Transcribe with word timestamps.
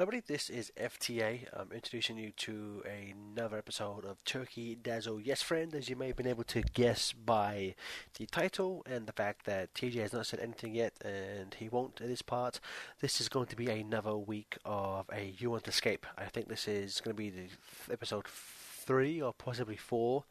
Everybody, 0.00 0.22
this 0.28 0.48
is 0.48 0.70
FTA. 0.76 1.48
I'm 1.52 1.72
introducing 1.72 2.18
you 2.18 2.30
to 2.36 2.84
another 2.86 3.58
episode 3.58 4.04
of 4.04 4.22
Turkey 4.24 4.76
Dazzle 4.76 5.20
Yes 5.20 5.42
Friend. 5.42 5.74
As 5.74 5.88
you 5.88 5.96
may 5.96 6.06
have 6.06 6.14
been 6.14 6.28
able 6.28 6.44
to 6.44 6.62
guess 6.62 7.12
by 7.12 7.74
the 8.16 8.26
title 8.26 8.84
and 8.88 9.08
the 9.08 9.12
fact 9.12 9.44
that 9.46 9.74
TJ 9.74 9.94
has 9.94 10.12
not 10.12 10.26
said 10.26 10.38
anything 10.38 10.76
yet 10.76 10.92
and 11.04 11.52
he 11.54 11.68
won't 11.68 12.00
at 12.00 12.06
this 12.06 12.22
part, 12.22 12.60
this 13.00 13.20
is 13.20 13.28
going 13.28 13.46
to 13.46 13.56
be 13.56 13.68
another 13.68 14.16
week 14.16 14.56
of 14.64 15.06
a 15.12 15.34
You 15.36 15.50
Want 15.50 15.66
Escape. 15.66 16.06
I 16.16 16.26
think 16.26 16.46
this 16.46 16.68
is 16.68 17.00
going 17.00 17.16
to 17.16 17.20
be 17.20 17.30
the 17.30 17.48
episode 17.92 18.28
three 18.28 19.20
or 19.20 19.32
possibly 19.32 19.76
four 19.76 20.22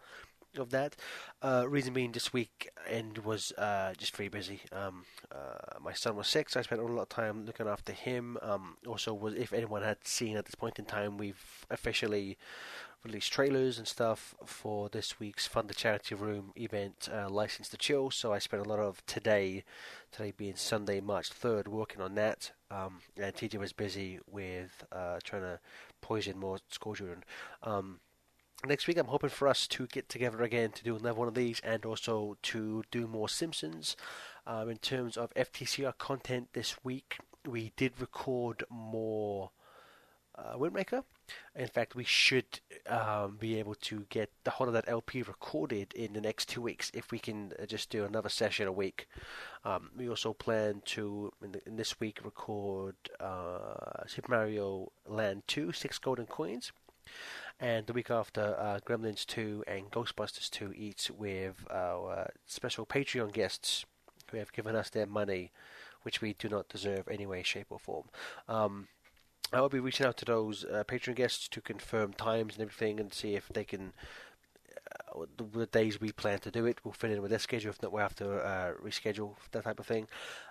of 0.60 0.70
that. 0.72 0.96
Uh, 1.42 1.66
reason 1.68 1.94
being, 1.94 2.12
this 2.12 2.34
week 2.34 2.70
end 2.88 3.20
was 3.20 3.52
uh, 3.54 3.94
just 3.98 4.16
very 4.16 4.30
busy. 4.30 4.62
Um, 4.72 5.06
uh, 5.32 5.80
my 5.82 5.94
son 5.94 6.16
was 6.16 6.28
sick, 6.28 6.50
so 6.50 6.60
I 6.60 6.64
spent 6.64 6.82
a 6.82 6.86
lot 6.86 7.02
of 7.02 7.10
time 7.10 7.46
looking 7.46 7.68
after 7.68 7.94
him. 7.94 8.38
Um, 8.42 8.78
also, 8.86 9.14
was 9.14 9.34
if 9.34 9.54
anyone 9.54 9.84
had 9.84 10.06
seen 10.06 10.38
at 10.38 10.46
this 10.46 10.56
point 10.56 10.80
in 10.80 10.86
time, 10.86 11.18
we've 11.18 11.66
officially 11.70 12.38
released 13.04 13.32
trailers 13.32 13.78
and 13.78 13.88
stuff 13.88 14.36
for 14.46 14.90
this 14.90 15.20
week's 15.20 15.48
Fund 15.48 15.70
the 15.70 15.74
Charity 15.74 16.16
Room 16.16 16.52
event, 16.58 17.08
uh, 17.14 17.30
License 17.30 17.70
to 17.70 17.78
Chill. 17.78 18.12
So 18.12 18.34
I 18.34 18.40
spent 18.40 18.66
a 18.66 18.70
lot 18.70 18.80
of 18.80 19.06
today, 19.06 19.64
today 20.12 20.34
being 20.36 20.56
Sunday, 20.56 21.00
March 21.00 21.30
third, 21.30 21.68
working 21.68 22.02
on 22.02 22.16
that. 22.16 22.52
Um, 22.70 23.00
and 23.16 23.34
TJ 23.34 23.60
was 23.60 23.72
busy 23.72 24.20
with 24.30 24.84
uh, 24.92 25.20
trying 25.24 25.44
to 25.44 25.60
poison 26.02 26.38
more 26.38 26.58
school 26.70 26.96
children. 26.96 27.24
Um, 27.64 28.00
next 28.66 28.88
week 28.88 28.98
I'm 28.98 29.08
hoping 29.08 29.30
for 29.30 29.48
us 29.48 29.68
to 29.68 29.88
get 29.88 30.10
together 30.10 30.42
again 30.42 30.72
to 30.72 30.84
do 30.84 30.96
another 30.96 31.20
one 31.20 31.28
of 31.28 31.36
these 31.36 31.60
and 31.64 31.86
also 31.86 32.38
to 32.44 32.84
do 32.92 33.08
more 33.08 33.30
Simpsons. 33.30 33.96
Um, 34.46 34.70
in 34.70 34.78
terms 34.78 35.18
of 35.18 35.34
FTCR 35.34 35.98
content 35.98 36.50
this 36.54 36.76
week, 36.84 37.18
we 37.46 37.74
did 37.76 38.00
record 38.00 38.64
more 38.70 39.52
uh, 40.36 40.58
Wind 40.58 40.74
Waker. 40.74 41.04
In 41.56 41.68
fact, 41.68 41.96
we 41.96 42.04
should 42.04 42.60
um, 42.88 43.38
be 43.38 43.60
able 43.60 43.76
to 43.76 44.06
get 44.10 44.32
the 44.44 44.52
whole 44.52 44.68
of 44.68 44.74
that 44.74 44.88
LP 44.88 45.22
recorded 45.22 45.94
in 45.94 46.14
the 46.14 46.22
next 46.22 46.48
two 46.48 46.62
weeks 46.62 46.92
if 46.94 47.12
we 47.12 47.20
can 47.20 47.52
uh, 47.62 47.66
just 47.66 47.90
do 47.90 48.06
another 48.06 48.30
session 48.30 48.68
a 48.68 48.72
week. 48.72 49.08
Um, 49.66 49.90
we 49.98 50.08
also 50.08 50.34
plan 50.34 50.82
to, 50.86 51.34
in, 51.44 51.52
the, 51.52 51.68
in 51.68 51.76
this 51.76 52.00
week, 52.00 52.20
record 52.24 52.96
uh, 53.20 54.06
Super 54.06 54.32
Mario 54.32 54.92
Land 55.06 55.44
2, 55.48 55.74
Six 55.74 55.98
Golden 55.98 56.26
Coins 56.28 56.72
and 57.60 57.88
the 57.88 57.94
week 57.94 58.12
after 58.12 58.56
uh, 58.60 58.80
Gremlins 58.86 59.26
2 59.26 59.64
and 59.68 59.90
Ghostbusters 59.92 60.50
2 60.50 60.74
each 60.76 61.10
with 61.10 61.66
our 61.72 62.32
special 62.46 62.86
Patreon 62.86 63.34
guests 63.34 63.86
who 64.32 64.38
have 64.38 64.54
given 64.54 64.76
us 64.76 64.90
their 64.90 65.06
money, 65.06 65.52
which 66.04 66.22
we 66.22 66.34
do 66.34 66.50
not 66.50 66.70
deserve 66.70 67.08
any 67.08 67.26
way, 67.26 67.44
shape, 67.44 67.68
or 67.70 67.80
form. 67.80 68.06
Um, 68.48 68.88
I 69.54 69.62
will 69.62 69.70
be 69.70 69.80
reaching 69.80 70.06
out 70.06 70.18
to 70.18 70.26
those 70.26 70.66
uh, 70.66 70.84
Patreon 70.86 71.16
guests 71.16 71.48
to 71.50 71.62
confirm 71.62 72.14
times 72.14 72.56
and 72.56 72.64
everything 72.64 73.00
and 73.00 73.14
see 73.14 73.36
if 73.36 73.48
they 73.48 73.64
can 73.64 73.94
the, 75.54 75.66
days 75.68 76.00
we 76.00 76.12
plan 76.12 76.40
to 76.40 76.52
do 76.52 76.66
it 76.66 76.84
will 76.84 76.92
fit 76.92 77.12
in 77.12 77.22
with 77.22 77.32
their 77.32 77.40
schedule. 77.40 77.70
If 77.70 77.82
not, 77.82 77.92
we'll 77.92 78.02
have 78.02 78.16
to 78.16 78.38
uh, 78.38 78.74
reschedule 78.84 79.36
that 79.52 79.64
type 79.64 79.80
of 79.80 79.86
thing. 79.86 80.08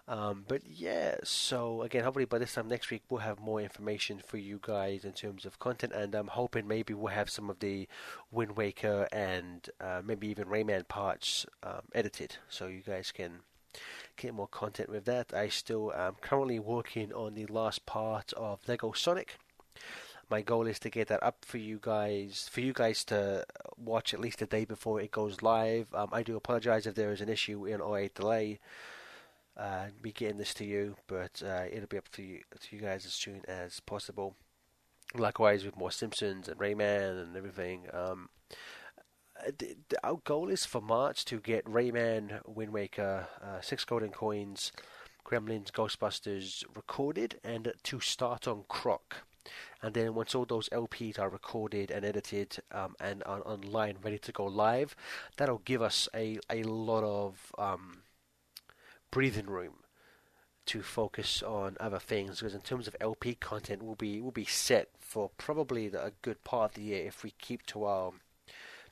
Um, 0.09 0.45
but 0.47 0.63
yeah, 0.67 1.17
so 1.25 1.83
again, 1.83 2.05
hopefully 2.05 2.25
by 2.25 2.39
this 2.39 2.55
time 2.55 2.69
next 2.69 2.91
week 2.91 3.03
we'll 3.09 3.21
have 3.21 3.41
more 3.41 3.61
information 3.61 4.21
for 4.25 4.37
you 4.39 4.59
guys 4.61 5.05
in 5.05 5.13
terms 5.13 5.45
of 5.45 5.59
content, 5.59 5.93
and 5.93 6.15
I'm 6.15 6.29
hoping 6.29 6.67
maybe 6.67 6.95
we'll 6.95 7.13
have 7.13 7.31
some 7.31 7.51
of 7.51 7.61
the 7.61 7.89
Wind 8.31 8.57
Waker 8.57 9.09
and 9.13 9.69
uh, 9.81 10.03
maybe 10.05 10.29
even 10.29 10.49
Rayman 10.49 10.87
parts 10.89 11.47
um, 11.63 11.83
edited, 11.95 12.37
so 12.49 12.67
you 12.67 12.83
guys 12.83 13.13
can 13.13 13.41
get 14.17 14.35
more 14.35 14.49
content 14.49 14.89
with 14.89 15.05
that. 15.05 15.35
I 15.35 15.49
still 15.49 15.93
am 15.93 16.15
currently 16.21 16.59
working 16.59 17.13
on 17.13 17.35
the 17.35 17.47
last 17.47 17.85
part 17.87 18.33
of 18.35 18.61
Lego 18.67 18.93
Sonic 18.93 19.39
my 20.31 20.43
goal 20.43 20.67
is 20.67 20.79
to 20.81 20.91
get 20.91 21.09
that 21.09 21.23
up 21.23 21.45
for 21.45 21.59
you 21.59 21.79
guys, 21.81 22.49
for 22.51 22.61
you 22.61 22.73
guys 22.73 23.05
to 23.05 23.45
watch 23.77 24.13
at 24.13 24.21
least 24.21 24.43
a 24.43 24.47
day 24.47 24.65
before 24.65 25.01
it 25.01 25.11
goes 25.11 25.43
live. 25.43 25.95
Um, 25.95 26.09
I 26.13 26.23
do 26.23 26.37
apologize 26.37 26.87
if 26.87 26.95
there 26.95 27.13
is 27.13 27.21
an 27.21 27.29
issue 27.29 27.67
in 27.67 27.81
or 27.81 27.99
a 27.99 28.09
delay. 28.09 28.59
Uh, 29.57 29.87
be 30.03 30.13
getting 30.13 30.37
this 30.37 30.53
to 30.55 30.65
you, 30.65 30.97
but 31.07 31.43
uh, 31.47 31.65
it'll 31.71 31.87
be 31.87 31.97
up 31.97 32.09
to 32.11 32.23
you 32.23 32.41
to 32.61 32.77
you 32.77 32.83
guys 32.83 33.07
as 33.07 33.13
soon 33.13 33.43
as 33.49 33.81
possible. 33.81 34.35
Likewise 35.15 35.65
with 35.65 35.77
more 35.77 35.91
Simpsons 35.91 36.49
and 36.49 36.59
Rayman 36.59 37.23
and 37.23 37.37
everything. 37.37 37.87
Um, 37.93 38.29
the, 39.59 39.77
our 40.03 40.19
goal 40.25 40.49
is 40.49 40.67
for 40.67 40.81
March 40.81 41.25
to 41.27 41.41
get 41.41 41.65
Rayman, 41.65 42.41
Wind 42.47 42.73
Waker, 42.73 43.29
uh, 43.43 43.61
Six 43.61 43.85
Golden 43.85 44.11
Coins, 44.11 44.73
Gremlins, 45.25 45.71
Ghostbusters 45.71 46.65
recorded 46.75 47.41
and 47.43 47.73
to 47.85 48.01
start 48.01 48.47
on 48.47 48.65
Croc 48.69 49.25
and 49.83 49.95
then 49.95 50.15
once 50.15 50.35
all 50.35 50.45
those 50.45 50.69
LPs 50.71 51.19
are 51.19 51.29
recorded 51.29 51.91
and 51.91 52.05
edited 52.05 52.59
um, 52.73 52.95
and 53.01 53.23
are 53.25 53.43
online 53.47 53.97
ready 54.03 54.19
to 54.19 54.33
go 54.33 54.45
live, 54.45 54.97
that'll 55.37 55.63
give 55.65 55.83
us 55.83 56.09
a, 56.15 56.39
a 56.51 56.63
lot 56.63 57.05
of 57.05 57.53
um, 57.59 58.03
breathing 59.11 59.47
room 59.47 59.75
to 60.67 60.83
focus 60.83 61.43
on 61.43 61.77
other 61.79 61.99
things 62.01 62.41
because 62.41 62.55
in 62.55 62.61
terms 62.61 62.89
of 62.89 62.97
LP 63.01 63.37
content 63.37 63.83
we'll 63.83 63.95
be 63.95 64.21
we'll 64.21 64.33
be 64.33 64.45
set 64.45 64.89
for 64.99 65.31
probably 65.39 65.87
a 65.87 66.13
good 66.23 66.43
part 66.43 66.73
of 66.73 66.75
the 66.75 66.83
year 66.83 67.07
if 67.07 67.23
we 67.23 67.33
keep 67.39 67.65
to 67.67 67.85
our 67.85 68.13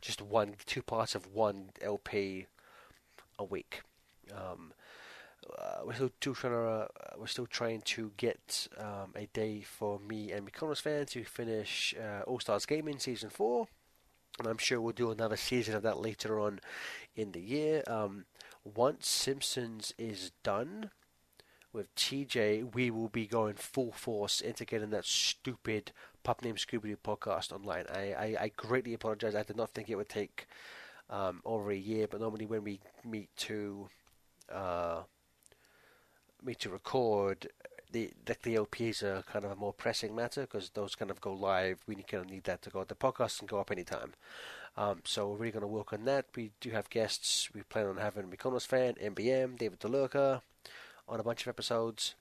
just 0.00 0.22
one 0.22 0.54
two 0.66 0.82
parts 0.82 1.14
of 1.14 1.26
one 1.26 1.70
LP 1.81 2.47
a 3.38 3.44
week. 3.44 3.82
Um, 4.32 4.72
uh, 5.59 5.81
we're 5.84 5.94
still, 5.94 6.10
trying 6.21 6.53
to 6.53 6.59
uh, 6.59 6.87
we're 7.19 7.27
still 7.27 7.47
trying 7.47 7.81
to 7.82 8.12
get 8.16 8.69
um, 8.78 9.12
a 9.15 9.27
day 9.32 9.60
for 9.60 9.99
me 9.99 10.32
and 10.32 10.50
McConnell's 10.50 10.81
fan 10.81 11.06
to 11.06 11.25
finish 11.25 11.94
uh, 11.99 12.22
All 12.22 12.41
Stars 12.41 12.66
Gaming 12.66 12.99
season 12.99 13.31
four, 13.31 13.69
and 14.38 14.49
I'm 14.49 14.59
sure 14.59 14.81
we'll 14.81 14.93
do 14.93 15.10
another 15.10 15.37
season 15.37 15.75
of 15.75 15.82
that 15.82 15.99
later 15.99 16.41
on 16.41 16.60
in 17.16 17.32
the 17.32 17.41
year. 17.41 17.82
Um, 17.87 18.25
once 18.65 19.06
Simpsons 19.06 19.93
is 19.99 20.32
done 20.43 20.91
with 21.72 21.94
TJ, 21.97 22.75
we 22.75 22.91
will 22.91 23.09
be 23.09 23.26
going 23.26 23.55
full 23.55 23.93
force 23.93 24.41
into 24.41 24.65
getting 24.65 24.91
that 24.91 25.05
stupid 25.05 25.93
pup 26.22 26.43
named 26.43 26.59
Scooby 26.59 26.84
Doo 26.84 26.97
podcast 26.97 27.53
online. 27.53 27.84
I, 27.93 28.12
I, 28.12 28.37
I, 28.41 28.53
greatly 28.56 28.94
apologize. 28.94 29.34
I 29.34 29.43
did 29.43 29.56
not 29.56 29.71
think 29.71 29.91
it 29.91 29.97
would 29.97 30.09
take 30.09 30.47
um, 31.11 31.43
over 31.44 31.71
a 31.71 31.76
year, 31.76 32.06
but 32.09 32.21
normally 32.21 32.47
when 32.47 32.65
we 32.65 32.81
meet 33.05 33.28
to 33.38 33.88
uh, 34.50 35.03
me 36.44 36.55
to 36.56 36.71
record, 36.71 37.49
the 37.93 38.10
the, 38.27 38.37
the 38.43 38.55
LPs 38.56 39.03
are 39.03 39.22
kind 39.22 39.44
of 39.44 39.53
a 39.53 39.56
more 39.56 39.72
pressing 39.72 40.15
matter 40.15 40.43
because 40.43 40.71
those 40.71 40.94
kind 40.94 41.10
of 41.10 41.21
go 41.21 41.32
live. 41.32 41.81
We 41.87 41.94
kind 41.97 42.25
of 42.25 42.31
need 42.31 42.44
that 42.44 42.62
to 42.62 42.71
go. 42.71 42.84
The 42.84 42.94
podcast 42.94 43.38
can 43.38 43.47
go 43.47 43.60
up 43.60 43.71
anytime. 43.71 44.12
Um, 44.77 45.03
so 45.05 45.28
we're 45.28 45.37
really 45.37 45.53
going 45.53 45.60
to 45.62 45.69
work 45.69 45.93
on 45.93 46.05
that. 46.06 46.27
We 46.34 46.50
do 46.60 46.71
have 46.71 46.91
guests. 46.91 47.49
We 47.55 47.62
plan 47.62 47.87
on 47.87 47.97
having 47.99 48.25
Mykonos 48.25 48.66
fan, 48.66 48.94
MBM, 48.94 49.56
David 49.59 49.78
DeLurca 49.78 50.41
on 51.09 51.21
a 51.21 51.22
bunch 51.22 51.43
of 51.43 51.49
episodes. 51.49 52.15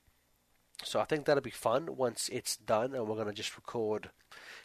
So 0.84 1.00
I 1.00 1.06
think 1.06 1.26
that'll 1.26 1.42
be 1.42 1.50
fun 1.50 1.96
once 1.96 2.30
it's 2.32 2.58
done, 2.58 2.94
and 2.94 3.08
we're 3.08 3.16
going 3.16 3.28
to 3.28 3.34
just 3.34 3.56
record, 3.56 4.10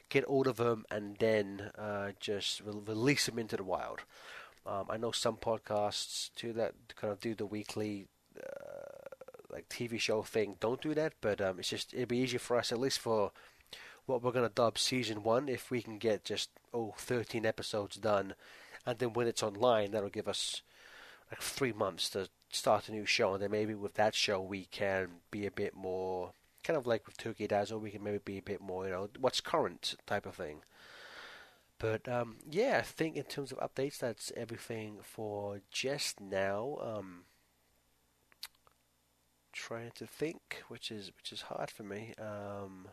get 0.08 0.24
all 0.24 0.48
of 0.48 0.56
them, 0.56 0.84
and 0.90 1.16
then 1.18 1.70
uh, 1.78 2.10
just 2.20 2.60
re- 2.60 2.72
release 2.86 3.26
them 3.26 3.38
into 3.38 3.56
the 3.56 3.64
wild. 3.64 4.00
Um, 4.66 4.86
I 4.90 4.96
know 4.96 5.12
some 5.12 5.36
podcasts 5.36 6.30
too 6.34 6.52
that 6.54 6.74
kind 6.96 7.12
of 7.12 7.20
do 7.20 7.34
the 7.34 7.46
weekly 7.46 8.06
like 9.50 9.68
TV 9.68 9.98
show 9.98 10.22
thing, 10.22 10.56
don't 10.60 10.80
do 10.80 10.94
that. 10.94 11.14
But 11.20 11.40
um, 11.40 11.58
it's 11.58 11.70
just 11.70 11.94
it'd 11.94 12.08
be 12.08 12.18
easier 12.18 12.38
for 12.38 12.56
us, 12.56 12.72
at 12.72 12.80
least 12.80 12.98
for 12.98 13.32
what 14.06 14.22
we're 14.22 14.32
gonna 14.32 14.48
dub 14.48 14.78
season 14.78 15.22
one, 15.22 15.48
if 15.48 15.70
we 15.70 15.82
can 15.82 15.98
get 15.98 16.24
just 16.24 16.50
oh 16.72 16.94
13 16.98 17.44
episodes 17.44 17.96
done, 17.96 18.34
and 18.86 18.98
then 18.98 19.12
when 19.12 19.26
it's 19.26 19.42
online, 19.42 19.90
that'll 19.90 20.08
give 20.08 20.28
us 20.28 20.62
like 21.30 21.42
three 21.42 21.72
months 21.72 22.08
to 22.10 22.28
start 22.50 22.88
a 22.88 22.92
new 22.92 23.04
show, 23.06 23.34
and 23.34 23.42
then 23.42 23.50
maybe 23.50 23.74
with 23.74 23.94
that 23.94 24.14
show 24.14 24.40
we 24.40 24.64
can 24.64 25.08
be 25.30 25.46
a 25.46 25.50
bit 25.50 25.74
more 25.74 26.32
kind 26.68 26.76
of 26.76 26.86
like 26.86 27.06
with 27.06 27.16
Turkey 27.16 27.46
Dazzle, 27.46 27.80
we 27.80 27.90
can 27.90 28.02
maybe 28.04 28.18
be 28.22 28.38
a 28.38 28.42
bit 28.42 28.60
more, 28.60 28.84
you 28.84 28.90
know, 28.90 29.08
what's 29.18 29.40
current 29.40 29.94
type 30.06 30.26
of 30.26 30.34
thing. 30.34 30.60
But 31.78 32.06
um, 32.06 32.36
yeah, 32.48 32.78
I 32.80 32.82
think 32.82 33.16
in 33.16 33.22
terms 33.22 33.52
of 33.52 33.58
updates, 33.58 33.98
that's 33.98 34.32
everything 34.36 34.98
for 35.02 35.60
just 35.70 36.20
now. 36.20 36.78
Um, 36.82 37.24
trying 39.58 39.90
to 39.96 40.06
think, 40.06 40.62
which 40.68 40.90
is 40.90 41.10
which 41.16 41.32
is 41.32 41.42
hard 41.42 41.70
for 41.70 41.82
me. 41.82 42.14
Um, 42.18 42.88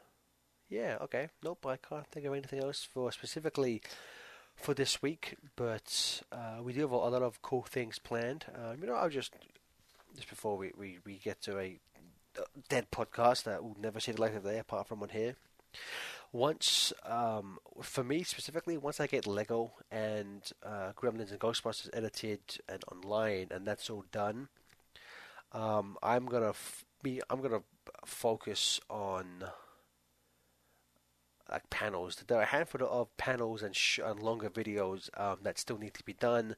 yeah, 0.69 0.97
okay, 1.01 1.29
nope, 1.43 1.65
I 1.65 1.77
can't 1.77 2.07
think 2.07 2.25
of 2.25 2.33
anything 2.33 2.61
else 2.63 2.83
for 2.83 3.11
specifically 3.11 3.81
for 4.55 4.73
this 4.73 5.01
week, 5.01 5.35
but 5.55 6.21
uh, 6.31 6.61
we 6.63 6.73
do 6.73 6.81
have 6.81 6.91
a 6.91 6.97
lot 6.97 7.21
of 7.21 7.41
cool 7.41 7.63
things 7.63 7.99
planned. 7.99 8.45
Um, 8.55 8.77
you 8.81 8.87
know, 8.87 8.95
I'll 8.95 9.09
just 9.09 9.33
just 10.15 10.29
before 10.29 10.57
we, 10.57 10.71
we, 10.77 10.99
we 11.05 11.17
get 11.17 11.41
to 11.41 11.59
a 11.59 11.77
dead 12.69 12.87
podcast 12.91 13.43
that 13.43 13.63
will 13.63 13.77
never 13.79 13.99
see 13.99 14.11
the 14.11 14.21
light 14.21 14.35
of 14.35 14.43
day 14.43 14.59
apart 14.59 14.87
from 14.87 15.01
one 15.01 15.09
here. 15.09 15.35
Once, 16.31 16.91
um, 17.05 17.57
for 17.81 18.03
me 18.03 18.23
specifically, 18.23 18.77
once 18.77 18.99
I 18.99 19.07
get 19.07 19.27
Lego 19.27 19.71
and 19.91 20.41
uh, 20.65 20.91
Gremlins 20.97 21.31
and 21.31 21.39
Ghostbusters 21.39 21.89
edited 21.93 22.39
and 22.67 22.83
online, 22.91 23.47
and 23.51 23.65
that's 23.65 23.89
all 23.89 24.05
done, 24.11 24.49
um, 25.55 25.97
I'm 26.03 26.25
gonna 26.25 26.49
f- 26.49 26.85
be 27.01 27.21
I'm 27.29 27.41
gonna 27.41 27.63
focus 28.05 28.79
on 28.89 29.45
like 31.49 31.69
panels. 31.69 32.23
There 32.27 32.39
are 32.39 32.41
a 32.41 32.45
handful 32.45 32.87
of 32.89 33.15
panels 33.17 33.61
and, 33.61 33.75
sh- 33.75 33.99
and 34.03 34.19
longer 34.19 34.49
videos 34.49 35.09
um, 35.19 35.37
that 35.43 35.59
still 35.59 35.77
need 35.77 35.93
to 35.93 36.03
be 36.03 36.13
done. 36.13 36.55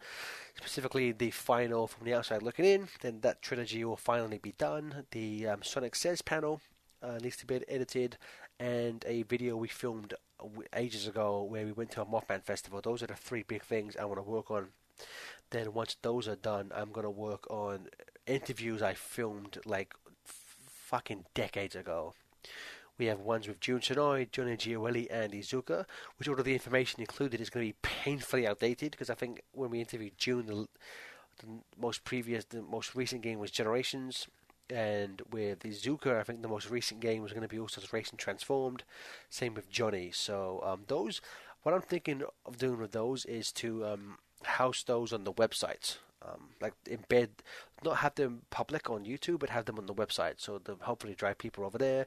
Specifically, 0.56 1.12
the 1.12 1.32
final 1.32 1.88
from 1.88 2.06
the 2.06 2.14
outside 2.14 2.42
looking 2.42 2.66
in. 2.66 2.88
Then 3.02 3.20
that 3.22 3.42
trilogy 3.42 3.84
will 3.84 3.98
finally 3.98 4.38
be 4.38 4.54
done. 4.58 5.06
The 5.12 5.48
um, 5.48 5.64
Sonic 5.64 5.96
Says 5.96 6.22
panel 6.22 6.62
uh, 7.04 7.20
needs 7.22 7.38
to 7.38 7.46
be 7.46 7.62
edited, 7.68 8.18
and 8.60 9.04
a 9.08 9.24
video 9.24 9.58
we 9.58 9.68
filmed 9.68 10.14
ages 10.76 11.08
ago 11.08 11.44
where 11.44 11.66
we 11.66 11.72
went 11.72 11.92
to 11.92 12.02
a 12.02 12.06
Mothman 12.06 12.44
festival. 12.44 12.80
Those 12.82 13.04
are 13.04 13.08
the 13.08 13.16
three 13.16 13.44
big 13.44 13.64
things 13.64 13.98
I 13.98 14.06
want 14.06 14.20
to 14.20 14.30
work 14.30 14.50
on. 14.50 14.70
Then 15.50 15.74
once 15.74 15.96
those 16.02 16.28
are 16.28 16.36
done, 16.36 16.72
I'm 16.76 16.92
gonna 16.92 17.10
work 17.10 17.50
on 17.50 17.88
interviews 18.26 18.82
I 18.82 18.94
filmed 18.94 19.60
like 19.66 19.94
f- 20.26 20.56
fucking 20.68 21.26
decades 21.34 21.76
ago. 21.76 22.14
We 22.98 23.06
have 23.06 23.20
ones 23.20 23.48
with 23.48 23.60
Jun 23.60 23.80
Senoue, 23.80 24.32
Johnny 24.32 24.58
Gioeli, 24.58 25.08
and 25.12 25.32
Iizuka, 25.32 25.86
which 26.18 26.28
all 26.28 26.40
of 26.40 26.46
the 26.46 26.54
information 26.54 27.00
included 27.00 27.40
is 27.40 27.50
going 27.50 27.66
to 27.66 27.74
be 27.74 27.80
painfully 27.82 28.48
outdated 28.48 28.92
because 28.92 29.10
I 29.10 29.16
think 29.16 29.44
when 29.52 29.70
we 29.70 29.80
interviewed 29.80 30.18
Jun, 30.18 30.48
the, 30.48 30.68
the 31.38 31.48
most 31.80 32.04
previous, 32.04 32.46
the 32.46 32.64
most 32.64 32.96
recent 32.96 33.22
game 33.22 33.38
was 33.38 33.52
Generations, 33.52 34.28
and 34.70 35.22
with 35.32 35.60
Iizuka, 35.60 36.20
I 36.20 36.24
think 36.24 36.42
the 36.42 36.48
most 36.48 36.70
recent 36.70 37.00
game 37.00 37.22
was 37.22 37.32
going 37.32 37.44
to 37.44 37.48
be 37.48 37.60
also 37.60 37.82
Racing 37.92 38.18
Transformed. 38.18 38.84
Same 39.30 39.54
with 39.54 39.70
Johnny. 39.70 40.12
So 40.12 40.62
um, 40.66 40.84
those, 40.88 41.22
what 41.64 41.74
I'm 41.74 41.82
thinking 41.82 42.24
of 42.46 42.58
doing 42.58 42.80
with 42.80 42.92
those 42.92 43.26
is 43.26 43.52
to 43.54 43.86
um, 43.86 44.18
house 44.48 44.84
those 44.84 45.14
on 45.14 45.24
the 45.24 45.34
website. 45.34 45.98
Um, 46.22 46.50
like 46.60 46.74
embed, 46.86 47.30
not 47.84 47.98
have 47.98 48.16
them 48.16 48.42
public 48.50 48.90
on 48.90 49.06
YouTube, 49.06 49.40
but 49.40 49.52
have 49.52 49.66
them 49.66 49.78
on 49.78 49.86
the 49.86 49.94
website. 49.94 50.36
So 50.38 50.60
they'll 50.64 50.78
hopefully 50.82 51.14
drive 51.16 51.38
people 51.38 51.64
over 51.64 51.78
there. 51.78 52.06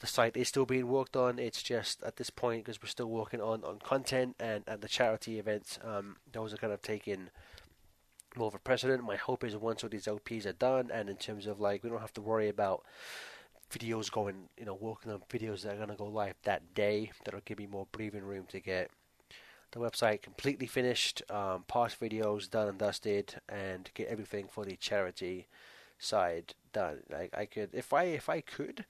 The 0.00 0.06
site 0.06 0.36
is 0.36 0.48
still 0.48 0.66
being 0.66 0.88
worked 0.88 1.16
on. 1.16 1.38
It's 1.38 1.62
just 1.62 2.02
at 2.02 2.16
this 2.16 2.30
point 2.30 2.64
because 2.64 2.82
we're 2.82 2.88
still 2.88 3.08
working 3.08 3.40
on, 3.40 3.62
on 3.64 3.78
content 3.78 4.34
and, 4.40 4.64
and 4.66 4.80
the 4.80 4.88
charity 4.88 5.38
events. 5.38 5.78
Um, 5.84 6.16
those 6.32 6.52
are 6.52 6.56
kind 6.56 6.72
of 6.72 6.82
taking 6.82 7.30
more 8.36 8.48
of 8.48 8.54
a 8.54 8.58
precedent. 8.58 9.04
My 9.04 9.16
hope 9.16 9.44
is 9.44 9.56
once 9.56 9.84
all 9.84 9.90
these 9.90 10.06
LPs 10.06 10.46
are 10.46 10.52
done, 10.52 10.90
and 10.92 11.08
in 11.08 11.16
terms 11.16 11.46
of 11.46 11.60
like 11.60 11.84
we 11.84 11.90
don't 11.90 12.00
have 12.00 12.12
to 12.14 12.20
worry 12.20 12.48
about 12.48 12.82
videos 13.72 14.10
going, 14.10 14.48
you 14.58 14.64
know, 14.64 14.74
working 14.74 15.12
on 15.12 15.20
videos 15.30 15.62
that 15.62 15.74
are 15.74 15.76
going 15.76 15.88
to 15.88 15.94
go 15.94 16.06
live 16.06 16.34
that 16.42 16.74
day. 16.74 17.10
That'll 17.24 17.40
give 17.44 17.58
me 17.58 17.66
more 17.66 17.86
breathing 17.92 18.24
room 18.24 18.46
to 18.48 18.60
get 18.60 18.90
the 19.74 19.80
website 19.80 20.22
completely 20.22 20.68
finished, 20.68 21.20
um, 21.28 21.64
past 21.66 22.00
videos 22.00 22.48
done 22.48 22.68
and 22.68 22.78
dusted, 22.78 23.34
and 23.48 23.90
get 23.94 24.06
everything 24.06 24.46
for 24.48 24.64
the 24.64 24.76
charity 24.76 25.48
side 25.98 26.54
done. 26.72 26.98
Like 27.10 27.36
I 27.36 27.44
could, 27.44 27.70
if 27.72 27.92
I 27.92 28.04
if 28.04 28.28
I 28.28 28.40
could, 28.40 28.84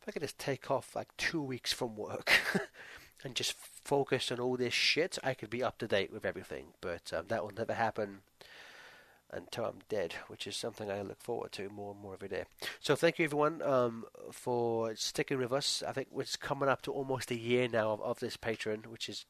if 0.00 0.08
I 0.08 0.12
could 0.12 0.22
just 0.22 0.38
take 0.38 0.70
off 0.70 0.94
like 0.94 1.14
two 1.16 1.42
weeks 1.42 1.72
from 1.72 1.96
work 1.96 2.32
and 3.24 3.34
just 3.34 3.54
focus 3.54 4.30
on 4.30 4.38
all 4.38 4.56
this 4.56 4.72
shit, 4.72 5.18
I 5.24 5.34
could 5.34 5.50
be 5.50 5.64
up 5.64 5.78
to 5.78 5.88
date 5.88 6.12
with 6.12 6.24
everything. 6.24 6.66
But 6.80 7.12
um, 7.12 7.24
that 7.26 7.42
will 7.42 7.52
never 7.56 7.74
happen 7.74 8.20
until 9.32 9.64
I'm 9.64 9.80
dead, 9.88 10.14
which 10.28 10.46
is 10.46 10.56
something 10.56 10.92
I 10.92 11.02
look 11.02 11.20
forward 11.20 11.50
to 11.52 11.68
more 11.70 11.90
and 11.90 12.00
more 12.00 12.14
every 12.14 12.28
day. 12.28 12.44
So 12.78 12.94
thank 12.94 13.18
you 13.18 13.24
everyone 13.24 13.62
um, 13.62 14.04
for 14.30 14.94
sticking 14.94 15.38
with 15.38 15.52
us. 15.52 15.82
I 15.84 15.90
think 15.90 16.08
it's 16.16 16.36
coming 16.36 16.68
up 16.68 16.82
to 16.82 16.92
almost 16.92 17.32
a 17.32 17.36
year 17.36 17.66
now 17.66 17.90
of, 17.90 18.00
of 18.02 18.20
this 18.20 18.36
Patreon, 18.36 18.86
which 18.86 19.08
is 19.08 19.26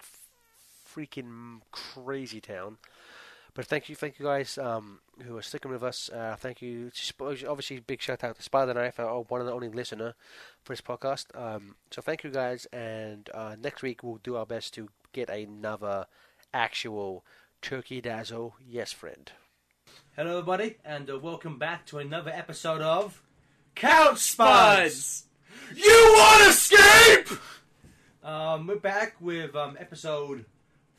freaking 0.95 1.61
crazy 1.71 2.41
town. 2.41 2.79
But 3.55 3.67
thank 3.67 3.89
you, 3.89 3.95
thank 3.95 4.19
you 4.19 4.25
guys 4.25 4.59
um, 4.59 4.99
who 5.23 5.37
are 5.37 5.43
sticking 5.43 5.71
with 5.71 5.85
us. 5.85 6.11
Uh, 6.13 6.35
thank 6.37 6.61
you. 6.61 6.91
Obviously, 7.21 7.79
big 7.79 8.03
shout 8.03 8.25
out 8.25 8.37
to 8.37 8.43
Spider 8.43 8.75
Knife, 8.75 8.99
our 8.99 9.23
one 9.23 9.47
the 9.47 9.53
only 9.53 9.69
listener 9.69 10.15
for 10.65 10.73
this 10.73 10.81
podcast. 10.81 11.27
Um, 11.41 11.77
so 11.93 12.03
thank 12.03 12.25
you 12.25 12.31
guys, 12.31 12.67
and 12.73 13.31
uh, 13.33 13.55
next 13.61 13.83
week 13.83 14.03
we'll 14.03 14.19
do 14.25 14.35
our 14.37 14.47
best 14.47 14.75
to 14.75 14.89
get 15.13 15.31
another 15.31 16.07
actual 16.53 17.25
Turkey 17.63 18.01
Dazzle 18.01 18.57
Yes 18.67 18.91
Friend. 18.91 19.31
Hello, 20.17 20.39
everybody, 20.39 20.77
and 20.85 21.09
uh, 21.09 21.19
welcome 21.19 21.57
back 21.57 21.87
to 21.87 21.99
another 21.99 22.33
episode 22.33 22.81
of 22.81 23.23
Couch 23.77 24.19
Spuds. 24.19 25.27
You 25.77 26.15
want 26.17 26.43
to 26.43 26.51
escape? 26.51 27.39
Um, 28.25 28.67
we're 28.67 28.77
back 28.77 29.15
with 29.21 29.55
um, 29.55 29.77
episode 29.79 30.45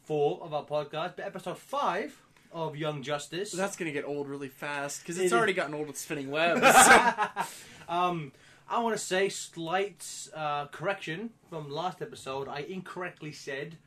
four 0.06 0.40
of 0.44 0.54
our 0.54 0.64
podcast, 0.64 1.16
but 1.18 1.26
episode 1.26 1.58
five 1.58 2.20
of 2.52 2.76
Young 2.76 3.02
Justice. 3.04 3.52
That's 3.52 3.76
gonna 3.76 3.92
get 3.92 4.06
old 4.06 4.28
really 4.30 4.48
fast 4.50 5.02
because 5.02 5.18
It 5.18 5.24
it's 5.24 5.28
is. 5.28 5.34
already 5.34 5.54
gotten 5.54 5.74
old 5.74 5.88
with 5.88 5.98
spinning 5.98 6.32
webs. 6.32 6.62
um, 7.90 8.32
I 8.70 8.82
want 8.82 8.96
to 8.98 9.04
say 9.04 9.30
slight 9.30 10.06
uh, 10.36 10.68
correction 10.68 11.32
from 11.50 11.70
last 11.70 12.02
episode. 12.02 12.48
I 12.48 12.60
incorrectly 12.60 13.32
said 13.32 13.78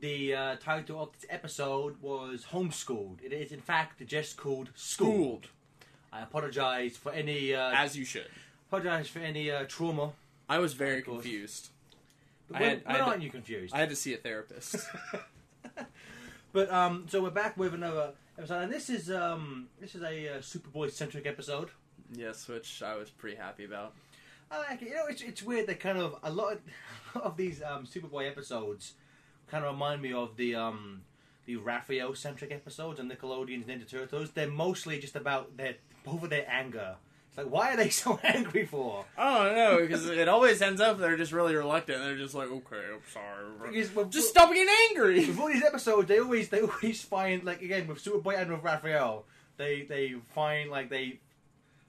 the 0.00 0.34
uh, 0.34 0.56
title 0.56 1.02
of 1.02 1.12
this 1.12 1.26
episode 1.30 2.00
was 2.00 2.46
homeschooled. 2.52 3.22
It 3.24 3.32
is 3.32 3.52
in 3.52 3.60
fact 3.60 4.04
just 4.06 4.36
called 4.36 4.70
schooled. 4.74 5.12
Schooled, 5.14 5.46
I 6.12 6.22
apologize 6.22 6.96
for 6.96 7.12
any 7.12 7.54
uh, 7.54 7.72
as 7.74 7.96
you 7.96 8.04
should. 8.04 8.26
apologize 8.68 9.08
for 9.08 9.18
any 9.20 9.50
uh, 9.50 9.64
trauma. 9.68 10.12
I 10.48 10.58
was 10.58 10.72
very 10.72 11.02
confused. 11.02 11.68
But 12.48 12.56
I 12.56 12.60
when, 12.60 12.70
had- 12.70 12.82
I 12.86 12.92
had 12.92 13.00
aren't 13.02 13.22
you 13.22 13.30
confused? 13.30 13.74
I 13.74 13.78
had 13.78 13.90
to 13.90 13.96
see 13.96 14.14
a 14.14 14.16
therapist. 14.16 14.76
But 16.58 16.72
um, 16.72 17.06
so 17.08 17.22
we're 17.22 17.30
back 17.30 17.56
with 17.56 17.72
another 17.72 18.14
episode, 18.36 18.62
and 18.64 18.72
this 18.72 18.90
is 18.90 19.12
um, 19.12 19.68
this 19.80 19.94
is 19.94 20.02
a 20.02 20.28
uh, 20.28 20.38
Superboy 20.38 20.90
centric 20.90 21.24
episode. 21.24 21.70
yes, 22.12 22.48
which 22.48 22.82
I 22.82 22.96
was 22.96 23.10
pretty 23.10 23.36
happy 23.36 23.64
about. 23.64 23.94
I 24.50 24.58
like 24.58 24.82
it. 24.82 24.88
You 24.88 24.96
know, 24.96 25.06
it's 25.08 25.22
it's 25.22 25.40
weird 25.40 25.68
that 25.68 25.78
kind 25.78 25.98
of 25.98 26.16
a 26.24 26.32
lot 26.32 26.54
of, 26.54 26.60
of 27.22 27.36
these 27.36 27.62
um, 27.62 27.86
Superboy 27.86 28.28
episodes 28.28 28.94
kind 29.46 29.64
of 29.64 29.72
remind 29.72 30.02
me 30.02 30.12
of 30.12 30.36
the 30.36 30.56
um, 30.56 31.02
the 31.46 31.54
Raphael 31.54 32.16
centric 32.16 32.50
episodes 32.50 32.98
on 32.98 33.08
Nickelodeon's 33.08 33.66
Ninja 33.66 33.88
Turtles. 33.88 34.32
They're 34.32 34.50
mostly 34.50 34.98
just 34.98 35.14
about 35.14 35.56
their 35.56 35.76
over 36.08 36.26
their 36.26 36.50
anger. 36.50 36.96
Like, 37.38 37.46
why 37.50 37.72
are 37.72 37.76
they 37.76 37.88
so 38.04 38.18
angry 38.24 38.66
for? 38.66 39.04
I 39.16 39.44
don't 39.44 39.56
know 39.56 39.78
because 39.80 40.06
it 40.08 40.28
always 40.28 40.60
ends 40.60 40.80
up 40.80 40.98
they're 40.98 41.16
just 41.16 41.32
really 41.32 41.54
reluctant. 41.54 42.00
They're 42.02 42.16
just 42.18 42.34
like, 42.34 42.48
okay, 42.50 42.82
I'm 42.92 43.00
sorry. 43.12 43.70
Because 43.72 43.94
with- 43.94 44.10
Just 44.10 44.28
stop 44.30 44.50
being 44.50 44.66
angry. 44.90 45.20
with 45.26 45.38
all 45.38 45.46
these 45.48 45.64
episodes, 45.64 46.08
they 46.08 46.18
always 46.18 46.48
they 46.48 46.60
always 46.62 47.00
find 47.02 47.44
like 47.44 47.62
again 47.62 47.86
with 47.86 48.04
Superboy 48.04 48.38
and 48.38 48.50
with 48.50 48.62
Raphael, 48.64 49.24
they 49.56 49.82
they 49.82 50.14
find 50.34 50.68
like 50.70 50.90
they 50.90 51.20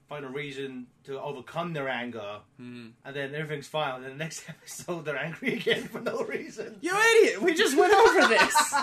find 0.08 0.24
a 0.24 0.28
reason 0.28 0.86
to 1.04 1.20
overcome 1.20 1.72
their 1.72 1.88
anger, 1.88 2.38
Mhm. 2.60 2.90
and 3.04 3.14
then 3.16 3.32
everything's 3.34 3.68
fine. 3.68 3.94
And 3.96 4.04
then 4.04 4.10
the 4.12 4.18
next 4.18 4.44
episode, 4.48 5.04
they're 5.04 5.16
angry 5.16 5.54
again 5.54 5.84
for 5.84 6.00
no 6.00 6.22
reason. 6.24 6.76
You 6.80 6.92
idiot! 6.96 7.42
We 7.42 7.54
just 7.54 7.76
went 7.76 7.92
over 7.94 8.26
this. 8.28 8.74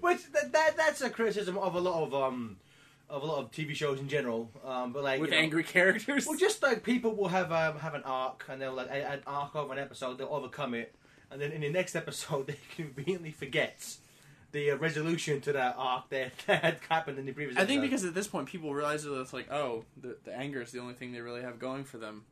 Which 0.00 0.32
that, 0.32 0.52
that 0.52 0.76
that's 0.76 1.00
a 1.00 1.10
criticism 1.10 1.56
of 1.58 1.74
a 1.74 1.80
lot 1.80 2.02
of 2.04 2.14
um 2.14 2.56
of 3.12 3.22
a 3.22 3.26
lot 3.26 3.38
of 3.40 3.50
TV 3.52 3.74
shows 3.74 4.00
in 4.00 4.08
general. 4.08 4.50
Um, 4.64 4.92
but 4.92 5.04
like 5.04 5.20
With 5.20 5.30
you 5.30 5.36
know, 5.36 5.42
angry 5.42 5.62
characters. 5.62 6.26
well, 6.26 6.36
just 6.36 6.62
like 6.62 6.82
people 6.82 7.14
will 7.14 7.28
have 7.28 7.52
um, 7.52 7.78
have 7.78 7.94
an 7.94 8.02
arc, 8.04 8.46
and 8.48 8.60
they'll 8.60 8.72
like 8.72 8.88
an 8.90 9.20
arc 9.26 9.54
of 9.54 9.70
an 9.70 9.78
episode, 9.78 10.18
they'll 10.18 10.28
overcome 10.28 10.74
it, 10.74 10.94
and 11.30 11.40
then 11.40 11.52
in 11.52 11.60
the 11.60 11.68
next 11.68 11.94
episode, 11.94 12.46
they 12.48 12.56
conveniently 12.74 13.30
forget 13.30 13.96
the 14.52 14.70
uh, 14.70 14.76
resolution 14.76 15.40
to 15.42 15.52
that 15.52 15.74
arc 15.78 16.08
that, 16.08 16.32
that 16.46 16.64
had 16.64 16.78
happened 16.88 17.18
in 17.18 17.26
the 17.26 17.32
previous. 17.32 17.58
I 17.58 17.66
think 17.66 17.82
because 17.82 18.04
at 18.04 18.14
this 18.14 18.26
point 18.26 18.48
people 18.48 18.72
realize 18.72 19.04
that 19.04 19.20
it's 19.20 19.34
like, 19.34 19.52
oh, 19.52 19.84
the, 20.00 20.16
the 20.24 20.34
anger 20.34 20.62
is 20.62 20.72
the 20.72 20.80
only 20.80 20.94
thing 20.94 21.12
they 21.12 21.20
really 21.20 21.42
have 21.42 21.58
going 21.58 21.84
for 21.84 21.98
them. 21.98 22.24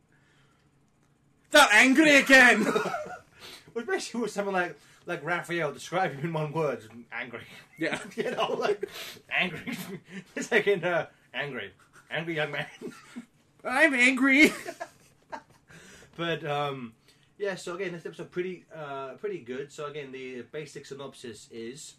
They're 1.50 1.68
angry 1.72 2.16
again. 2.16 2.64
Well, 2.64 2.94
especially 3.76 4.20
with 4.22 4.30
someone 4.30 4.54
like 4.54 4.78
like 5.10 5.24
Raphael, 5.24 5.72
describe 5.72 6.12
him 6.12 6.26
in 6.26 6.32
one 6.32 6.52
word: 6.52 6.84
angry. 7.12 7.42
yeah. 7.78 7.98
you 8.16 8.30
know, 8.30 8.54
like 8.54 8.88
angry. 9.28 9.76
it's 10.36 10.52
like 10.52 10.68
in 10.68 10.84
uh, 10.84 11.06
angry, 11.34 11.72
angry 12.10 12.36
young 12.36 12.52
man. 12.52 12.66
I'm 13.64 13.92
angry. 13.92 14.52
but 16.16 16.46
um, 16.46 16.92
yeah. 17.38 17.56
So 17.56 17.74
again, 17.74 17.92
this 17.92 18.06
episode 18.06 18.30
pretty 18.30 18.64
uh, 18.74 19.14
pretty 19.18 19.40
good. 19.40 19.72
So 19.72 19.86
again, 19.86 20.12
the 20.12 20.42
basic 20.42 20.86
synopsis 20.86 21.48
is 21.50 21.94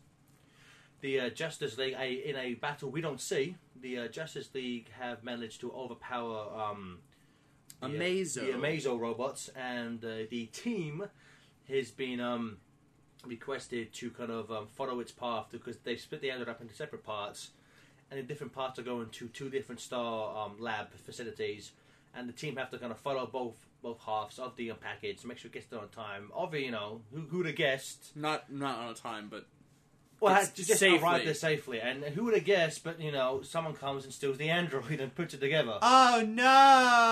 the 1.02 1.20
uh, 1.20 1.30
Justice 1.32 1.78
League 1.78 1.96
a, 2.00 2.30
in 2.30 2.38
a 2.38 2.54
battle 2.54 2.90
we 2.90 3.02
don't 3.02 3.20
see. 3.20 3.56
The 3.82 4.00
uh, 4.00 4.08
Justice 4.08 4.50
League 4.54 4.88
have 4.98 5.22
managed 5.22 5.60
to 5.62 5.72
overpower 5.74 6.48
um, 6.58 7.00
the, 7.82 7.88
uh, 7.88 7.90
Amazo. 7.90 8.34
the 8.36 8.54
Amazo 8.54 8.98
robots, 8.98 9.50
and 9.50 10.04
uh, 10.06 10.20
the 10.30 10.46
team 10.46 11.04
has 11.68 11.92
been 11.92 12.22
um, 12.22 12.58
requested 13.26 13.94
to 13.94 14.10
kind 14.12 14.32
of 14.32 14.52
um, 14.52 14.68
follow 14.68 15.00
its 15.00 15.12
path 15.12 15.48
because 15.52 15.78
they 15.78 15.96
split 15.96 16.22
the 16.22 16.32
island 16.32 16.50
up 16.50 16.62
into 16.62 16.74
separate 16.76 17.04
parts, 17.06 17.50
and 18.10 18.20
the 18.20 18.24
different 18.24 18.54
parts 18.54 18.78
are 18.80 18.84
going 18.84 19.10
to 19.10 19.28
two 19.30 19.50
different 19.50 19.80
star 19.82 20.46
um, 20.46 20.54
lab 20.60 20.92
facilities, 21.06 21.72
and 22.16 22.28
the 22.28 22.34
team 22.34 22.56
have 22.58 22.70
to 22.72 22.78
kind 22.78 22.92
of 22.92 22.98
follow 23.00 23.26
both 23.26 23.56
both 23.82 24.00
halves 24.06 24.38
of 24.38 24.56
the 24.58 24.70
um, 24.70 24.78
package 24.80 25.22
to 25.22 25.28
make 25.28 25.38
sure 25.40 25.50
it 25.50 25.54
gets 25.54 25.66
there 25.68 25.80
on 25.80 25.90
time. 25.90 26.30
Obviously, 26.36 26.66
you 26.66 26.72
know 26.72 27.02
who 27.14 27.22
who'd 27.22 27.46
have 27.48 27.56
guessed. 27.56 28.12
Not 28.16 28.52
not 28.52 28.78
on 28.80 28.94
time, 28.96 29.28
but 29.30 29.46
Well, 30.20 30.36
It's 30.40 30.52
just 30.52 30.78
safely. 30.80 31.00
arrive 31.00 31.26
there 31.26 31.34
safely, 31.34 31.80
and 31.82 32.04
who 32.04 32.26
would 32.26 32.36
have 32.36 32.46
guessed? 32.46 32.84
But 32.84 33.00
you 33.02 33.12
know, 33.12 33.42
someone 33.44 33.74
comes 33.74 34.04
and 34.04 34.14
steals 34.14 34.38
the 34.38 34.50
android 34.50 35.00
and 35.04 35.16
puts 35.16 35.34
it 35.34 35.40
together. 35.40 35.80
oh 35.82 36.24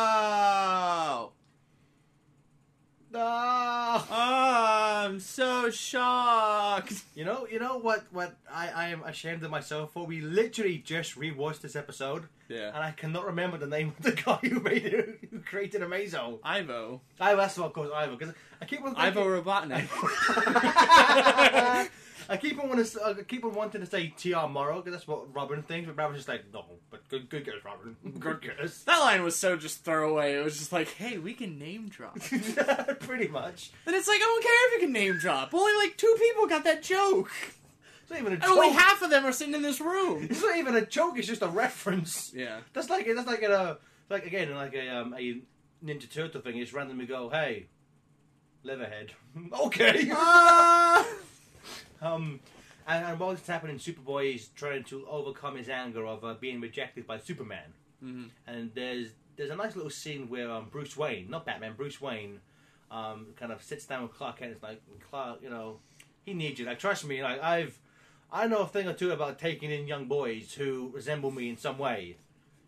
no! 0.10 1.32
No! 3.12 3.20
Oh 3.22 4.06
I'm 4.12 5.20
so 5.20 5.70
shocked. 5.70 6.94
You 7.16 7.26
know, 7.26 7.48
you 7.52 7.60
know 7.60 7.78
what? 7.78 8.04
What 8.12 8.36
I, 8.52 8.70
I 8.70 8.88
am 8.90 9.04
ashamed 9.04 9.44
of 9.44 9.52
myself 9.52 9.94
for. 9.94 10.06
We 10.06 10.22
literally 10.22 10.78
just 10.78 11.18
rewatched 11.20 11.62
this 11.62 11.76
episode, 11.76 12.26
Yeah. 12.48 12.68
and 12.68 12.78
I 12.78 12.92
cannot 12.92 13.26
remember 13.26 13.58
the 13.58 13.68
name 13.68 13.94
of 13.98 14.04
the 14.04 14.12
guy 14.26 14.40
who 14.44 14.60
made 14.60 14.86
it, 14.86 15.20
who 15.32 15.40
created 15.40 15.82
Amazo. 15.82 16.40
Ivo. 16.44 17.02
I 17.20 17.36
that's 17.36 17.58
what 17.58 17.74
course 17.74 17.90
Ivo 17.96 18.16
because 18.16 18.34
I 18.62 18.66
keep 18.66 18.82
on 18.84 18.94
thinking, 18.96 19.04
Ivo 19.06 19.42
Robotnik. 19.42 19.88
I 22.30 22.38
keep 22.38 22.62
on 22.62 22.70
wanting 22.70 22.86
to, 22.86 23.04
I 23.04 23.14
keep 23.24 23.44
on 23.44 23.54
wanting 23.54 23.82
to 23.82 23.88
say 23.88 24.14
T.O. 24.16 24.48
Morrow 24.48 24.78
because 24.78 24.94
that's 24.94 25.08
what 25.08 25.34
Robin 25.34 25.64
thinks, 25.64 25.88
but 25.88 25.98
Robin's 25.98 26.20
just 26.20 26.28
like 26.30 26.44
no, 26.54 26.64
but 26.92 27.08
good, 27.10 27.30
good 27.30 27.46
guess, 27.46 27.56
Robin, 27.66 27.96
good 28.20 28.42
guess. 28.42 28.84
that 28.86 29.00
line 29.00 29.24
was 29.24 29.36
so 29.36 29.58
just 29.58 29.84
throwaway. 29.84 30.36
It 30.36 30.44
was 30.44 30.58
just 30.58 30.72
like, 30.72 30.90
hey, 30.90 31.18
we 31.18 31.34
can 31.34 31.58
name 31.58 31.90
drop. 31.90 32.20
Pretty 33.00 33.28
much. 33.28 33.72
And 33.86 33.96
it's 33.96 34.08
like, 34.08 34.18
I 34.18 34.26
don't 34.26 34.44
care 34.44 34.68
if 34.68 34.74
you 34.74 34.80
can 34.88 34.94
name 34.94 35.18
drop. 35.18 35.54
Only 35.54 35.74
like 35.86 35.98
two 35.98 36.16
people 36.20 36.48
got 36.48 36.64
that 36.66 36.84
joke. 36.84 37.32
It's 38.02 38.12
not 38.12 38.20
even 38.20 38.34
a 38.34 38.36
And 38.36 38.44
joke. 38.44 38.52
only 38.52 38.70
half 38.72 39.02
of 39.02 39.10
them 39.10 39.26
are 39.26 39.32
sitting 39.32 39.54
in 39.56 39.62
this 39.62 39.80
room. 39.82 40.28
It's 40.30 40.42
not 40.42 40.58
even 40.58 40.76
a 40.76 40.86
joke. 40.86 41.18
It's 41.18 41.28
just 41.28 41.42
a 41.42 41.48
reference. 41.48 42.32
Yeah. 42.36 42.60
That's 42.74 42.90
like 42.90 43.06
that's 43.08 43.28
like 43.28 43.44
a 43.44 43.78
like 44.10 44.26
again 44.26 44.54
like 44.56 44.74
a 44.74 44.88
um, 44.90 45.14
a 45.14 45.42
Ninja 45.84 46.12
Turtle 46.12 46.42
thing. 46.42 46.56
You 46.58 46.64
just 46.64 46.74
randomly 46.74 47.06
go, 47.06 47.30
hey, 47.30 47.68
Leatherhead. 48.64 49.14
okay. 49.62 50.10
Ah! 50.12 51.08
Um, 52.02 52.40
and, 52.88 53.06
and 53.06 53.20
while 53.20 53.32
this 53.32 53.42
is 53.42 53.48
happening, 53.48 53.78
Superboy 53.78 54.36
is 54.36 54.48
trying 54.56 54.84
to 54.86 55.06
overcome 55.08 55.58
his 55.58 55.70
anger 55.70 56.06
of 56.06 56.24
uh, 56.24 56.34
being 56.36 56.60
rejected 56.62 57.06
by 57.06 57.20
Superman. 57.20 57.74
Mhm. 58.04 58.30
And 58.48 58.72
there's 58.74 59.10
there's 59.36 59.50
a 59.52 59.56
nice 59.56 59.76
little 59.76 59.92
scene 59.92 60.30
where 60.30 60.52
um, 60.52 60.68
Bruce 60.70 60.98
Wayne, 60.98 61.30
not 61.30 61.46
Batman, 61.46 61.74
Bruce 61.78 62.02
Wayne, 62.02 62.42
um, 62.92 63.28
kind 63.38 63.52
of 63.52 63.64
sits 63.64 63.86
down 63.86 64.04
with 64.04 64.14
Clark 64.14 64.40
Kent. 64.40 64.50
and 64.52 64.58
is 64.58 64.64
like, 64.64 64.82
Clark, 65.10 65.40
you 65.42 65.50
know, 65.50 65.80
he 66.26 66.34
needs 66.34 66.60
you. 66.60 66.66
Like, 66.66 66.80
trust 66.80 67.06
me. 67.06 67.24
Like, 67.24 67.42
I've 67.42 67.80
I 68.32 68.48
know 68.48 68.60
a 68.60 68.68
thing 68.68 68.88
or 68.88 68.94
two 68.94 69.12
about 69.12 69.40
taking 69.40 69.72
in 69.72 69.88
young 69.88 70.06
boys 70.06 70.54
who 70.54 70.92
resemble 70.94 71.32
me 71.32 71.50
in 71.50 71.58
some 71.58 71.78
way. 71.80 72.18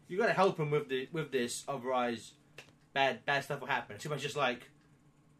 You 0.07 0.17
got 0.17 0.27
to 0.27 0.33
help 0.33 0.59
him 0.59 0.71
with 0.71 0.89
the 0.89 1.07
with 1.11 1.31
this, 1.31 1.63
otherwise, 1.67 2.33
bad 2.93 3.25
bad 3.25 3.43
stuff 3.43 3.59
will 3.61 3.67
happen. 3.67 3.99
Superman's 3.99 4.23
just 4.23 4.35
like. 4.35 4.70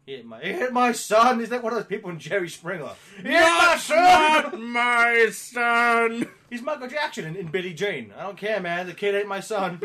He 0.06 0.16
hit 0.16 0.26
my, 0.26 0.40
he 0.40 0.52
hit 0.52 0.72
my 0.72 0.92
son. 0.92 1.40
Is 1.40 1.48
that 1.50 1.62
one 1.62 1.72
of 1.72 1.78
those 1.78 1.86
people 1.86 2.10
in 2.10 2.18
Jerry 2.18 2.48
Springer? 2.48 2.90
He 3.16 3.28
hit 3.28 3.40
my 3.40 3.76
son. 3.78 4.64
my 4.72 5.28
son. 5.30 6.28
He's 6.50 6.60
Michael 6.60 6.88
Jackson 6.88 7.24
in, 7.24 7.36
in 7.36 7.46
Billie 7.46 7.72
Jean. 7.72 8.12
I 8.18 8.24
don't 8.24 8.36
care, 8.36 8.60
man. 8.60 8.86
The 8.88 8.94
kid 8.94 9.14
ain't 9.14 9.28
my 9.28 9.40
son. 9.40 9.78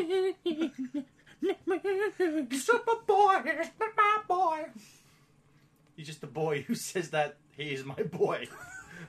Superboy 2.51 3.61
is 3.61 3.69
not 3.79 3.89
my 3.95 4.19
boy. 4.27 4.65
He's 5.95 6.07
just 6.07 6.21
the 6.21 6.27
boy 6.27 6.63
who 6.63 6.73
says 6.75 7.11
that 7.11 7.37
he 7.55 7.73
is 7.73 7.85
my 7.85 8.01
boy, 8.03 8.47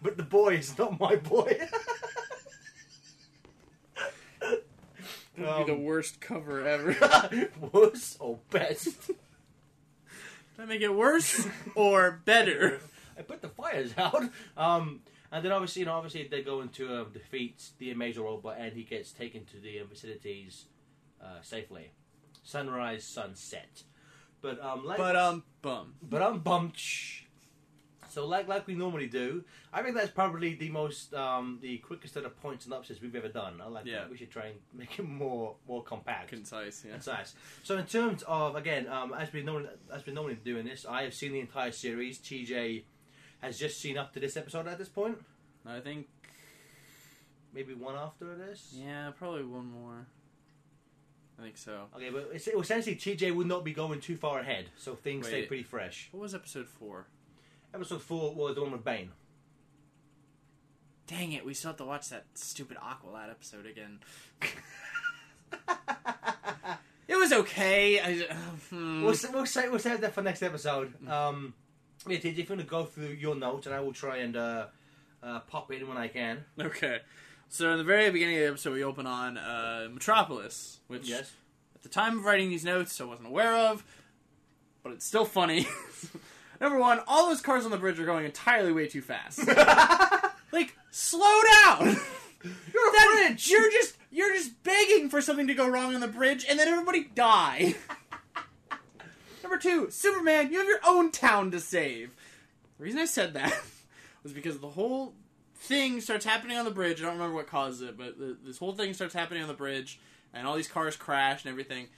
but 0.03 0.17
the 0.17 0.23
boy 0.23 0.57
is 0.57 0.77
not 0.79 1.01
my 1.01 1.17
boy. 1.17 1.59
That'd 5.37 5.67
be 5.67 5.73
the 5.73 5.79
um, 5.79 5.85
worst 5.85 6.21
cover 6.21 6.67
ever. 6.67 7.49
Worst 7.73 8.17
or 8.19 8.41
best? 8.51 9.13
Did 10.59 10.65
I 10.65 10.67
make 10.67 10.83
it 10.83 10.93
worse 10.93 11.47
or 11.77 12.21
better? 12.25 12.81
I 13.17 13.23
put 13.23 13.43
the 13.43 13.49
fires 13.49 13.93
out. 13.97 14.25
Um, 14.57 15.01
and 15.31 15.45
then 15.45 15.53
obviously, 15.53 15.81
you 15.81 15.87
know, 15.87 15.93
obviously 15.93 16.27
they 16.29 16.43
go 16.43 16.63
into 16.63 16.93
uh, 16.93 17.05
defeat 17.13 17.63
the 17.79 17.95
Amazo 17.95 18.25
robot, 18.25 18.57
and 18.59 18.73
he 18.73 18.83
gets 18.83 19.13
taken 19.13 19.45
to 19.47 19.61
the 19.61 19.81
facilities 19.89 20.65
uh, 21.23 21.41
safely. 21.43 21.93
Sunrise, 22.43 23.05
sunset. 23.05 23.85
But 24.41 24.61
um, 24.65 24.85
like, 24.85 24.99
But 24.99 25.15
um, 25.15 25.45
bum. 25.63 25.95
but 26.03 26.23
I'm 26.23 26.41
bummed. 26.41 26.75
So 28.19 28.27
like 28.27 28.49
like 28.49 28.67
we 28.67 28.75
normally 28.75 29.07
do, 29.07 29.45
I 29.73 29.81
think 29.81 29.95
that's 29.95 30.11
probably 30.11 30.55
the 30.57 30.71
most 30.71 31.15
um, 31.15 31.61
the 31.63 31.79
quickest 31.79 32.15
set 32.15 32.25
of 32.25 32.33
the 32.35 32.41
point 32.41 32.63
synopsis 32.63 33.01
we've 33.01 33.15
ever 33.15 33.29
done. 33.29 33.61
I 33.65 33.69
like 33.69 33.87
Yeah. 33.87 34.01
that. 34.01 34.11
We 34.11 34.17
should 34.17 34.33
try 34.33 34.47
and 34.47 34.57
make 34.75 34.99
it 34.99 35.07
more 35.07 35.55
more 35.69 35.85
compact. 35.85 36.31
Concise. 36.31 36.83
Yeah. 36.85 36.95
concise. 36.95 37.37
So 37.63 37.79
in 37.79 37.87
terms 37.87 38.25
of 38.27 38.57
again, 38.57 38.89
um, 38.89 39.15
as 39.15 39.33
we 39.33 39.45
normally 39.45 39.69
as 39.95 40.05
we 40.05 40.13
normally 40.13 40.37
do 40.45 40.57
in 40.57 40.67
this, 40.67 40.85
I 40.85 41.03
have 41.05 41.15
seen 41.15 41.33
the 41.33 41.39
entire 41.39 41.71
series. 41.71 42.19
TJ 42.19 42.83
has 43.41 43.57
just 43.57 43.81
seen 43.81 43.97
up 43.97 44.13
to 44.15 44.19
this 44.19 44.37
episode 44.37 44.67
at 44.67 44.79
this 44.79 44.89
point. 44.89 45.19
I 45.65 45.79
think. 45.79 46.09
Maybe 47.55 47.73
one 47.73 47.95
after 47.95 48.35
this. 48.35 48.75
Yeah, 48.77 49.13
probably 49.17 49.45
one 49.45 49.71
more. 49.71 50.07
I 51.39 51.43
think 51.45 51.57
so. 51.57 51.85
Okay, 51.95 52.11
but 52.11 52.33
essentially 52.35 52.97
TJ 52.97 53.33
would 53.33 53.47
not 53.47 53.65
be 53.65 53.73
going 53.73 54.01
too 54.01 54.17
far 54.17 54.41
ahead, 54.41 54.65
so 54.77 54.97
things 54.97 55.29
stay 55.29 55.47
pretty 55.47 55.63
fresh. 55.63 56.09
What 56.11 56.23
was 56.23 56.35
episode 56.35 56.69
four? 56.69 57.07
Episode 57.75 58.03
four 58.03 58.35
was 58.35 58.55
the 58.55 58.63
one 58.63 58.73
with 58.73 58.85
Bane. 58.85 59.11
Dang 61.07 61.33
it, 61.33 61.45
we 61.45 61.55
still 61.55 61.71
have 61.71 61.79
to 61.79 61.85
watch 61.85 62.09
that 62.11 62.27
stupid 62.35 62.77
Aqualad 62.77 63.31
episode 63.31 63.67
again. 63.67 64.01
It 67.09 67.17
was 67.17 67.33
okay. 67.33 67.99
I, 67.99 68.27
uh, 68.31 68.35
hmm. 68.69 69.03
We'll, 69.03 69.15
we'll 69.33 69.47
say 69.47 69.69
we'll 69.71 69.79
save 69.79 70.03
that 70.03 70.13
for 70.13 70.21
next 70.23 70.43
episode. 70.43 70.93
Um, 71.09 71.55
yeah, 72.07 72.19
if 72.19 72.25
you 72.39 72.45
want 72.47 72.61
to 72.61 72.67
go 72.67 72.85
through 72.85 73.09
your 73.09 73.35
notes, 73.35 73.67
and 73.67 73.75
I 73.75 73.81
will 73.81 73.95
try 73.95 74.19
and 74.19 74.37
uh, 74.37 74.67
uh, 75.23 75.41
pop 75.41 75.73
in 75.73 75.89
when 75.89 75.97
I 75.97 76.09
can. 76.09 76.45
Okay. 76.61 76.99
So 77.49 77.73
in 77.73 77.79
the 77.79 77.85
very 77.85 78.11
beginning 78.11 78.37
of 78.37 78.43
the 78.43 78.49
episode, 78.49 78.75
we 78.75 78.85
open 78.85 79.07
on 79.07 79.39
uh, 79.39 79.89
Metropolis, 79.91 80.81
which 80.87 81.09
Yes. 81.09 81.33
at 81.75 81.83
the 81.83 81.89
time 81.89 82.19
of 82.19 82.27
writing 82.27 82.51
these 82.51 82.65
notes, 82.65 83.01
I 83.01 83.05
wasn't 83.05 83.29
aware 83.29 83.55
of, 83.55 83.83
but 84.83 84.93
it's 84.93 85.07
still 85.07 85.25
funny. 85.25 85.67
Number 86.61 86.79
one, 86.79 87.01
all 87.07 87.29
those 87.29 87.41
cars 87.41 87.65
on 87.65 87.71
the 87.71 87.77
bridge 87.77 88.01
are 88.01 88.05
going 88.07 88.25
entirely 88.25 88.73
way 88.73 88.87
too 88.89 89.01
fast. 89.03 89.47
like, 90.53 90.77
slow 90.91 91.41
down. 91.65 91.85
You're 92.45 92.89
a 92.89 92.93
That- 92.93 93.27
bridge. 93.29 93.49
You're 93.51 93.71
just 93.71 93.97
you're 94.11 94.33
just 94.35 94.63
begging 94.63 95.11
for 95.11 95.21
something 95.21 95.47
to 95.49 95.55
go 95.55 95.69
wrong 95.69 95.95
on 95.95 96.01
the 96.01 96.09
bridge, 96.09 96.47
and 96.49 96.59
then 96.59 96.67
everybody 96.69 97.05
die. 97.15 97.75
Number 99.43 99.59
two, 99.59 99.91
Superman, 99.91 100.51
you 100.53 100.59
have 100.59 100.67
your 100.67 100.81
own 100.87 101.11
town 101.11 101.51
to 101.53 101.61
save. 101.61 102.11
The 102.79 102.85
reason 102.85 103.01
I 103.01 103.05
said 103.07 103.35
that 103.35 103.53
was 104.23 104.33
because 104.33 104.59
the 104.59 104.69
whole 104.69 105.15
thing 105.57 106.01
starts 106.01 106.25
happening 106.25 106.57
on 106.57 106.65
the 106.65 106.71
bridge. 106.71 107.01
I 107.01 107.05
don't 107.05 107.15
remember 107.15 107.35
what 107.37 107.47
caused 107.49 107.83
it, 107.83 107.97
but 107.99 108.19
the, 108.19 108.37
this 108.45 108.59
whole 108.59 108.73
thing 108.73 108.95
starts 108.95 109.15
happening 109.15 109.43
on 109.43 109.49
the 109.49 109.55
bridge, 109.55 110.01
and 110.33 110.47
all 110.47 110.57
these 110.57 110.69
cars 110.69 110.97
crash 110.97 111.45
and 111.45 111.51
everything. 111.51 111.89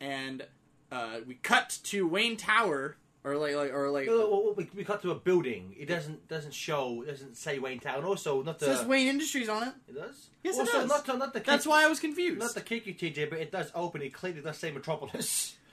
And 0.00 0.46
uh, 0.92 1.18
we 1.26 1.34
cut 1.34 1.78
to 1.84 2.06
Wayne 2.06 2.36
Tower, 2.36 2.96
or 3.24 3.36
like, 3.36 3.54
like 3.54 3.72
or 3.72 3.90
like. 3.90 4.08
Uh, 4.08 4.12
well, 4.12 4.54
we, 4.56 4.68
we 4.74 4.84
cut 4.84 5.02
to 5.02 5.10
a 5.10 5.14
building. 5.14 5.74
It 5.78 5.86
doesn't 5.86 6.28
doesn't 6.28 6.54
show. 6.54 7.02
It 7.02 7.10
doesn't 7.10 7.36
say 7.36 7.58
Wayne 7.58 7.80
Town. 7.80 8.04
Also, 8.04 8.42
not 8.42 8.56
it 8.56 8.60
the. 8.60 8.76
says 8.76 8.86
Wayne 8.86 9.08
Industries 9.08 9.48
on 9.48 9.62
it. 9.64 9.74
It 9.88 9.94
does. 9.94 10.28
Yes, 10.42 10.58
it 10.58 10.66
does. 10.66 10.88
Not 10.88 11.04
the, 11.04 11.16
not 11.16 11.32
the. 11.32 11.40
That's 11.40 11.64
kick- 11.64 11.70
why 11.70 11.84
I 11.84 11.88
was 11.88 12.00
confused. 12.00 12.38
Not 12.38 12.54
the 12.54 12.60
kick 12.60 12.86
you, 12.86 12.94
TJ, 12.94 13.28
but 13.30 13.38
it 13.40 13.50
does 13.52 13.70
open. 13.74 14.02
It 14.02 14.12
clearly 14.12 14.40
does 14.40 14.56
say 14.58 14.70
Metropolis. 14.70 15.54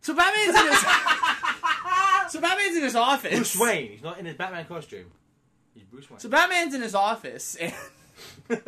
So 0.00 0.14
Batman's 0.14 0.58
in 0.58 0.66
his. 0.68 0.80
so 2.32 2.40
Batman's 2.40 2.76
in 2.78 2.82
his 2.82 2.96
office. 2.96 3.34
Bruce 3.34 3.58
Wayne. 3.58 3.90
He's 3.90 4.02
not 4.02 4.18
in 4.18 4.24
his 4.24 4.36
Batman 4.36 4.64
costume. 4.64 5.12
He's 5.74 5.84
Bruce 5.84 6.08
Wayne. 6.10 6.18
So 6.18 6.30
Batman's 6.30 6.72
in 6.72 6.80
his 6.80 6.94
office 6.94 7.56
and 7.56 7.74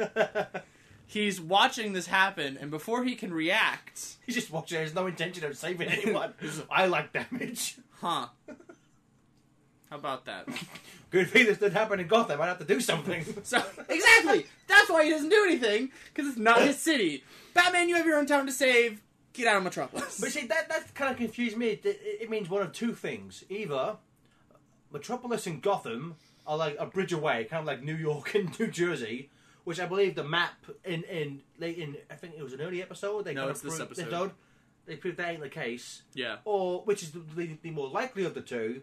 he's 1.11 1.41
watching 1.41 1.93
this 1.93 2.07
happen, 2.07 2.57
and 2.61 2.71
before 2.71 3.03
he 3.05 3.15
can 3.17 3.33
react, 3.33 4.17
He's 4.27 4.35
just 4.35 4.51
watching. 4.51 4.79
There's 4.79 4.95
no 4.95 5.07
intention 5.07 5.45
of 5.45 5.57
saving 5.57 5.89
anyone. 5.89 6.35
I 6.71 6.87
like 6.87 7.13
damage. 7.13 7.77
huh? 8.01 8.29
How 9.91 9.97
about 9.97 10.25
that? 10.27 10.47
Good 11.11 11.29
thing 11.31 11.47
this 11.47 11.59
didn't 11.59 11.73
happen 11.73 11.99
in 11.99 12.07
Gotham. 12.07 12.41
I'd 12.41 12.47
have 12.47 12.59
to 12.59 12.65
do 12.65 12.81
something. 12.81 13.25
So 13.43 13.61
exactly, 13.89 14.47
that's 14.69 14.89
why 14.89 15.05
he 15.05 15.11
doesn't 15.11 15.29
do 15.29 15.45
anything 15.45 15.91
because 16.15 16.29
it's 16.29 16.39
not 16.39 16.63
his 16.63 16.79
city. 16.79 17.25
Batman, 17.55 17.89
you 17.89 17.97
have 17.97 18.07
your 18.07 18.17
own 18.17 18.27
town 18.27 18.47
to 18.47 18.53
save. 18.53 19.03
Get 19.33 19.49
out 19.49 19.57
of 19.57 19.65
Metropolis. 19.65 20.21
But 20.21 20.31
see, 20.31 20.47
that 20.47 20.69
that 20.69 20.95
kind 20.95 21.11
of 21.11 21.17
confused 21.17 21.57
me. 21.57 21.69
It, 21.71 21.81
it 21.85 22.31
means 22.31 22.49
one 22.49 22.63
of 22.63 22.73
two 22.73 22.95
things: 22.95 23.43
either 23.49 23.97
Metropolis 24.93 25.47
and 25.49 25.61
Gotham 25.61 26.15
are 26.47 26.57
like 26.57 26.77
a 26.79 26.87
bridge 26.87 27.13
away, 27.13 27.45
kind 27.45 27.61
of 27.61 27.67
like 27.67 27.83
New 27.83 27.97
York 27.97 28.35
and 28.37 28.57
New 28.59 28.69
Jersey, 28.69 29.31
which 29.65 29.81
I 29.81 29.87
believe 29.87 30.15
the 30.15 30.25
map 30.25 30.67
in 30.85 31.03
in 31.05 31.41
late 31.59 31.79
in 31.79 31.97
I 32.11 32.15
think 32.15 32.35
it 32.37 32.43
was 32.43 32.53
an 32.53 32.61
early 32.61 32.83
episode. 32.83 33.25
They 33.25 33.35
No, 33.35 33.43
kind 33.43 33.51
it's 33.51 33.61
of 33.61 33.71
this 33.71 33.79
proved, 33.79 34.01
episode. 34.03 34.33
They 34.87 34.97
proved 34.97 35.19
that 35.19 35.29
ain't 35.31 35.41
the 35.43 35.49
case, 35.49 36.03
yeah, 36.15 36.37
or 36.45 36.81
which 36.83 37.03
is 37.03 37.11
the, 37.13 37.21
the, 37.37 37.57
the 37.63 37.71
more 37.71 37.89
likely 37.89 38.25
of 38.25 38.35
the 38.35 38.41
two. 38.41 38.83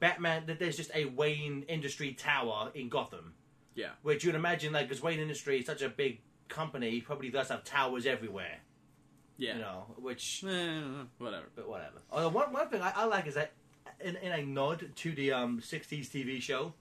Batman, 0.00 0.44
that 0.46 0.60
there's 0.60 0.76
just 0.76 0.92
a 0.94 1.06
Wayne 1.06 1.64
Industry 1.66 2.12
tower 2.12 2.70
in 2.72 2.88
Gotham, 2.88 3.34
yeah. 3.74 3.88
which 4.02 4.22
you'd 4.22 4.36
imagine, 4.36 4.72
like, 4.72 4.86
because 4.88 5.02
Wayne 5.02 5.18
Industry 5.18 5.58
is 5.58 5.66
such 5.66 5.82
a 5.82 5.88
big 5.88 6.20
company, 6.46 6.90
he 6.90 7.00
probably 7.00 7.30
does 7.30 7.48
have 7.48 7.64
towers 7.64 8.06
everywhere, 8.06 8.58
Yeah. 9.38 9.54
you 9.54 9.58
know, 9.60 9.86
which 9.96 10.44
Eh, 10.46 10.80
whatever. 11.18 11.46
but 11.56 11.68
whatever. 11.68 11.98
Although 12.12 12.28
one, 12.28 12.52
one 12.52 12.68
thing 12.68 12.80
I, 12.80 12.92
I 12.94 13.04
like 13.06 13.26
is 13.26 13.34
that 13.34 13.54
in, 14.00 14.14
in 14.14 14.30
a 14.30 14.42
nod 14.46 14.88
to 14.94 15.10
the 15.12 15.32
um, 15.32 15.60
60s 15.60 16.06
TV 16.08 16.40
show, 16.40 16.74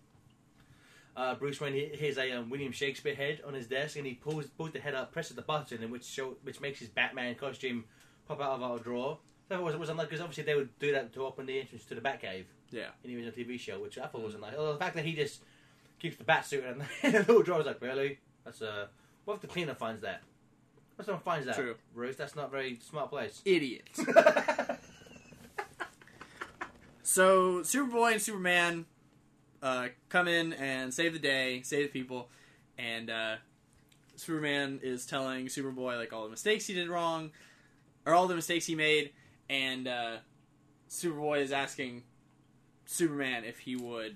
uh, 1.17 1.35
Bruce 1.35 1.59
Wayne 1.59 1.73
he- 1.73 1.89
hears 1.97 2.17
a 2.17 2.31
um, 2.31 2.49
William 2.49 2.71
Shakespeare 2.71 3.15
head 3.15 3.41
on 3.45 3.53
his 3.53 3.67
desk 3.67 3.97
and 3.97 4.05
he 4.05 4.13
pulls 4.13 4.45
pulls 4.45 4.71
the 4.71 4.79
head 4.79 4.93
up, 4.95 5.11
presses 5.11 5.35
the 5.35 5.41
button, 5.41 5.81
and 5.83 5.91
which 5.91 6.05
show 6.05 6.37
which 6.43 6.61
makes 6.61 6.79
his 6.79 6.87
Batman 6.89 7.35
costume 7.35 7.83
pop 8.27 8.39
out 8.39 8.51
of 8.53 8.61
our 8.63 8.77
drawer. 8.79 9.17
So 9.49 9.55
it 9.67 9.77
wasn't, 9.79 9.97
like 9.97 10.07
because 10.09 10.21
obviously 10.21 10.43
they 10.43 10.55
would 10.55 10.77
do 10.79 10.91
that 10.91 11.13
to 11.13 11.25
open 11.25 11.45
the 11.45 11.59
entrance 11.59 11.85
to 11.85 11.95
the 11.95 12.01
Batcave 12.01 12.43
Yeah. 12.69 12.87
in 13.03 13.09
the 13.09 13.15
original 13.15 13.33
TV 13.33 13.57
show, 13.59 13.79
which 13.79 13.97
I 13.97 14.05
thought 14.07 14.21
wasn't 14.21 14.41
nice. 14.43 14.55
Although 14.57 14.73
the 14.73 14.79
fact 14.79 14.95
that 14.95 15.05
he 15.05 15.13
just 15.15 15.41
keeps 15.99 16.17
the 16.17 16.23
bat 16.25 16.45
suit 16.45 16.63
and 16.65 16.81
the 17.13 17.19
little 17.19 17.41
drawer 17.43 17.57
was 17.59 17.65
like, 17.67 17.81
really? 17.81 18.19
That's 18.45 18.61
uh, 18.61 18.87
what 19.25 19.35
if 19.35 19.41
the 19.41 19.47
cleaner 19.47 19.73
finds 19.73 20.01
that? 20.01 20.21
What 20.95 21.03
if 21.03 21.05
someone 21.05 21.23
finds 21.23 21.45
that? 21.45 21.55
True. 21.55 21.75
Ruth, 21.95 22.17
that's 22.17 22.35
not 22.35 22.47
a 22.47 22.49
very 22.49 22.77
smart 22.79 23.09
place. 23.09 23.41
Idiot. 23.45 23.89
so 27.03 27.61
Superboy 27.61 28.13
and 28.13 28.21
Superman 28.21 28.85
uh, 29.61 29.87
come 30.09 30.27
in 30.27 30.53
and 30.53 30.93
save 30.93 31.13
the 31.13 31.19
day, 31.19 31.61
save 31.63 31.91
the 31.91 31.99
people, 31.99 32.29
and 32.77 33.09
uh, 33.09 33.35
Superman 34.15 34.79
is 34.83 35.05
telling 35.05 35.47
Superboy 35.47 35.97
like 35.97 36.13
all 36.13 36.23
the 36.23 36.29
mistakes 36.29 36.67
he 36.67 36.73
did 36.73 36.89
wrong, 36.89 37.31
or 38.05 38.13
all 38.13 38.27
the 38.27 38.35
mistakes 38.35 38.65
he 38.65 38.75
made, 38.75 39.11
and 39.49 39.87
uh, 39.87 40.17
Superboy 40.89 41.41
is 41.41 41.51
asking 41.51 42.03
Superman 42.85 43.43
if 43.43 43.59
he 43.59 43.75
would 43.75 44.15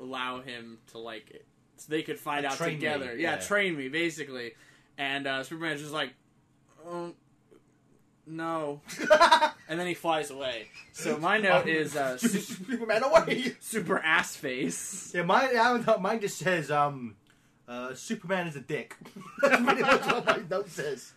allow 0.00 0.40
him 0.40 0.78
to 0.92 0.98
like 0.98 1.44
so 1.76 1.86
they 1.90 2.02
could 2.02 2.18
find 2.18 2.44
Like, 2.44 2.60
out 2.60 2.68
together. 2.68 3.14
Yeah, 3.16 3.32
yeah. 3.32 3.36
train 3.38 3.76
me 3.76 3.88
basically. 3.88 4.52
And 4.98 5.26
uh, 5.26 5.42
Superman's 5.42 5.80
just 5.80 5.92
like, 5.92 6.10
oh, 6.86 7.14
no. 8.26 8.80
and 9.68 9.78
then 9.80 9.86
he 9.86 9.94
flies 9.94 10.30
away. 10.30 10.68
So 10.92 11.18
my 11.18 11.38
note 11.48 11.66
is 11.66 11.96
uh, 11.96 12.16
su- 12.18 12.40
Superman 12.40 13.02
away. 13.02 13.54
super 13.60 13.98
ass 13.98 14.36
face. 14.36 15.12
Yeah, 15.14 15.22
mine. 15.22 15.50
I 15.50 15.64
don't 15.64 15.86
know, 15.86 15.98
mine 15.98 16.20
just 16.20 16.38
says 16.38 16.70
um, 16.70 17.16
uh, 17.68 17.94
Superman 17.94 18.46
is 18.46 18.56
a 18.56 18.60
dick. 18.60 18.96
That's 19.42 19.62
pretty 19.62 19.82
much 19.82 20.06
what 20.06 20.26
my 20.26 20.42
note 20.48 20.68
says. 20.68 21.12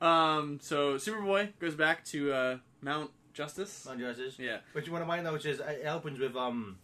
Um, 0.00 0.58
so 0.62 0.94
Superboy 0.96 1.50
goes 1.58 1.74
back 1.74 2.04
to 2.06 2.32
uh, 2.32 2.58
Mount 2.80 3.10
Justice. 3.32 3.86
My 3.86 3.96
justice. 3.96 4.38
Yeah. 4.38 4.58
Which 4.72 4.88
one 4.88 5.02
of 5.02 5.08
my 5.08 5.20
notes 5.20 5.44
is 5.44 5.60
it 5.60 5.86
opens 5.86 6.18
with 6.18 6.36
um, 6.36 6.78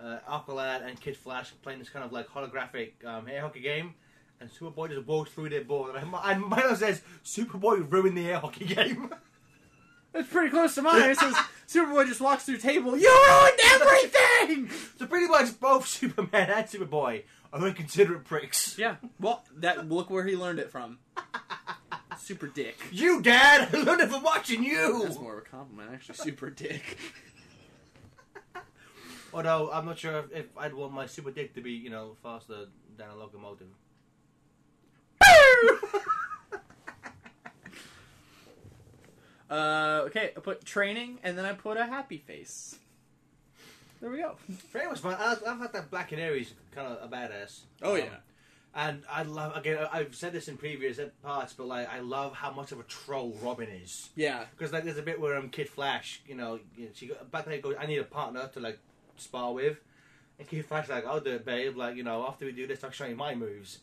uh, 0.00 0.18
Aqualad 0.28 0.86
and 0.86 1.00
Kid 1.00 1.16
Flash 1.16 1.52
playing 1.62 1.78
this 1.78 1.88
kind 1.88 2.04
of 2.04 2.12
like 2.12 2.28
holographic 2.28 3.04
um, 3.04 3.28
air 3.28 3.40
hockey 3.40 3.60
game, 3.60 3.94
and 4.40 4.50
Superboy 4.50 4.90
just 4.90 5.06
walks 5.06 5.30
through 5.30 5.50
their 5.50 5.64
board. 5.64 5.96
And 5.96 6.10
my 6.10 6.74
says 6.74 7.02
Superboy 7.24 7.90
ruined 7.90 8.16
the 8.16 8.28
air 8.28 8.38
hockey 8.38 8.66
game. 8.66 9.10
That's 10.12 10.28
pretty 10.28 10.50
close 10.50 10.74
to 10.76 10.82
mine. 10.82 11.10
It 11.10 11.18
says 11.18 11.34
Superboy 11.68 12.06
just 12.06 12.20
walks 12.20 12.44
through 12.44 12.58
table. 12.58 12.96
You 12.96 13.08
ruined 13.28 13.60
everything. 13.72 14.70
so 14.98 15.06
pretty 15.06 15.26
much 15.26 15.58
both 15.60 15.86
Superman 15.86 16.50
and 16.50 16.66
Superboy 16.66 17.24
are 17.52 17.66
inconsiderate 17.66 18.24
pricks. 18.24 18.78
yeah. 18.78 18.96
Well, 19.20 19.44
that 19.56 19.88
look 19.88 20.10
where 20.10 20.24
he 20.24 20.36
learned 20.36 20.58
it 20.58 20.70
from. 20.70 20.98
Super 22.18 22.46
dick. 22.46 22.78
You, 22.90 23.20
Dad, 23.20 23.68
I 23.74 23.78
learned 23.82 24.00
it 24.00 24.10
from 24.10 24.22
watching 24.22 24.64
you. 24.64 25.02
That's 25.04 25.18
more 25.18 25.38
of 25.38 25.46
a 25.46 25.48
compliment, 25.48 25.90
actually. 25.92 26.16
Super 26.16 26.50
dick. 26.50 26.96
Although 29.34 29.70
I'm 29.70 29.84
not 29.84 29.98
sure 29.98 30.18
if, 30.20 30.32
if 30.32 30.46
I'd 30.58 30.72
want 30.72 30.92
my 30.92 31.06
super 31.06 31.30
dick 31.30 31.54
to 31.54 31.60
be, 31.60 31.72
you 31.72 31.90
know, 31.90 32.16
faster 32.22 32.66
than 32.96 33.10
a 33.10 33.16
locomotive. 33.16 33.68
Uh, 39.48 40.02
okay, 40.06 40.32
I 40.36 40.40
put 40.40 40.64
training 40.64 41.18
and 41.22 41.38
then 41.38 41.44
I 41.44 41.52
put 41.52 41.76
a 41.76 41.86
happy 41.86 42.18
face. 42.18 42.76
There 44.00 44.10
we 44.10 44.18
go. 44.18 44.36
Very 44.72 44.88
much 44.88 44.98
fun. 44.98 45.14
I, 45.18 45.32
I 45.32 45.34
thought 45.36 45.72
that 45.72 45.90
Black 45.90 46.08
Canary's 46.10 46.52
kind 46.74 46.88
of 46.88 46.98
a 47.02 47.14
badass. 47.14 47.60
Oh, 47.82 47.92
Um, 47.94 47.98
yeah. 47.98 48.06
And 48.74 49.04
I 49.10 49.22
love 49.22 49.56
again. 49.56 49.78
I've 49.90 50.14
said 50.14 50.34
this 50.34 50.48
in 50.48 50.58
previous 50.58 51.00
parts, 51.22 51.54
but 51.54 51.66
like 51.66 51.88
I 51.90 52.00
love 52.00 52.34
how 52.34 52.50
much 52.50 52.72
of 52.72 52.80
a 52.80 52.82
troll 52.82 53.34
Robin 53.40 53.68
is. 53.70 54.10
Yeah. 54.16 54.44
Because 54.50 54.70
like 54.70 54.84
there's 54.84 54.98
a 54.98 55.02
bit 55.02 55.18
where 55.18 55.34
um 55.36 55.48
Kid 55.48 55.68
Flash, 55.70 56.20
you 56.26 56.34
know, 56.34 56.58
she 56.92 57.10
back 57.30 57.46
then 57.46 57.58
goes, 57.62 57.74
I 57.80 57.86
need 57.86 57.96
a 57.98 58.04
partner 58.04 58.50
to 58.52 58.60
like 58.60 58.78
spar 59.16 59.54
with, 59.54 59.78
and 60.38 60.46
Kid 60.46 60.66
Flash 60.66 60.90
like, 60.90 61.06
I'll 61.06 61.20
do 61.20 61.30
it, 61.36 61.46
babe. 61.46 61.74
Like 61.74 61.96
you 61.96 62.02
know, 62.02 62.26
after 62.28 62.44
we 62.44 62.52
do 62.52 62.66
this, 62.66 62.84
I'll 62.84 62.90
show 62.90 63.06
you 63.06 63.16
my 63.16 63.34
moves. 63.34 63.78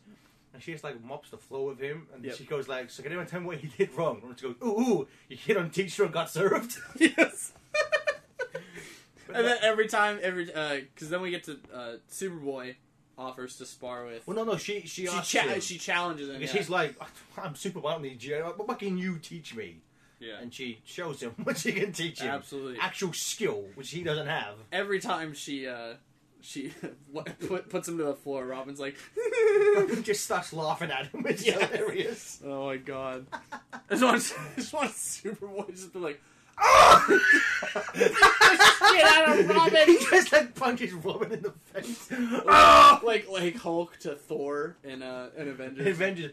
And 0.54 0.62
she 0.62 0.70
just 0.72 0.84
like 0.84 1.02
mops 1.02 1.30
the 1.30 1.36
floor 1.36 1.66
with 1.66 1.80
him, 1.80 2.06
and 2.14 2.24
Yep. 2.24 2.36
she 2.36 2.44
goes 2.44 2.68
like, 2.68 2.88
"So 2.88 3.02
can 3.02 3.10
anyone 3.10 3.26
tell 3.26 3.40
me 3.40 3.46
what 3.46 3.58
he 3.58 3.68
did 3.76 3.92
wrong?" 3.94 4.22
And 4.24 4.38
she 4.38 4.46
goes, 4.46 4.54
"Ooh, 4.62 4.80
ooh, 4.80 5.08
you 5.28 5.36
hit 5.36 5.56
on 5.56 5.68
teacher 5.70 6.04
and 6.04 6.12
got 6.12 6.30
served." 6.30 6.78
yes. 6.98 7.52
And 9.32 9.44
then 9.46 9.56
every 9.62 9.88
time, 9.88 10.18
every 10.22 10.52
uh 10.54 10.76
because 10.94 11.10
then 11.10 11.20
we 11.22 11.30
get 11.30 11.44
to 11.44 11.58
uh, 11.74 11.92
Superboy 12.10 12.76
offers 13.18 13.56
to 13.56 13.66
spar 13.66 14.04
with. 14.06 14.26
well, 14.26 14.36
no, 14.36 14.44
no, 14.44 14.56
she 14.56 14.82
she 14.82 15.06
she 15.06 15.22
cha- 15.22 15.58
she 15.60 15.78
challenges 15.78 16.28
him. 16.28 16.40
Yeah. 16.40 16.46
she's 16.48 16.70
like, 16.70 16.94
I'm 17.36 17.56
super 17.56 17.80
well, 17.80 17.94
I 17.94 17.96
don't 17.96 18.02
need 18.02 18.22
you. 18.22 18.36
What, 18.36 18.68
what 18.68 18.78
can 18.78 18.96
you 18.98 19.18
teach 19.18 19.54
me? 19.54 19.78
yeah. 20.20 20.34
And 20.40 20.54
she 20.54 20.80
shows 20.84 21.20
him 21.20 21.32
what 21.42 21.58
she 21.58 21.72
can 21.72 21.92
teach 21.92 22.20
him. 22.20 22.28
Absolutely. 22.30 22.78
Actual 22.78 23.12
skill, 23.12 23.64
which 23.74 23.90
he 23.90 24.02
doesn't 24.04 24.26
have. 24.28 24.54
Every 24.70 25.00
time 25.00 25.34
she 25.34 25.66
uh 25.66 25.94
she 26.44 26.72
put, 27.48 27.68
puts 27.70 27.88
him 27.88 27.98
to 27.98 28.04
the 28.04 28.14
floor, 28.14 28.44
Robin's 28.46 28.78
like, 28.80 28.96
just 30.02 30.24
starts 30.24 30.52
laughing 30.52 30.90
at 30.90 31.06
him. 31.08 31.24
It's 31.26 31.44
Yeah. 31.46 31.66
hilarious. 31.66 32.40
"Oh 32.44 32.66
my 32.66 32.76
god!" 32.76 33.26
I 33.52 33.80
just 33.90 34.02
want, 34.02 34.34
I 34.52 34.60
just 34.60 34.72
want 34.72 34.90
Superboy 34.92 35.70
just 35.70 35.84
to 35.92 35.98
be 35.98 35.98
like, 35.98 36.20
"Oh, 36.60 37.20
get 37.94 39.04
out 39.04 39.38
of 39.38 39.48
Robin!" 39.48 39.86
he 39.86 39.98
just 40.10 40.32
like 40.32 40.54
punches 40.54 40.92
Robin 40.92 41.32
in 41.32 41.42
the 41.42 41.50
face. 41.72 42.08
Oh! 42.12 43.00
like 43.02 43.28
like 43.30 43.56
Hulk 43.56 43.98
to 44.00 44.14
Thor 44.14 44.76
in 44.84 45.02
uh 45.02 45.30
in 45.36 45.48
Avengers. 45.48 45.86
Avengers. 45.86 46.30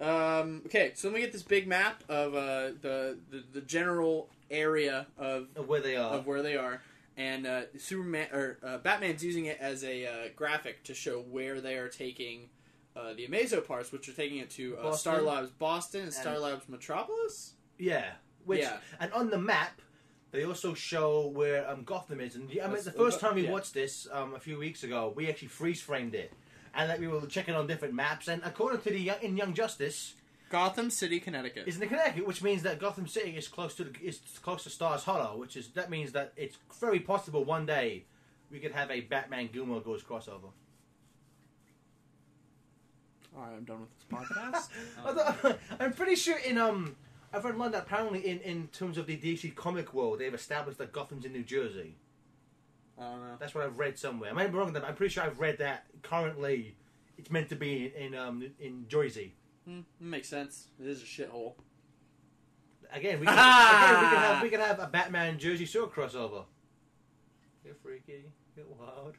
Um, 0.00 0.62
okay, 0.64 0.92
so 0.94 1.08
then 1.08 1.14
we 1.14 1.20
get 1.20 1.30
this 1.32 1.42
big 1.42 1.66
map 1.68 2.02
of 2.08 2.34
uh, 2.34 2.70
the, 2.80 3.18
the 3.30 3.44
the 3.52 3.60
general 3.60 4.30
area 4.50 5.06
of 5.18 5.48
Where 5.66 5.80
they 5.80 5.96
are. 5.96 6.12
of 6.12 6.26
where 6.26 6.42
they 6.42 6.56
are, 6.56 6.82
and 7.16 7.46
uh, 7.46 7.62
Superman 7.78 8.28
or 8.32 8.58
uh, 8.64 8.78
Batman's 8.78 9.22
using 9.24 9.46
it 9.46 9.58
as 9.60 9.84
a 9.84 10.06
uh, 10.06 10.12
graphic 10.36 10.84
to 10.84 10.94
show 10.94 11.20
where 11.20 11.60
they 11.60 11.76
are 11.76 11.88
taking 11.88 12.48
uh, 12.96 13.12
the 13.14 13.26
Amazo 13.26 13.64
parts, 13.66 13.92
which 13.92 14.08
are 14.08 14.12
taking 14.12 14.38
it 14.38 14.50
to 14.50 14.76
uh, 14.78 14.82
Boston. 14.82 14.98
Star 15.12 15.22
Labs 15.22 15.50
Boston 15.50 16.00
and 16.00 16.08
And- 16.08 16.14
Star 16.14 16.38
Labs 16.38 16.68
Metropolis. 16.68 17.54
Yeah. 17.78 18.12
Which, 18.44 18.60
Yeah. 18.60 18.78
And 18.98 19.12
on 19.12 19.30
the 19.30 19.38
map, 19.38 19.80
they 20.32 20.44
also 20.44 20.74
show 20.74 21.28
where 21.28 21.68
um, 21.68 21.84
Gotham 21.84 22.20
is. 22.20 22.34
And 22.34 22.44
I 22.44 22.48
mean, 22.48 22.56
That's- 22.58 22.84
the 22.84 22.92
first 22.92 23.20
time 23.20 23.34
we 23.36 23.44
yeah. 23.44 23.52
watched 23.52 23.74
this 23.74 24.08
um, 24.12 24.34
a 24.34 24.40
few 24.40 24.58
weeks 24.58 24.82
ago, 24.82 25.12
we 25.14 25.28
actually 25.28 25.48
freeze 25.48 25.80
framed 25.80 26.14
it. 26.14 26.32
And 26.74 26.88
like, 26.88 27.00
we 27.00 27.08
were 27.08 27.20
checking 27.26 27.54
on 27.54 27.66
different 27.66 27.94
maps. 27.94 28.28
And 28.28 28.42
according 28.44 28.80
to 28.82 28.90
the 28.90 29.12
in 29.24 29.36
Young 29.36 29.54
Justice, 29.54 30.14
Gotham 30.50 30.90
City, 30.90 31.20
Connecticut. 31.20 31.66
is 31.68 31.80
in 31.80 31.88
Connecticut, 31.88 32.26
which 32.26 32.42
means 32.42 32.62
that 32.64 32.80
Gotham 32.80 33.06
City 33.06 33.30
is 33.36 33.48
close 33.48 33.74
to 33.76 33.84
the, 33.84 33.98
is 34.02 34.20
close 34.42 34.64
to 34.64 34.70
Stars 34.70 35.04
Hollow, 35.04 35.38
which 35.38 35.56
is 35.56 35.68
that 35.68 35.88
means 35.88 36.12
that 36.12 36.32
it's 36.36 36.58
very 36.78 36.98
possible 36.98 37.44
one 37.44 37.64
day 37.66 38.04
we 38.50 38.58
could 38.58 38.72
have 38.72 38.90
a 38.90 39.00
Batman 39.00 39.48
Gilmore 39.52 39.80
Girls 39.80 40.02
crossover. 40.02 40.50
All 43.36 43.42
right, 43.42 43.52
I'm 43.56 43.64
done 43.64 43.80
with 43.80 43.90
this 43.96 44.06
podcast. 44.10 44.68
Although, 45.06 45.56
I'm 45.80 45.92
pretty 45.92 46.16
sure 46.16 46.36
in 46.38 46.58
um 46.58 46.96
I've 47.32 47.44
read 47.44 47.56
one 47.56 47.70
that 47.70 47.82
apparently 47.82 48.26
in 48.28 48.40
in 48.40 48.68
terms 48.72 48.98
of 48.98 49.06
the 49.06 49.16
DC 49.16 49.54
comic 49.54 49.94
world 49.94 50.18
they've 50.18 50.34
established 50.34 50.78
that 50.78 50.92
Gotham's 50.92 51.24
in 51.24 51.32
New 51.32 51.44
Jersey. 51.44 51.94
I 52.98 53.02
don't 53.04 53.20
know. 53.20 53.36
That's 53.38 53.54
what 53.54 53.64
I've 53.64 53.78
read 53.78 53.98
somewhere. 53.98 54.30
I 54.30 54.32
might 54.32 54.48
be 54.48 54.58
wrong. 54.58 54.66
With 54.66 54.74
that, 54.74 54.80
but 54.80 54.88
I'm 54.88 54.96
pretty 54.96 55.14
sure 55.14 55.22
I've 55.22 55.38
read 55.38 55.58
that 55.58 55.86
currently 56.02 56.74
it's 57.16 57.30
meant 57.30 57.48
to 57.50 57.56
be 57.56 57.92
in 57.96 58.16
um 58.16 58.44
in 58.58 58.86
Jersey. 58.88 59.34
Hmm, 59.66 59.80
makes 60.00 60.28
sense. 60.28 60.68
It 60.80 60.86
is 60.86 61.02
a 61.02 61.04
shithole. 61.06 61.54
Again, 62.92 63.20
we 63.20 63.26
can, 63.26 63.34
again, 63.38 64.00
we 64.02 64.08
can 64.10 64.18
have 64.18 64.42
we 64.42 64.48
can 64.48 64.60
have 64.60 64.78
a 64.80 64.86
Batman 64.86 65.38
Jersey 65.38 65.64
Shore 65.66 65.88
crossover. 65.88 66.44
Get 67.64 67.76
freaky, 67.82 68.24
get 68.56 68.66
wild. 68.68 69.14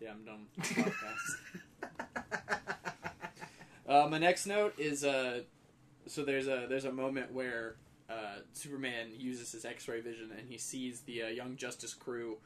Yeah, 0.00 0.10
I'm 0.12 0.24
done 0.24 0.46
with 0.56 0.68
this 0.68 0.84
podcast. 0.84 2.50
Uh, 3.88 4.06
my 4.08 4.18
next 4.18 4.46
note 4.46 4.74
is 4.78 5.04
uh, 5.04 5.40
so 6.06 6.24
there's 6.24 6.46
a 6.46 6.66
there's 6.68 6.84
a 6.84 6.92
moment 6.92 7.32
where 7.32 7.76
uh, 8.08 8.36
Superman 8.52 9.08
uses 9.16 9.50
his 9.52 9.64
X-ray 9.64 10.00
vision 10.00 10.30
and 10.36 10.48
he 10.48 10.58
sees 10.58 11.00
the 11.00 11.24
uh, 11.24 11.26
Young 11.28 11.56
Justice 11.56 11.92
crew 11.92 12.38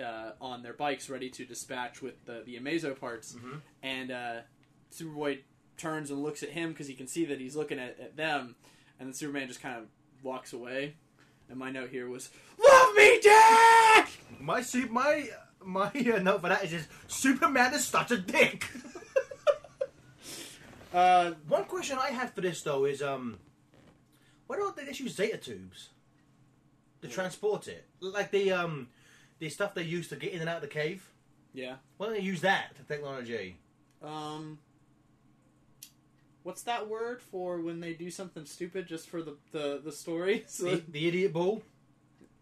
uh, 0.00 0.32
on 0.40 0.62
their 0.62 0.74
bikes 0.74 1.10
ready 1.10 1.28
to 1.30 1.44
dispatch 1.44 2.02
with 2.02 2.24
the 2.24 2.42
the 2.46 2.56
Amazo 2.56 2.98
parts, 2.98 3.34
Mhm. 3.34 3.60
and 3.82 4.10
uh, 4.12 4.34
Superboy 4.94 5.40
turns 5.76 6.10
and 6.10 6.22
looks 6.22 6.42
at 6.42 6.50
him 6.50 6.70
because 6.70 6.86
he 6.88 6.94
can 6.94 7.06
see 7.06 7.24
that 7.26 7.40
he's 7.40 7.56
looking 7.56 7.78
at, 7.78 7.98
at 8.00 8.16
them, 8.16 8.56
and 8.98 9.08
then 9.08 9.14
Superman 9.14 9.48
just 9.48 9.60
kind 9.62 9.76
of 9.78 9.84
walks 10.22 10.52
away. 10.52 10.94
And 11.48 11.58
my 11.58 11.70
note 11.70 11.90
here 11.90 12.08
was, 12.08 12.30
"Love 12.58 12.94
me, 12.96 13.20
Dick." 13.22 14.08
My 14.40 14.62
su- 14.62 14.88
my 14.88 15.28
my 15.64 15.86
uh, 16.14 16.18
note 16.20 16.40
for 16.40 16.48
that 16.48 16.64
is 16.64 16.70
just 16.70 16.88
Superman 17.06 17.74
is 17.74 17.84
such 17.84 18.10
a 18.10 18.18
dick. 18.18 18.66
Uh, 20.94 21.32
One 21.48 21.64
question 21.64 21.98
I 22.00 22.08
had 22.10 22.32
for 22.32 22.40
this 22.40 22.62
though 22.62 22.84
is 22.86 23.02
um, 23.02 23.38
why 24.46 24.56
don't 24.56 24.74
they 24.76 24.84
just 24.86 25.00
use 25.00 25.14
Zeta 25.14 25.36
tubes 25.36 25.90
to 27.02 27.08
transport 27.08 27.68
it? 27.68 27.84
Like 28.00 28.30
the 28.30 28.52
um, 28.52 28.88
the 29.38 29.48
stuff 29.50 29.74
they 29.74 29.82
use 29.82 30.08
to 30.08 30.16
get 30.16 30.32
in 30.32 30.40
and 30.40 30.48
out 30.48 30.56
of 30.56 30.62
the 30.62 30.68
cave. 30.68 31.06
yeah. 31.52 31.74
Why 31.98 32.06
don't 32.06 32.14
they 32.16 32.22
use 32.22 32.40
that 32.42 32.70
technology? 32.88 33.56
Um. 34.02 34.58
What's 36.46 36.62
that 36.62 36.88
word 36.88 37.20
for 37.20 37.60
when 37.60 37.80
they 37.80 37.92
do 37.92 38.08
something 38.08 38.46
stupid 38.46 38.86
just 38.86 39.08
for 39.08 39.20
the 39.20 39.36
the, 39.50 39.80
the 39.84 39.92
story? 39.92 40.44
So, 40.46 40.66
The, 40.70 40.82
the 40.88 41.08
idiot 41.08 41.32
ball, 41.32 41.62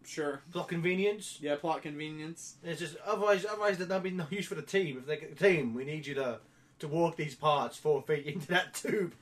sure. 0.05 0.41
plot 0.51 0.67
convenience. 0.67 1.39
Yeah, 1.41 1.55
plot 1.55 1.81
convenience. 1.81 2.55
It's 2.63 2.79
just 2.79 2.95
otherwise, 3.03 3.45
otherwise 3.45 3.77
there'd 3.77 3.89
not 3.89 4.03
be 4.03 4.11
no 4.11 4.27
use 4.29 4.45
for 4.45 4.55
the 4.55 4.61
team. 4.61 4.97
If 4.99 5.07
they 5.07 5.17
get 5.17 5.35
the 5.35 5.43
team, 5.43 5.73
we 5.73 5.85
need 5.85 6.05
you 6.05 6.13
to 6.15 6.39
to 6.79 6.87
walk 6.87 7.15
these 7.15 7.35
parts 7.35 7.77
four 7.77 8.01
feet 8.03 8.25
into 8.27 8.47
that 8.47 8.73
tube. 8.75 9.13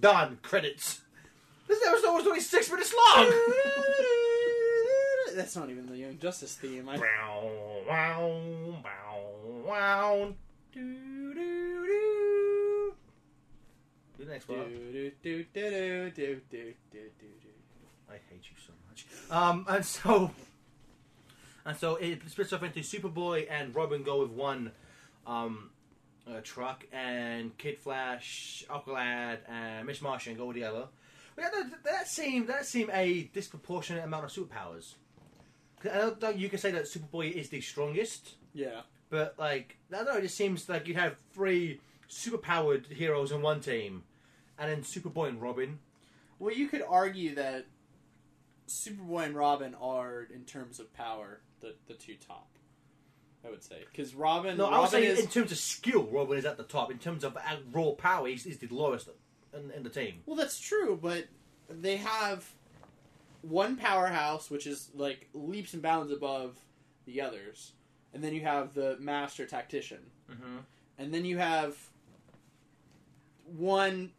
Done. 0.00 0.38
Credits. 0.42 1.00
This 1.68 1.80
episode 1.86 2.14
was 2.14 2.26
only 2.26 2.40
six 2.40 2.70
minutes 2.70 2.92
long. 2.94 3.26
That's 5.36 5.54
not 5.54 5.70
even 5.70 5.86
the 5.86 5.96
Young 5.96 6.18
Justice 6.18 6.56
theme. 6.56 6.88
I, 6.88 6.98
Wow, 6.98 7.50
wow, 7.88 8.40
wow, 8.84 9.20
wow. 9.64 10.34
Do, 10.72 11.34
do, 11.34 11.36
do. 11.86 12.94
Do 14.20 14.26
the 14.26 14.32
next 14.32 14.48
one. 14.48 14.58
do, 14.68 14.92
do, 14.92 15.10
do, 15.22 15.44
do, 15.54 16.10
do, 16.10 16.40
do, 16.50 16.74
do, 16.92 17.00
do. 17.20 17.48
I 18.10 18.14
hate 18.28 18.42
you 18.42 18.56
so 18.66 18.72
much. 18.88 19.06
Um, 19.30 19.64
and 19.66 19.82
so, 19.84 20.30
and 21.64 21.74
so 21.76 21.96
it 21.96 22.20
splits 22.28 22.52
off 22.52 22.62
into 22.62 22.80
Superboy 22.80 23.46
and 23.50 23.74
Robin 23.74 24.02
go 24.02 24.20
with 24.20 24.30
one, 24.30 24.72
um, 25.26 25.70
uh, 26.30 26.40
truck, 26.42 26.86
and 26.92 27.56
Kid 27.56 27.78
Flash, 27.78 28.62
Aqualad, 28.68 29.38
and 29.48 29.86
Miss 29.86 30.02
Martian 30.02 30.36
go 30.36 30.46
with 30.46 30.56
the 30.56 30.64
other. 30.64 30.88
But 31.34 31.44
yeah, 31.44 31.50
that, 31.62 31.84
that 31.84 32.08
seemed 32.08 32.48
that 32.48 32.66
seemed 32.66 32.90
a 32.92 33.22
disproportionate 33.32 34.04
amount 34.04 34.24
of 34.26 34.30
superpowers. 34.32 34.96
I 35.82 36.10
don't 36.20 36.36
you 36.36 36.50
can 36.50 36.58
say 36.58 36.72
that 36.72 36.84
Superboy 36.84 37.32
is 37.32 37.48
the 37.48 37.62
strongest, 37.62 38.34
Yeah. 38.52 38.82
but 39.08 39.34
like 39.38 39.78
I 39.90 39.96
don't 39.96 40.06
know, 40.06 40.16
it 40.18 40.22
just 40.22 40.36
seems 40.36 40.68
like 40.68 40.86
you'd 40.86 40.98
have 40.98 41.16
three 41.32 41.80
superpowered 42.10 42.86
heroes 42.92 43.30
in 43.32 43.40
one 43.40 43.60
team, 43.60 44.02
and 44.60 44.70
then 44.70 44.82
Superboy 44.82 45.28
and 45.30 45.42
Robin. 45.42 45.80
Well, 46.38 46.54
you 46.54 46.68
could 46.68 46.82
argue 46.88 47.34
that 47.34 47.66
Superboy 48.68 49.24
and 49.26 49.34
Robin 49.34 49.74
are, 49.80 50.26
in 50.32 50.44
terms 50.44 50.78
of 50.78 50.92
power, 50.94 51.40
the 51.60 51.74
the 51.88 51.94
two 51.94 52.14
top. 52.14 52.46
I 53.44 53.48
would 53.50 53.64
say 53.64 53.78
because 53.90 54.14
Robin. 54.14 54.56
No, 54.58 54.64
Robin 54.64 54.78
I 54.78 54.80
was 54.82 54.90
saying 54.90 55.04
is, 55.04 55.18
in 55.20 55.26
terms 55.28 55.50
of 55.50 55.58
skill, 55.58 56.04
Robin 56.12 56.36
is 56.38 56.44
at 56.44 56.56
the 56.58 56.62
top. 56.62 56.90
In 56.90 56.98
terms 56.98 57.24
of 57.24 57.36
uh, 57.36 57.40
raw 57.72 57.92
power, 57.92 58.28
he's, 58.28 58.44
he's 58.44 58.58
the 58.58 58.68
lowest 58.68 59.08
in, 59.54 59.70
in 59.70 59.82
the 59.82 59.88
team. 59.88 60.20
Well, 60.26 60.36
that's 60.36 60.60
true, 60.60 60.98
but 61.00 61.24
they 61.70 61.96
have 61.96 62.46
one 63.42 63.76
powerhouse, 63.76 64.50
which 64.50 64.66
is 64.66 64.90
like 64.94 65.28
leaps 65.32 65.72
and 65.72 65.82
bounds 65.82 66.12
above 66.12 66.58
the 67.06 67.22
others, 67.22 67.72
and 68.12 68.22
then 68.22 68.34
you 68.34 68.42
have 68.42 68.74
the 68.74 68.96
master 69.00 69.46
tactician, 69.46 70.00
Mm-hmm. 70.30 70.58
and 70.98 71.12
then 71.14 71.24
you 71.24 71.38
have 71.38 71.74
one 73.44 74.10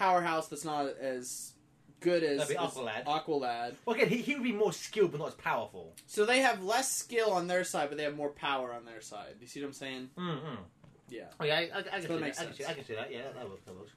powerhouse 0.00 0.48
that's 0.48 0.64
not 0.64 0.86
as 0.98 1.52
good 2.00 2.22
as, 2.22 2.38
That'd 2.38 2.56
be 2.56 2.62
as 2.64 2.70
Aqualad. 2.72 3.04
Aqualad. 3.04 3.74
Well, 3.84 3.94
again, 3.96 4.08
he, 4.08 4.18
he 4.22 4.34
would 4.34 4.42
be 4.42 4.52
more 4.52 4.72
skilled, 4.72 5.12
but 5.12 5.18
not 5.20 5.28
as 5.28 5.34
powerful. 5.34 5.92
So 6.06 6.24
they 6.24 6.40
have 6.40 6.62
less 6.62 6.90
skill 6.90 7.30
on 7.32 7.46
their 7.46 7.64
side, 7.64 7.88
but 7.90 7.98
they 7.98 8.04
have 8.04 8.16
more 8.16 8.30
power 8.30 8.72
on 8.72 8.84
their 8.86 9.00
side. 9.02 9.34
You 9.40 9.46
see 9.46 9.60
what 9.60 9.66
I'm 9.68 9.72
saying? 9.74 10.10
Mm-hmm. 10.16 10.62
Yeah. 11.10 11.24
Oh, 11.38 11.44
yeah, 11.44 11.54
I, 11.58 11.58
I, 11.58 11.78
I, 11.78 11.82
can 11.82 12.02
see 12.02 12.08
that. 12.08 12.22
I, 12.22 12.44
can 12.44 12.54
see. 12.54 12.64
I 12.64 12.72
can 12.72 12.84
see 12.84 12.94
that. 12.94 13.12
Yeah, 13.12 13.22
that 13.34 13.48
works. 13.48 13.64
That 13.66 13.76
works. 13.76 13.92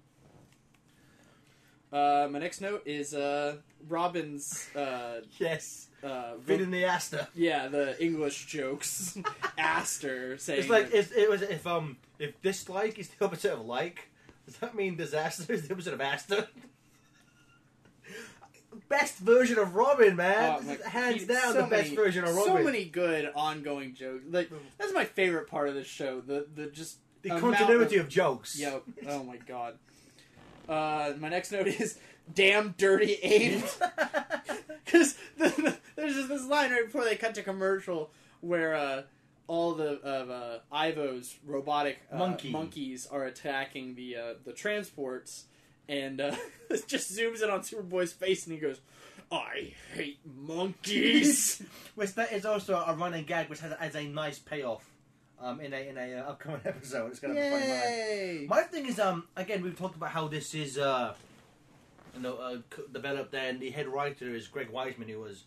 Uh, 1.92 2.28
my 2.32 2.40
next 2.40 2.60
note 2.60 2.82
is 2.86 3.14
uh, 3.14 3.58
Robin's. 3.88 4.68
Uh, 4.76 5.22
Yes, 5.38 5.90
uh, 6.04 6.34
fit 6.44 6.60
in 6.60 6.72
the 6.72 6.86
Asta. 6.86 7.28
Yeah, 7.36 7.68
the 7.68 8.04
English 8.04 8.48
jokes. 8.48 9.18
Aster 9.58 10.38
saying 10.40 10.62
It's 10.62 10.70
like 10.70 10.90
that- 10.90 10.98
it's, 10.98 11.12
it 11.12 11.30
was 11.30 11.44
if 11.44 11.66
um 11.68 11.98
if 12.20 12.42
dislike 12.42 12.98
is 13.00 13.10
the 13.10 13.24
opposite 13.26 13.54
of 13.54 13.62
like, 13.62 14.10
does 14.46 14.58
that 14.58 14.76
mean 14.76 14.96
disaster 14.96 15.52
is 15.54 15.68
the 15.68 15.74
opposite 15.74 15.94
of 15.94 16.02
Asta? 16.02 16.48
best 18.90 19.18
version 19.20 19.58
of 19.60 19.76
Robin, 19.76 20.16
man. 20.16 20.58
Oh, 20.58 20.62
This 20.64 20.80
is 20.80 20.86
hands 20.86 21.26
down 21.26 21.54
so 21.54 21.62
the 21.62 21.68
best 21.68 21.84
many- 21.92 21.96
version 21.96 22.24
of 22.24 22.36
Robin. 22.36 22.58
So 22.58 22.64
many 22.64 22.86
good 22.86 23.32
ongoing 23.36 23.94
jokes. 23.94 24.24
Like 24.30 24.50
that's 24.78 24.94
my 24.94 25.06
favorite 25.06 25.48
part 25.48 25.70
of 25.70 25.76
the 25.76 25.84
show. 25.84 26.22
The 26.22 26.48
the 26.54 26.68
just 26.68 26.98
the 27.22 27.30
continuity 27.30 27.98
of- 27.98 28.06
of 28.06 28.10
jokes. 28.10 28.60
Yo, 28.60 28.82
oh 29.08 29.24
my 29.24 29.38
god. 29.38 29.78
Uh, 30.68 31.14
my 31.20 31.30
next 31.30 31.52
note 31.52 31.68
is 31.68 31.98
damn 32.34 32.74
dirty 32.78 33.14
ape. 33.22 33.64
Because 34.86 35.16
the, 35.38 35.78
there's 35.96 36.16
just 36.16 36.30
this 36.30 36.46
line 36.46 36.72
right 36.72 36.86
before 36.86 37.04
they 37.04 37.16
cut 37.16 37.36
to 37.36 37.44
commercial 37.44 38.12
where 38.42 38.74
uh, 38.76 39.02
all 39.48 39.74
the 39.74 40.00
of 40.02 40.30
uh, 40.30 40.60
Ivo's 40.72 41.36
robotic 41.46 42.00
uh, 42.12 42.18
Monkey. 42.18 42.50
monkeys 42.52 43.06
are 43.06 43.26
attacking 43.26 43.96
the 43.96 44.16
uh, 44.16 44.34
the 44.46 44.54
transports, 44.54 45.46
and 45.90 46.22
uh, 46.22 46.36
it 46.70 46.88
just 46.88 47.16
zooms 47.18 47.44
in 47.44 47.50
on 47.50 47.62
Superboy's 47.62 48.14
face, 48.14 48.46
and 48.46 48.54
he 48.54 48.60
goes, 48.60 48.80
"I 49.32 49.74
hate 49.94 50.20
monkeys." 50.26 51.62
Which 51.96 52.14
that 52.16 52.32
is 52.32 52.46
also 52.46 52.76
a 52.76 52.94
running 52.96 53.26
gag, 53.26 53.50
which 53.50 53.60
has, 53.60 53.74
has 53.74 53.96
a 53.96 54.04
nice 54.04 54.40
payoff 54.40 54.84
um, 55.40 55.60
in 55.60 55.74
a 55.74 55.90
in 55.90 55.98
a 55.98 56.16
uh, 56.20 56.30
upcoming 56.32 56.62
episode. 56.66 57.12
It's 57.12 57.20
gonna 57.20 57.34
be 57.36 57.42
funny. 57.42 57.68
line. 58.40 58.48
My 58.48 58.62
thing 58.64 58.86
is, 58.88 59.00
um, 59.00 59.28
again, 59.36 59.62
we've 59.62 59.78
talked 59.78 59.96
about 59.96 60.10
how 60.10 60.28
this 60.28 60.56
is, 60.56 60.78
uh, 60.78 61.14
you 62.16 62.22
know, 62.22 62.36
uh, 62.38 62.58
c- 62.76 62.84
developed, 62.92 63.34
and 63.36 63.60
the 63.60 63.70
head 63.70 63.88
writer 63.88 64.34
is 64.34 64.48
Greg 64.48 64.72
Weisman, 64.72 65.10
who 65.10 65.20
was 65.20 65.44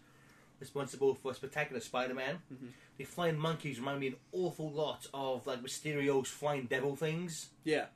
responsible 0.60 1.14
for 1.14 1.34
Spectacular 1.34 1.80
Spider-Man. 1.80 2.38
Mhm. 2.52 2.68
The 2.98 3.04
flying 3.04 3.38
monkeys 3.38 3.78
remind 3.78 4.00
me 4.00 4.06
an 4.08 4.16
awful 4.32 4.70
lot 4.70 5.06
of 5.12 5.46
like 5.46 5.62
Mysterio's 5.62 6.28
flying 6.28 6.66
devil 6.66 6.96
things, 6.96 7.50
Yeah. 7.64 7.86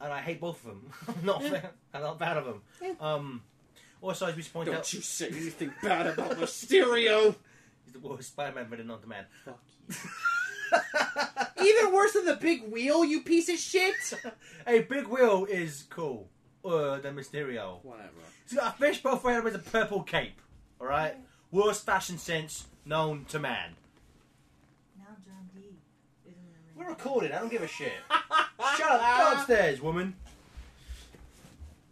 and 0.00 0.12
I 0.12 0.20
hate 0.20 0.40
both 0.40 0.64
of 0.64 0.70
them. 0.70 0.92
I'm 1.08 1.24
not, 1.26 1.44
a 1.44 1.50
fan, 1.50 1.68
I'm 1.92 2.02
not 2.02 2.16
a 2.16 2.18
fan 2.18 2.36
of 2.36 2.44
them. 2.44 2.62
Yeah. 2.80 2.94
Um, 3.00 3.42
also, 4.00 4.26
as 4.26 4.36
we 4.36 4.42
point 4.44 4.66
Don't 4.66 4.76
out, 4.76 4.92
you 4.92 5.00
say 5.00 5.26
anything 5.32 5.72
bad 5.82 6.06
about 6.06 6.32
Mysterio. 6.38 7.34
he's 7.84 7.92
the 7.94 7.98
worst 8.00 8.28
Spider-Man 8.28 8.66
villain 8.66 8.86
known 8.86 9.00
to 9.00 9.06
man. 9.08 9.24
Fuck 9.44 9.60
you. 9.88 9.94
Even 11.64 11.92
worse 11.92 12.12
than 12.12 12.24
the 12.26 12.36
big 12.36 12.70
wheel, 12.70 13.04
you 13.04 13.22
piece 13.22 13.48
of 13.48 13.58
shit. 13.58 13.94
hey, 14.66 14.82
Big 14.82 15.06
wheel 15.06 15.46
is 15.48 15.84
cool. 15.88 16.28
Uh, 16.64 16.98
than 17.00 17.14
Mysterio. 17.14 17.82
Whatever. 17.84 18.10
He's 18.48 18.58
got 18.58 18.74
a 18.74 18.78
fishbowl 18.78 19.16
for 19.16 19.30
him 19.32 19.44
with 19.44 19.54
a 19.54 19.58
purple 19.58 20.02
cape. 20.02 20.40
All 20.80 20.86
right, 20.86 21.14
worst 21.54 21.86
fashion 21.86 22.18
sense 22.18 22.66
known 22.84 23.24
to 23.28 23.38
man. 23.38 23.70
Now 24.98 25.04
John 25.24 25.48
D. 25.54 25.60
isn't 26.26 26.36
in 26.36 26.74
We're 26.76 26.88
recording. 26.90 27.30
I 27.32 27.38
don't 27.38 27.50
give 27.50 27.62
a 27.62 27.68
shit. 27.68 27.92
Shut 28.76 28.90
up, 28.90 29.18
go 29.18 29.32
upstairs, 29.38 29.80
woman. 29.80 30.16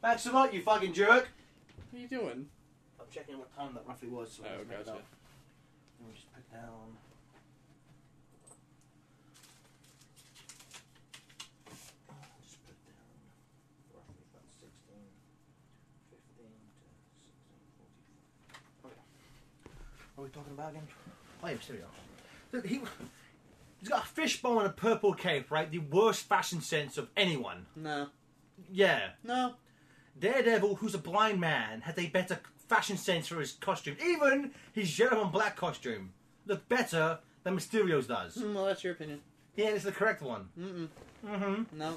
Max 0.02 0.26
him 0.26 0.34
up, 0.34 0.52
you 0.52 0.60
fucking 0.62 0.92
jerk. 0.92 1.28
What 1.90 1.98
are 1.98 2.02
you 2.02 2.08
doing? 2.08 2.46
I'm 2.98 3.06
checking 3.12 3.38
what 3.38 3.54
time 3.56 3.72
that 3.74 3.84
roughly 3.86 4.08
was. 4.08 4.32
So 4.32 4.42
Oh, 4.44 4.48
let's 4.58 4.68
make 4.68 4.78
gotcha. 4.78 4.90
that. 4.90 4.94
Let 6.00 6.08
me 6.08 6.14
just 6.14 6.32
put 6.34 6.50
down. 6.50 6.96
Just 12.42 12.58
put 12.66 12.74
down 12.82 13.14
roughly 13.94 14.26
about 14.26 14.42
16, 14.58 14.74
15 16.10 16.50
to 16.50 16.82
16, 16.82 17.62
45. 17.78 18.90
Okay. 18.90 18.98
What 20.22 20.26
are 20.26 20.30
we 20.30 20.40
talking 20.40 20.52
about 20.52 20.70
again? 20.70 20.86
Oh, 21.42 21.48
yeah, 21.48 21.54
Mysterio. 21.54 21.84
Look, 22.52 22.64
He, 22.64 22.80
he's 23.80 23.88
got 23.88 24.04
a 24.04 24.06
fishbowl 24.06 24.60
and 24.60 24.68
a 24.68 24.72
purple 24.72 25.14
cape, 25.14 25.50
right? 25.50 25.68
The 25.68 25.80
worst 25.80 26.28
fashion 26.28 26.60
sense 26.60 26.96
of 26.96 27.08
anyone. 27.16 27.66
No. 27.74 28.06
Yeah. 28.70 29.08
No. 29.24 29.54
Daredevil, 30.20 30.76
who's 30.76 30.94
a 30.94 30.98
blind 30.98 31.40
man, 31.40 31.80
has 31.80 31.98
a 31.98 32.06
better 32.06 32.38
fashion 32.68 32.96
sense 32.96 33.26
for 33.26 33.40
his 33.40 33.50
costume. 33.50 33.96
Even 34.00 34.52
his 34.72 34.96
yellow 34.96 35.22
and 35.22 35.32
black 35.32 35.56
costume 35.56 36.12
look 36.46 36.68
better 36.68 37.18
than 37.42 37.56
Mysterio's 37.56 38.06
does. 38.06 38.36
Mm, 38.36 38.54
well, 38.54 38.66
that's 38.66 38.84
your 38.84 38.92
opinion. 38.92 39.22
Yeah, 39.56 39.70
it's 39.70 39.82
the 39.82 39.90
correct 39.90 40.22
one. 40.22 40.50
Mm-mm. 40.56 40.88
Mm-hmm. 41.26 41.76
No. 41.76 41.96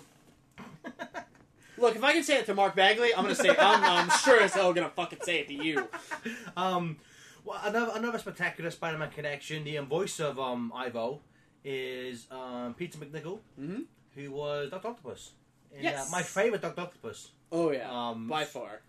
Look, 1.78 1.96
if 1.96 2.04
I 2.04 2.14
can 2.14 2.24
say 2.24 2.38
it 2.38 2.46
to 2.48 2.56
Mark 2.56 2.76
Bagley, 2.76 3.14
I'm 3.14 3.24
gonna 3.24 3.36
say 3.36 3.50
I'm, 3.50 3.84
I'm 3.84 4.10
sure 4.20 4.42
as 4.42 4.54
hell 4.54 4.74
gonna 4.74 4.90
fucking 4.90 5.20
say 5.22 5.40
it 5.40 5.48
to 5.50 5.54
you. 5.54 5.88
um, 6.58 6.98
well, 7.46 7.60
another 7.64 7.92
another 7.96 8.18
spectacular 8.20 8.72
Spider-Man 8.72 9.12
connection. 9.12 9.64
The 9.64 9.78
um, 9.78 9.86
voice 9.88 10.20
of 10.20 10.40
um 10.40 10.72
Ivo 10.76 11.22
is 11.64 12.28
um 12.32 12.74
Peter 12.78 12.98
MacNicol, 12.98 13.40
Mm-hmm. 13.60 13.82
who 14.16 14.32
was 14.32 14.70
Doctor 14.72 14.90
Octopus. 14.90 15.32
In, 15.76 15.84
Yes. 15.84 16.08
uh, 16.08 16.12
my 16.12 16.24
favorite 16.24 16.62
Doctor 16.62 16.82
Octopus. 16.82 17.32
Oh 17.52 17.72
yeah, 17.72 17.90
Um, 17.92 18.28
by 18.28 18.46
far. 18.46 18.82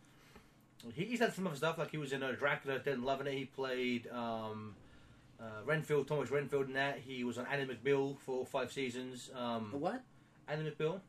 He, 0.94 1.04
he's 1.04 1.18
had 1.20 1.32
some 1.34 1.46
other 1.46 1.56
stuff, 1.56 1.78
like 1.78 1.90
he 1.90 1.98
was 1.98 2.12
in 2.12 2.22
uh, 2.22 2.32
Dracula, 2.32 2.80
and 2.86 3.04
Loving 3.04 3.26
It. 3.26 3.34
He 3.34 3.44
played 3.46 4.08
um, 4.12 4.74
uh, 5.40 5.44
Renfield, 5.64 6.06
Thomas 6.06 6.30
Renfield 6.30 6.68
in 6.68 6.74
that. 6.74 6.98
He 7.04 7.24
was 7.24 7.38
on 7.38 7.46
Ally 7.46 7.64
McBeal 7.66 8.16
for 8.18 8.46
five 8.46 8.70
seasons. 8.72 9.30
Um, 9.34 9.72
What? 9.72 10.02
Ally 10.48 10.62
McBeal. 10.70 11.00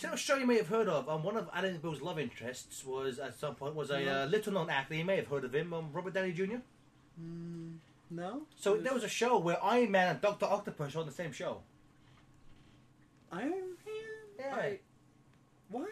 So 0.00 0.12
a 0.12 0.16
show 0.16 0.36
you 0.36 0.46
may 0.46 0.56
have 0.56 0.68
heard 0.68 0.88
of. 0.88 1.08
Um, 1.10 1.22
one 1.22 1.36
of 1.36 1.50
Ally 1.52 1.72
McBeal's 1.72 2.00
love 2.00 2.18
interests 2.18 2.82
was 2.86 3.18
at 3.18 3.38
some 3.38 3.54
point 3.54 3.74
was 3.74 3.90
a 3.90 4.22
uh, 4.22 4.26
little 4.26 4.50
known 4.54 4.70
actor. 4.70 4.94
You 4.94 5.04
may 5.04 5.16
have 5.16 5.26
heard 5.26 5.44
of 5.44 5.54
him, 5.54 5.74
um, 5.74 5.90
Robert 5.92 6.14
Downey 6.14 6.32
Jr. 6.32 6.56
Mm, 7.22 7.74
no. 8.10 8.42
So 8.56 8.78
there 8.78 8.94
was 8.94 9.04
a 9.04 9.08
show 9.10 9.38
where 9.38 9.62
Iron 9.62 9.90
Man 9.90 10.08
and 10.08 10.20
Doctor 10.22 10.46
Octopus 10.46 10.94
were 10.94 11.00
on 11.02 11.06
the 11.06 11.12
same 11.12 11.32
show. 11.32 11.58
Iron 13.30 13.50
Man. 13.50 13.58
Yeah. 14.38 14.54
I- 14.56 14.78
what? 15.68 15.88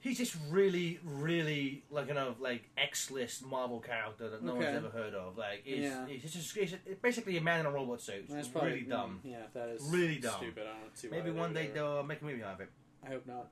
He's 0.00 0.18
just 0.18 0.36
really, 0.50 0.98
really 1.04 1.84
like 1.90 2.08
you 2.08 2.14
know, 2.14 2.34
like 2.40 2.68
X-list 2.76 3.44
Marvel 3.46 3.78
character 3.80 4.30
that 4.30 4.42
no 4.42 4.52
Okay. 4.56 4.64
one's 4.64 4.76
ever 4.76 4.90
heard 4.90 5.14
of. 5.14 5.38
Like, 5.38 5.62
he's, 5.64 5.84
Yeah. 5.84 6.06
he's 6.08 6.32
just 6.32 6.56
he's 6.56 6.74
basically 7.00 7.36
a 7.36 7.40
man 7.40 7.60
in 7.60 7.66
a 7.66 7.70
robot 7.70 8.00
suit. 8.00 8.26
That's 8.28 8.46
It's 8.46 8.48
probably 8.48 8.72
really 8.72 8.82
dumb. 8.84 9.20
mm, 9.24 9.30
Yeah, 9.30 9.42
that 9.54 9.68
is 9.70 9.82
Really 9.82 10.18
dumb. 10.18 10.34
Stupid. 10.38 10.66
I 10.66 10.80
don't 10.80 10.96
see 10.98 11.08
why 11.08 11.16
Maybe 11.18 11.30
they 11.30 11.36
one 11.38 11.50
would 11.50 11.54
day 11.54 11.64
ever- 11.66 11.74
they'll 11.74 12.02
make 12.02 12.20
a 12.20 12.24
movie 12.24 12.42
out 12.42 12.54
of 12.54 12.60
it. 12.62 12.70
I 13.04 13.10
hope 13.10 13.26
not. 13.26 13.48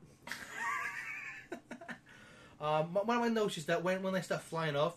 Um, 2.61 2.95
one 2.95 3.17
of 3.17 3.23
my 3.23 3.29
notes 3.29 3.59
is 3.59 3.67
that 3.67 3.83
when, 3.85 4.03
when 4.03 4.15
they 4.15 4.23
start 4.23 4.43
flying 4.43 4.77
off, 4.77 4.95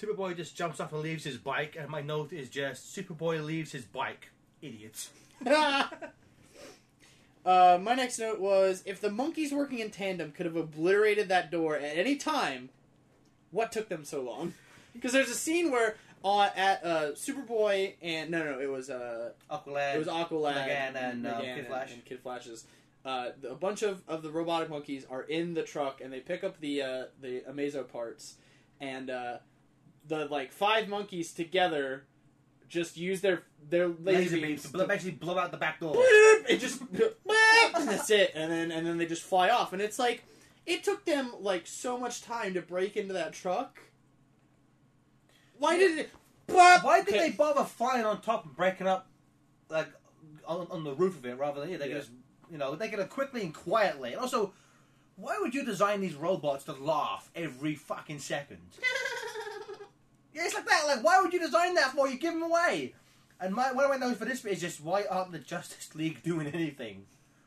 Superboy 0.00 0.36
just 0.36 0.56
jumps 0.56 0.80
off 0.80 0.92
and 0.92 1.02
leaves 1.02 1.24
his 1.24 1.36
bike, 1.36 1.76
and 1.78 1.88
my 1.88 2.00
note 2.00 2.32
is 2.32 2.48
just 2.48 2.96
Superboy 2.96 3.44
leaves 3.44 3.72
his 3.72 3.84
bike. 3.84 4.30
Idiots. 4.62 5.10
uh, 5.46 5.88
my 7.44 7.94
next 7.94 8.18
note 8.18 8.40
was 8.40 8.82
if 8.86 9.00
the 9.00 9.10
monkeys 9.10 9.52
working 9.52 9.78
in 9.78 9.90
tandem 9.90 10.32
could 10.32 10.46
have 10.46 10.56
obliterated 10.56 11.28
that 11.28 11.50
door 11.50 11.76
at 11.76 11.96
any 11.96 12.16
time, 12.16 12.70
what 13.50 13.72
took 13.72 13.88
them 13.88 14.04
so 14.04 14.22
long? 14.22 14.54
Because 14.92 15.12
there's 15.12 15.30
a 15.30 15.34
scene 15.34 15.70
where 15.70 15.94
uh, 16.24 16.50
at 16.56 16.84
uh, 16.84 17.12
Superboy 17.12 17.94
and 18.02 18.28
no, 18.28 18.42
no, 18.42 18.58
it 18.58 18.68
was 18.68 18.90
uh, 18.90 19.30
Aqualad. 19.48 19.94
it 19.94 19.98
was 19.98 20.08
Aqualad 20.08 20.56
and, 20.66 21.24
um, 21.24 21.32
McGann 21.32 21.54
Kid 21.54 21.66
Flash. 21.68 21.92
and 21.92 22.04
Kid 22.04 22.18
Flashes. 22.18 22.64
Uh, 23.04 23.30
a 23.48 23.54
bunch 23.54 23.82
of, 23.82 24.02
of 24.06 24.22
the 24.22 24.30
robotic 24.30 24.68
monkeys 24.68 25.06
are 25.08 25.22
in 25.22 25.54
the 25.54 25.62
truck 25.62 26.00
and 26.02 26.12
they 26.12 26.20
pick 26.20 26.44
up 26.44 26.60
the 26.60 26.82
uh, 26.82 27.04
the 27.20 27.42
Amazo 27.48 27.86
parts 27.88 28.34
and 28.78 29.08
uh, 29.08 29.38
the 30.06 30.26
like 30.26 30.52
five 30.52 30.88
monkeys 30.88 31.32
together 31.32 32.04
just 32.68 32.96
use 32.98 33.20
their 33.22 33.42
their 33.68 33.88
laser, 33.88 34.02
laser 34.36 34.36
beams 34.40 34.62
to 34.62 34.72
to 34.72 34.86
blow, 34.86 35.34
blow 35.34 35.38
out 35.38 35.50
the 35.50 35.56
back 35.56 35.80
door. 35.80 35.94
It 35.96 36.60
just 36.60 36.82
and 36.82 37.88
that's 37.88 38.10
it 38.10 38.32
and 38.34 38.52
then 38.52 38.70
and 38.70 38.86
then 38.86 38.98
they 38.98 39.06
just 39.06 39.22
fly 39.22 39.48
off 39.48 39.72
and 39.72 39.80
it's 39.80 39.98
like 39.98 40.24
it 40.66 40.84
took 40.84 41.04
them 41.06 41.32
like 41.40 41.66
so 41.66 41.96
much 41.96 42.22
time 42.22 42.52
to 42.54 42.60
break 42.60 42.96
into 42.96 43.14
that 43.14 43.32
truck 43.32 43.80
why 45.60 45.76
did 45.76 45.98
it? 45.98 46.10
Why 46.46 47.02
did 47.04 47.14
Okay. 47.14 47.30
they 47.30 47.36
bother 47.36 47.64
flying 47.64 48.04
on 48.04 48.20
top 48.22 48.46
and 48.46 48.56
breaking 48.56 48.86
up, 48.88 49.06
like, 49.68 49.88
on, 50.46 50.66
on 50.70 50.82
the 50.84 50.94
roof 50.94 51.16
of 51.18 51.26
it 51.26 51.38
rather 51.38 51.60
than 51.60 51.70
yeah, 51.70 51.76
they 51.76 51.90
Yeah. 51.90 51.98
just, 51.98 52.10
you 52.50 52.58
know, 52.58 52.74
they 52.74 52.88
could 52.88 52.98
have 52.98 53.08
quickly 53.10 53.42
and 53.42 53.54
quietly. 53.54 54.12
And 54.12 54.20
also, 54.20 54.52
why 55.16 55.36
would 55.40 55.54
you 55.54 55.64
design 55.64 56.00
these 56.00 56.14
robots 56.14 56.64
to 56.64 56.72
laugh 56.72 57.30
every 57.34 57.74
fucking 57.74 58.18
second? 58.18 58.58
Yeah, 60.32 60.44
it's 60.44 60.54
like 60.54 60.64
that. 60.66 60.84
Like, 60.86 61.02
why 61.04 61.20
would 61.20 61.32
you 61.32 61.40
design 61.40 61.74
that 61.74 61.90
for? 61.90 62.08
You 62.08 62.16
give 62.16 62.34
them 62.34 62.44
away. 62.44 62.94
And 63.40 63.52
my 63.52 63.72
one 63.72 63.84
of 63.84 63.90
my 63.90 63.96
notes 63.96 64.16
for 64.16 64.26
this 64.26 64.40
bit 64.42 64.52
is 64.52 64.60
just 64.60 64.80
why 64.80 65.04
aren't 65.10 65.32
the 65.32 65.40
Justice 65.40 65.92
League 65.96 66.22
doing 66.22 66.46
anything? 66.46 67.06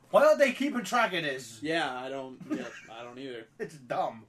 Why 0.10 0.26
aren't 0.26 0.38
they 0.40 0.52
keeping 0.52 0.84
track 0.84 1.14
of 1.14 1.24
this? 1.24 1.60
yeah 1.62 1.98
i 1.98 2.10
don't 2.10 2.38
yeah, 2.52 2.66
i 3.00 3.02
don't 3.04 3.18
either 3.18 3.46
It's 3.58 3.76
dumb. 3.76 4.26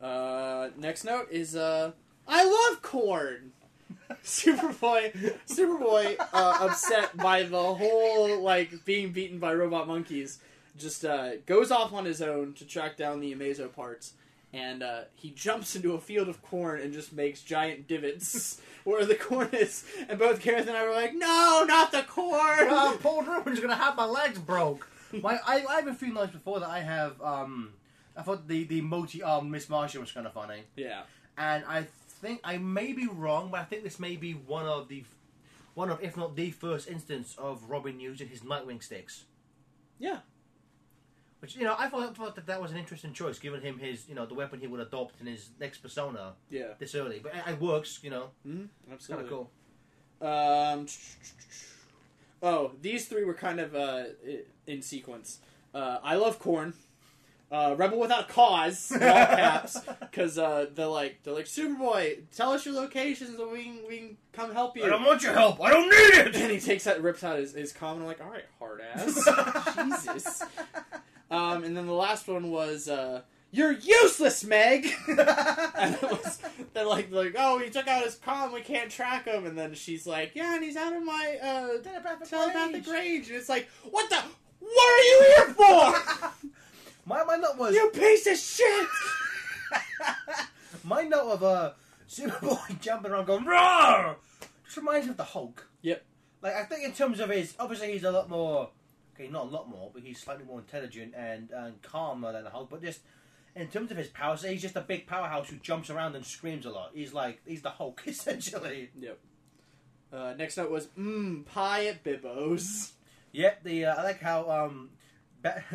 uh 0.00 0.68
next 0.76 1.04
note 1.04 1.28
is 1.30 1.56
uh 1.56 1.92
i 2.28 2.44
love 2.44 2.82
corn 2.82 3.52
superboy 4.24 5.34
superboy 5.48 6.16
uh, 6.32 6.58
upset 6.60 7.16
by 7.16 7.42
the 7.42 7.62
whole 7.74 8.40
like 8.40 8.84
being 8.84 9.12
beaten 9.12 9.38
by 9.38 9.52
robot 9.52 9.88
monkeys 9.88 10.38
just 10.80 11.04
uh, 11.04 11.36
goes 11.46 11.70
off 11.70 11.92
on 11.92 12.04
his 12.04 12.22
own 12.22 12.54
to 12.54 12.64
track 12.64 12.96
down 12.96 13.20
the 13.20 13.34
Amazo 13.34 13.72
parts, 13.72 14.14
and 14.52 14.82
uh, 14.82 15.02
he 15.14 15.30
jumps 15.30 15.76
into 15.76 15.94
a 15.94 16.00
field 16.00 16.28
of 16.28 16.42
corn 16.42 16.80
and 16.80 16.92
just 16.92 17.12
makes 17.12 17.42
giant 17.42 17.86
divots 17.86 18.60
where 18.84 19.04
the 19.04 19.14
corn 19.14 19.48
is. 19.52 19.84
And 20.08 20.18
both 20.18 20.40
Gareth 20.40 20.66
and 20.66 20.76
I 20.76 20.84
were 20.84 20.92
like, 20.94 21.14
"No, 21.14 21.64
not 21.66 21.92
the 21.92 22.02
corn!" 22.02 22.68
uh, 22.68 22.96
Paul 23.02 23.22
Rubin's 23.22 23.60
gonna 23.60 23.76
have 23.76 23.96
my 23.96 24.06
legs 24.06 24.38
broke. 24.38 24.88
My, 25.12 25.40
I, 25.44 25.64
I 25.68 25.74
have 25.76 25.88
a 25.88 25.94
few 25.94 26.12
notes 26.12 26.32
before 26.32 26.60
that 26.60 26.68
I 26.68 26.80
have. 26.80 27.20
Um, 27.20 27.72
I 28.16 28.22
thought 28.22 28.48
the 28.48 28.64
the 28.64 28.80
multi-armed 28.80 29.50
Miss 29.50 29.68
Martian 29.68 30.00
was 30.00 30.12
kind 30.12 30.26
of 30.26 30.32
funny, 30.32 30.62
yeah, 30.76 31.02
and 31.36 31.64
I 31.66 31.86
think 32.20 32.40
I 32.44 32.58
may 32.58 32.92
be 32.92 33.06
wrong, 33.06 33.50
but 33.50 33.60
I 33.60 33.64
think 33.64 33.82
this 33.84 33.98
may 33.98 34.16
be 34.16 34.32
one 34.32 34.66
of 34.66 34.88
the 34.88 35.04
one 35.74 35.90
of, 35.90 36.02
if 36.02 36.16
not 36.16 36.36
the 36.36 36.50
first 36.50 36.88
instance 36.88 37.34
of 37.38 37.70
Robin 37.70 38.00
using 38.00 38.28
his 38.28 38.40
Nightwing 38.40 38.82
sticks. 38.82 39.24
yeah, 39.98 40.18
Which 41.38 41.54
you 41.56 41.62
know, 41.64 41.76
I 41.78 41.88
thought, 41.88 42.16
thought 42.16 42.34
that 42.34 42.46
that 42.46 42.60
was 42.60 42.70
an 42.72 42.76
interesting 42.76 43.12
choice, 43.12 43.38
given 43.38 43.60
him 43.62 43.78
his 43.78 44.08
you 44.08 44.14
know 44.14 44.26
the 44.26 44.34
weapon 44.34 44.60
he 44.60 44.66
would 44.66 44.80
adopt 44.80 45.20
in 45.20 45.26
his 45.26 45.50
next 45.60 45.78
persona 45.78 46.32
yeah. 46.50 46.74
this 46.78 46.94
early. 46.94 47.20
But 47.22 47.34
it, 47.34 47.52
it 47.52 47.60
works, 47.60 48.00
you 48.02 48.10
know, 48.10 48.30
Mm-hmm. 48.46 48.92
it's 48.92 49.06
kind 49.06 49.20
of 49.22 49.28
cool. 49.28 49.50
Um. 50.20 50.86
Oh, 52.42 52.72
these 52.80 53.06
three 53.06 53.24
were 53.24 53.34
kind 53.34 53.60
of 53.60 53.74
uh, 53.74 54.04
in 54.66 54.80
sequence. 54.82 55.40
Uh, 55.74 55.98
I 56.02 56.14
love 56.16 56.38
corn. 56.38 56.72
Uh, 57.52 57.74
Rebel 57.76 57.98
without 57.98 58.28
cause, 58.28 58.92
in 58.92 59.02
all 59.02 59.26
caps, 59.26 59.76
because 60.00 60.38
uh, 60.38 60.66
they're 60.72 60.86
like 60.86 61.20
they're 61.24 61.34
like 61.34 61.46
Superboy. 61.46 62.20
Tell 62.36 62.52
us 62.52 62.64
your 62.64 62.76
location 62.76 63.36
so 63.36 63.50
we 63.50 63.64
can 63.64 63.78
we 63.88 63.96
can 63.98 64.16
come 64.32 64.52
help 64.52 64.76
you. 64.76 64.84
I 64.84 64.88
don't 64.88 65.04
want 65.04 65.22
your 65.24 65.32
help. 65.32 65.60
I 65.60 65.70
don't 65.70 65.88
need 65.88 66.26
it. 66.28 66.36
and 66.36 66.52
he 66.52 66.60
takes 66.60 66.86
out, 66.86 67.00
rips 67.02 67.24
out 67.24 67.38
his, 67.40 67.52
his 67.54 67.72
comm, 67.72 67.94
and 67.94 68.00
I'm 68.02 68.06
like, 68.06 68.20
all 68.20 68.30
right, 68.30 68.44
hard 68.60 68.80
ass, 68.94 70.04
Jesus. 70.14 70.42
Um, 71.28 71.64
and 71.64 71.76
then 71.76 71.86
the 71.86 71.92
last 71.92 72.28
one 72.28 72.52
was, 72.52 72.88
uh, 72.88 73.22
"You're 73.50 73.72
useless, 73.72 74.44
Meg." 74.44 74.86
and 75.08 75.94
it 75.96 76.02
was, 76.02 76.38
they're 76.72 76.84
like, 76.86 77.10
like, 77.10 77.34
oh, 77.36 77.58
he 77.58 77.68
took 77.68 77.88
out 77.88 78.04
his 78.04 78.14
comm, 78.14 78.52
we 78.52 78.60
can't 78.60 78.92
track 78.92 79.24
him. 79.26 79.44
And 79.46 79.58
then 79.58 79.74
she's 79.74 80.06
like, 80.06 80.32
yeah, 80.34 80.54
and 80.54 80.62
he's 80.62 80.76
out 80.76 80.92
of 80.92 81.04
my 81.04 81.36
uh, 81.42 81.82
Telepathic 81.82 82.28
telepathic 82.28 82.86
range. 82.86 82.88
range. 82.88 83.28
And 83.28 83.36
it's 83.38 83.48
like, 83.48 83.68
what 83.90 84.08
the? 84.08 84.22
What 84.60 84.92
are 84.92 85.04
you 85.04 85.34
here 85.36 85.54
for? 85.54 86.50
My 87.04 87.24
my 87.24 87.36
note 87.36 87.56
was 87.56 87.74
you 87.74 87.90
piece 87.90 88.26
of 88.26 88.36
shit! 88.36 88.88
My 90.84 91.02
note 91.02 91.32
of 91.32 91.42
uh, 91.42 91.72
Superboy 92.08 92.80
jumping 92.80 93.12
around 93.12 93.26
going 93.26 93.44
roar 93.44 94.16
just 94.64 94.76
reminds 94.76 95.06
me 95.06 95.10
of 95.10 95.16
the 95.16 95.24
Hulk. 95.24 95.68
Yep. 95.82 96.04
Like 96.42 96.54
I 96.54 96.64
think 96.64 96.84
in 96.84 96.92
terms 96.92 97.20
of 97.20 97.30
his, 97.30 97.54
obviously 97.58 97.92
he's 97.92 98.04
a 98.04 98.10
lot 98.10 98.30
more. 98.30 98.70
Okay, 99.14 99.28
not 99.28 99.46
a 99.46 99.48
lot 99.48 99.68
more, 99.68 99.90
but 99.92 100.02
he's 100.02 100.20
slightly 100.20 100.44
more 100.44 100.60
intelligent 100.60 101.12
and 101.16 101.50
and 101.50 101.82
calmer 101.82 102.32
than 102.32 102.44
the 102.44 102.50
Hulk. 102.50 102.70
But 102.70 102.82
just 102.82 103.00
in 103.54 103.68
terms 103.68 103.90
of 103.90 103.96
his 103.96 104.08
powers, 104.08 104.42
he's 104.42 104.62
just 104.62 104.76
a 104.76 104.80
big 104.80 105.06
powerhouse 105.06 105.50
who 105.50 105.56
jumps 105.56 105.90
around 105.90 106.14
and 106.14 106.24
screams 106.24 106.66
a 106.66 106.70
lot. 106.70 106.92
He's 106.94 107.12
like 107.12 107.40
he's 107.46 107.62
the 107.62 107.70
Hulk 107.70 108.02
essentially. 108.06 108.90
Yep. 108.96 109.18
Uh, 110.12 110.34
next 110.36 110.56
note 110.56 110.70
was, 110.70 110.88
mmm, 110.98 111.44
pie 111.46 111.86
at 111.86 112.02
Bibbo's. 112.02 112.94
Yep. 113.32 113.64
The 113.64 113.86
uh, 113.86 113.94
I 113.96 114.02
like 114.04 114.20
how 114.20 114.50
um, 114.50 114.90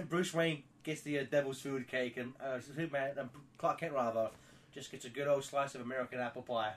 Bruce 0.09 0.33
Wayne 0.33 0.63
gets 0.85 1.01
the 1.01 1.19
uh, 1.19 1.23
Devil's 1.29 1.59
Food 1.59 1.87
Cake 1.87 2.15
and 2.17 2.33
uh, 2.41 2.59
Superman 2.59 3.11
and 3.17 3.29
Clark 3.57 3.79
Kent 3.81 3.93
rather 3.93 4.29
just 4.73 4.91
gets 4.91 5.05
a 5.05 5.09
good 5.09 5.27
old 5.27 5.43
slice 5.43 5.75
of 5.75 5.81
American 5.81 6.19
apple 6.19 6.43
pie. 6.43 6.73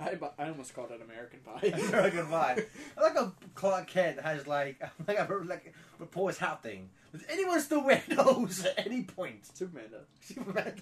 I, 0.00 0.14
bu- 0.14 0.28
I 0.38 0.48
almost 0.48 0.74
called 0.74 0.90
it 0.92 1.02
American 1.02 1.40
Pie. 1.40 1.68
American 1.88 2.26
Pie. 2.26 2.64
I 2.98 3.00
like 3.02 3.14
how 3.14 3.32
Clark 3.54 3.86
Kent 3.86 4.20
has 4.20 4.46
like 4.46 4.80
like 5.06 5.18
a 5.18 5.34
like 5.44 5.74
a 6.00 6.06
Paul's 6.06 6.38
hat 6.38 6.62
thing. 6.62 6.88
Does 7.12 7.22
anyone 7.28 7.60
still 7.60 7.84
wear 7.84 8.02
those 8.08 8.64
at 8.64 8.86
any 8.86 9.02
point? 9.02 9.46
Superman 9.54 9.90
does. 9.90 10.06
Superman. 10.22 10.74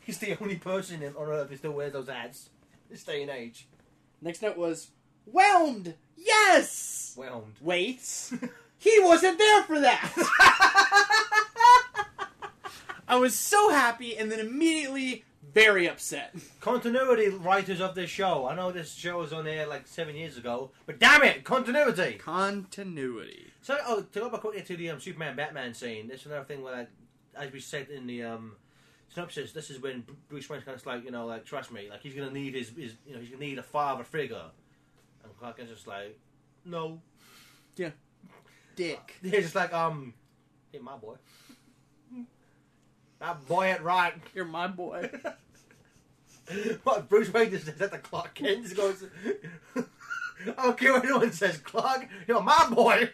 He's 0.00 0.18
the 0.18 0.36
only 0.40 0.56
person 0.56 1.02
in, 1.02 1.16
on 1.16 1.28
Earth 1.28 1.50
who 1.50 1.56
still 1.56 1.72
wears 1.72 1.92
those 1.94 2.08
hats. 2.08 2.50
This 2.90 3.02
day 3.02 3.22
and 3.22 3.30
age. 3.30 3.66
Next 4.20 4.40
note 4.42 4.56
was, 4.56 4.88
whelmed! 5.26 5.94
Yes! 6.16 7.14
Whelmed. 7.16 7.54
Wait. 7.60 8.00
He 8.78 9.00
wasn't 9.00 9.38
there 9.38 9.62
for 9.64 9.80
that! 9.80 10.12
I 13.08 13.16
was 13.16 13.34
so 13.34 13.70
happy 13.70 14.16
and 14.16 14.30
then 14.30 14.38
immediately 14.38 15.24
very 15.52 15.88
upset. 15.88 16.34
Continuity 16.60 17.28
writers 17.28 17.80
of 17.80 17.94
this 17.94 18.10
show. 18.10 18.46
I 18.46 18.54
know 18.54 18.70
this 18.70 18.92
show 18.92 19.18
was 19.18 19.32
on 19.32 19.46
air 19.46 19.66
like 19.66 19.86
seven 19.86 20.14
years 20.14 20.36
ago, 20.36 20.70
but 20.86 20.98
damn 20.98 21.22
it, 21.22 21.42
continuity. 21.42 22.14
Continuity. 22.14 23.46
So, 23.62 23.76
oh, 23.86 24.02
to 24.02 24.20
go 24.20 24.30
back 24.30 24.40
quickly 24.40 24.62
to 24.62 24.76
the 24.76 24.90
um, 24.90 25.00
Superman 25.00 25.36
Batman 25.36 25.74
scene, 25.74 26.08
this 26.08 26.20
is 26.20 26.26
another 26.26 26.44
thing 26.44 26.62
where, 26.62 26.74
I, 26.74 27.42
as 27.42 27.52
we 27.52 27.60
said 27.60 27.88
in 27.88 28.06
the 28.06 28.24
um, 28.24 28.56
synopsis, 29.08 29.52
this 29.52 29.70
is 29.70 29.80
when 29.80 30.04
Bruce 30.28 30.48
Wayne's 30.48 30.64
kind 30.64 30.78
of 30.78 30.86
like, 30.86 31.04
you 31.04 31.10
know, 31.10 31.26
like, 31.26 31.44
trust 31.44 31.72
me, 31.72 31.88
like, 31.90 32.02
he's 32.02 32.14
going 32.14 32.28
to 32.28 32.34
need 32.34 32.54
his, 32.54 32.68
his, 32.68 32.94
you 33.06 33.14
know, 33.14 33.20
he's 33.20 33.30
going 33.30 33.40
to 33.40 33.46
need 33.46 33.58
a 33.58 33.62
father 33.62 34.04
figure. 34.04 34.50
And 35.24 35.36
Clark 35.38 35.56
Kent's 35.56 35.72
just 35.72 35.86
like, 35.86 36.18
no. 36.64 37.00
Dick. 38.78 39.16
He's 39.22 39.32
just 39.32 39.54
like, 39.56 39.72
um, 39.74 40.14
hey, 40.70 40.78
my 40.78 40.96
boy. 40.96 41.16
That 43.18 43.44
boy 43.48 43.70
at 43.70 43.82
right. 43.82 44.14
You're 44.34 44.44
my 44.44 44.68
boy. 44.68 45.10
what, 46.84 47.08
Bruce 47.08 47.32
Wayne 47.32 47.50
just 47.50 47.66
says 47.66 47.74
that 47.78 47.90
to 47.90 47.98
Clark 47.98 48.34
Kent? 48.34 48.62
Just 48.62 48.76
goes, 48.76 49.04
I 50.56 50.62
don't 50.62 50.78
care 50.78 50.92
what 50.92 51.02
anyone 51.04 51.32
says, 51.32 51.58
Clark, 51.58 52.08
you're 52.28 52.40
my 52.40 52.68
boy. 52.70 53.10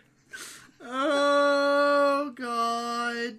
oh, 0.84 2.30
God. 2.36 3.34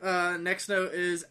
uh, 0.00 0.36
next 0.40 0.68
note 0.68 0.94
is 0.94 1.24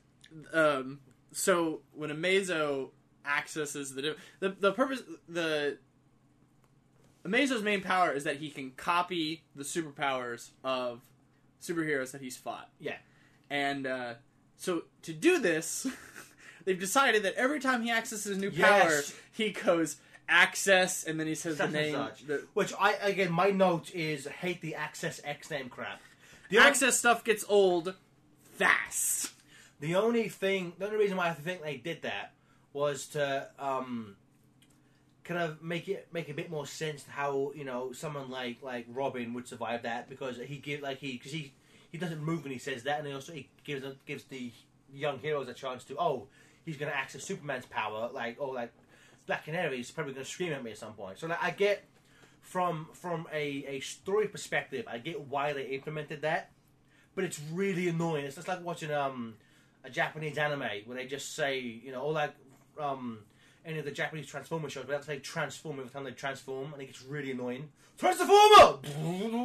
um, 0.52 1.00
so 1.32 1.80
when 1.94 2.10
Amazo 2.10 2.90
accesses 3.26 3.96
the 3.96 4.16
the 4.42 4.50
the 4.60 4.74
purpose 4.74 5.02
the 5.28 5.78
Amazo's 7.26 7.62
main 7.64 7.82
power 7.82 8.12
is 8.12 8.24
that 8.24 8.38
he 8.38 8.50
can 8.50 8.72
copy 8.72 9.44
the 9.56 9.64
superpowers 9.64 10.50
of 10.64 11.02
superheroes 11.62 12.12
that 12.12 12.22
he's 12.22 12.38
fought. 12.38 12.70
Yeah. 12.80 12.96
And 13.50 13.86
uh, 13.86 14.14
so 14.58 14.84
to 15.04 15.14
do 15.14 15.40
this, 15.40 15.86
they've 16.66 16.80
decided 16.80 17.24
that 17.24 17.34
every 17.36 17.60
time 17.60 17.84
he 17.84 17.92
accesses 17.92 18.38
a 18.38 18.40
new 18.40 18.50
Yes. 18.50 19.12
power, 19.12 19.18
he 19.32 19.52
goes 19.52 19.98
access, 20.30 21.04
and 21.04 21.20
then 21.20 21.28
he 21.28 21.36
says 21.36 21.58
Such 21.58 21.72
the 21.72 21.78
name. 21.78 22.08
The, 22.28 22.46
Which 22.54 22.72
I 22.80 22.94
again, 22.94 23.32
my 23.32 23.50
note 23.50 23.94
is 23.94 24.28
hate 24.28 24.62
the 24.62 24.76
Access 24.76 25.20
X 25.24 25.50
name 25.52 25.70
crap. 25.70 26.00
The 26.50 26.56
the 26.56 26.58
only- 26.60 26.70
access 26.70 26.98
stuff 26.98 27.24
gets 27.24 27.44
old 27.50 27.96
fast. 28.58 29.32
The 29.80 29.96
only 29.96 30.30
thing, 30.30 30.74
the 30.78 30.86
only 30.86 30.98
reason 30.98 31.18
why 31.18 31.30
I 31.30 31.34
think 31.34 31.64
they 31.64 31.78
did 31.78 32.02
that 32.04 32.34
was 32.74 33.08
to 33.08 33.48
um, 33.58 34.16
kind 35.30 35.44
of 35.44 35.62
make 35.62 35.88
it 35.88 36.08
make 36.12 36.28
a 36.28 36.34
bit 36.34 36.50
more 36.50 36.66
sense 36.66 37.06
how 37.08 37.52
you 37.54 37.64
know 37.64 37.92
someone 37.92 38.32
like 38.32 38.58
like 38.64 38.88
Robin 38.92 39.32
would 39.36 39.48
survive 39.48 39.84
that 39.84 40.10
because 40.10 40.38
he 40.38 40.58
give 40.58 40.82
like 40.82 40.98
he 40.98 41.14
because 41.14 41.32
he 41.32 41.54
he 41.92 42.00
doesn't 42.00 42.24
move 42.24 42.42
when 42.42 42.52
he 42.52 42.58
says 42.58 42.82
that, 42.84 42.98
and 42.98 43.08
he 43.08 43.14
also 43.14 43.34
he 43.34 43.48
gives 43.64 43.86
gives 44.08 44.24
the 44.24 44.52
young 44.92 45.20
heroes 45.20 45.48
a 45.48 45.54
chance 45.54 45.84
to 45.84 45.96
oh 46.00 46.28
he's 46.66 46.78
to 46.78 46.86
access 46.88 47.24
Superman's 47.24 47.68
power 47.68 48.10
like 48.12 48.38
oh 48.40 48.50
like 48.50 48.74
Black 49.28 49.46
Canary 49.46 49.80
is 49.80 49.92
probably 49.92 50.16
to 50.16 50.26
scream 50.26 50.52
at 50.52 50.64
me 50.64 50.72
at 50.72 50.80
some 50.80 50.94
point. 50.94 51.20
So 51.20 51.28
like 51.28 51.44
I 51.44 51.52
get 51.52 51.86
from 52.42 52.88
from 52.94 53.28
a, 53.32 53.66
a 53.68 53.80
story 53.82 54.28
perspective, 54.30 54.86
I 54.88 54.98
get 54.98 55.22
why 55.22 55.54
they 55.54 55.66
implemented 55.66 56.24
that, 56.24 56.50
but 57.14 57.24
it's 57.24 57.40
really 57.54 57.88
annoying. 57.88 58.26
It's 58.26 58.36
just 58.36 58.48
like 58.48 58.64
watching 58.64 58.92
um 58.92 59.36
a 59.84 59.92
Japanese 59.92 60.40
anime 60.40 60.70
where 60.88 60.98
they 60.98 61.06
just 61.06 61.36
say 61.36 61.60
you 61.60 61.92
know 61.92 62.02
or 62.02 62.14
like 62.14 62.34
um 62.80 63.20
any 63.66 63.80
of 63.80 63.86
the 63.86 63.92
Japanese 63.92 64.28
Transformer 64.28 64.70
shows, 64.70 64.84
where 64.86 64.88
they 64.88 64.94
have 64.94 65.06
to 65.06 65.12
say 65.12 65.20
transform 65.20 65.80
every 65.80 65.92
time 65.92 66.04
they 66.04 66.12
transform, 66.12 66.74
and 66.74 66.82
it 66.82 66.86
gets 66.88 67.04
really 67.04 67.32
annoying. 67.32 67.70
Transformer, 67.98 68.78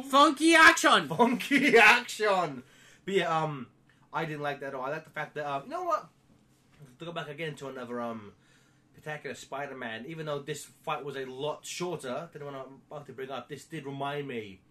Funky 0.09 0.55
action. 0.55 1.07
funky 1.09 1.77
action. 1.77 2.63
But 3.03 3.13
yeah, 3.13 3.43
um, 3.43 3.67
I 4.13 4.25
didn't 4.25 4.41
like 4.41 4.59
that 4.61 4.67
at 4.67 4.73
all. 4.75 4.83
I 4.83 4.89
like 4.91 5.03
the 5.03 5.09
fact 5.11 5.35
that 5.35 5.45
um, 5.45 5.63
you 5.65 5.69
know 5.71 5.83
what? 5.83 6.07
To 6.99 7.05
go 7.05 7.11
back 7.11 7.29
again 7.29 7.55
to 7.55 7.67
another 7.67 7.99
um 7.99 8.31
spectacular 8.93 9.35
Spider-Man, 9.35 10.05
even 10.07 10.25
though 10.25 10.39
this 10.39 10.65
fight 10.83 11.03
was 11.03 11.17
a 11.17 11.25
lot 11.25 11.65
shorter 11.65 12.29
than 12.31 12.39
the 12.39 12.45
one 12.45 12.55
I'm 12.55 12.81
about 12.89 13.05
to 13.07 13.13
bring 13.13 13.29
up, 13.29 13.49
this 13.49 13.65
did 13.65 13.85
remind 13.85 14.27
me 14.27 14.61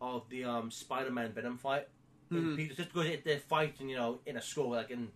of 0.00 0.28
the 0.28 0.44
um 0.44 0.70
Spider-Man 0.70 1.32
Venom 1.32 1.56
fight. 1.58 1.86
Mhm. 2.32 2.76
Just 2.76 2.92
because 2.92 3.18
they're 3.24 3.38
fighting, 3.38 3.88
you 3.88 3.96
know, 3.96 4.18
in 4.26 4.36
a 4.36 4.42
school, 4.42 4.70
like 4.70 4.90
in 4.90 5.08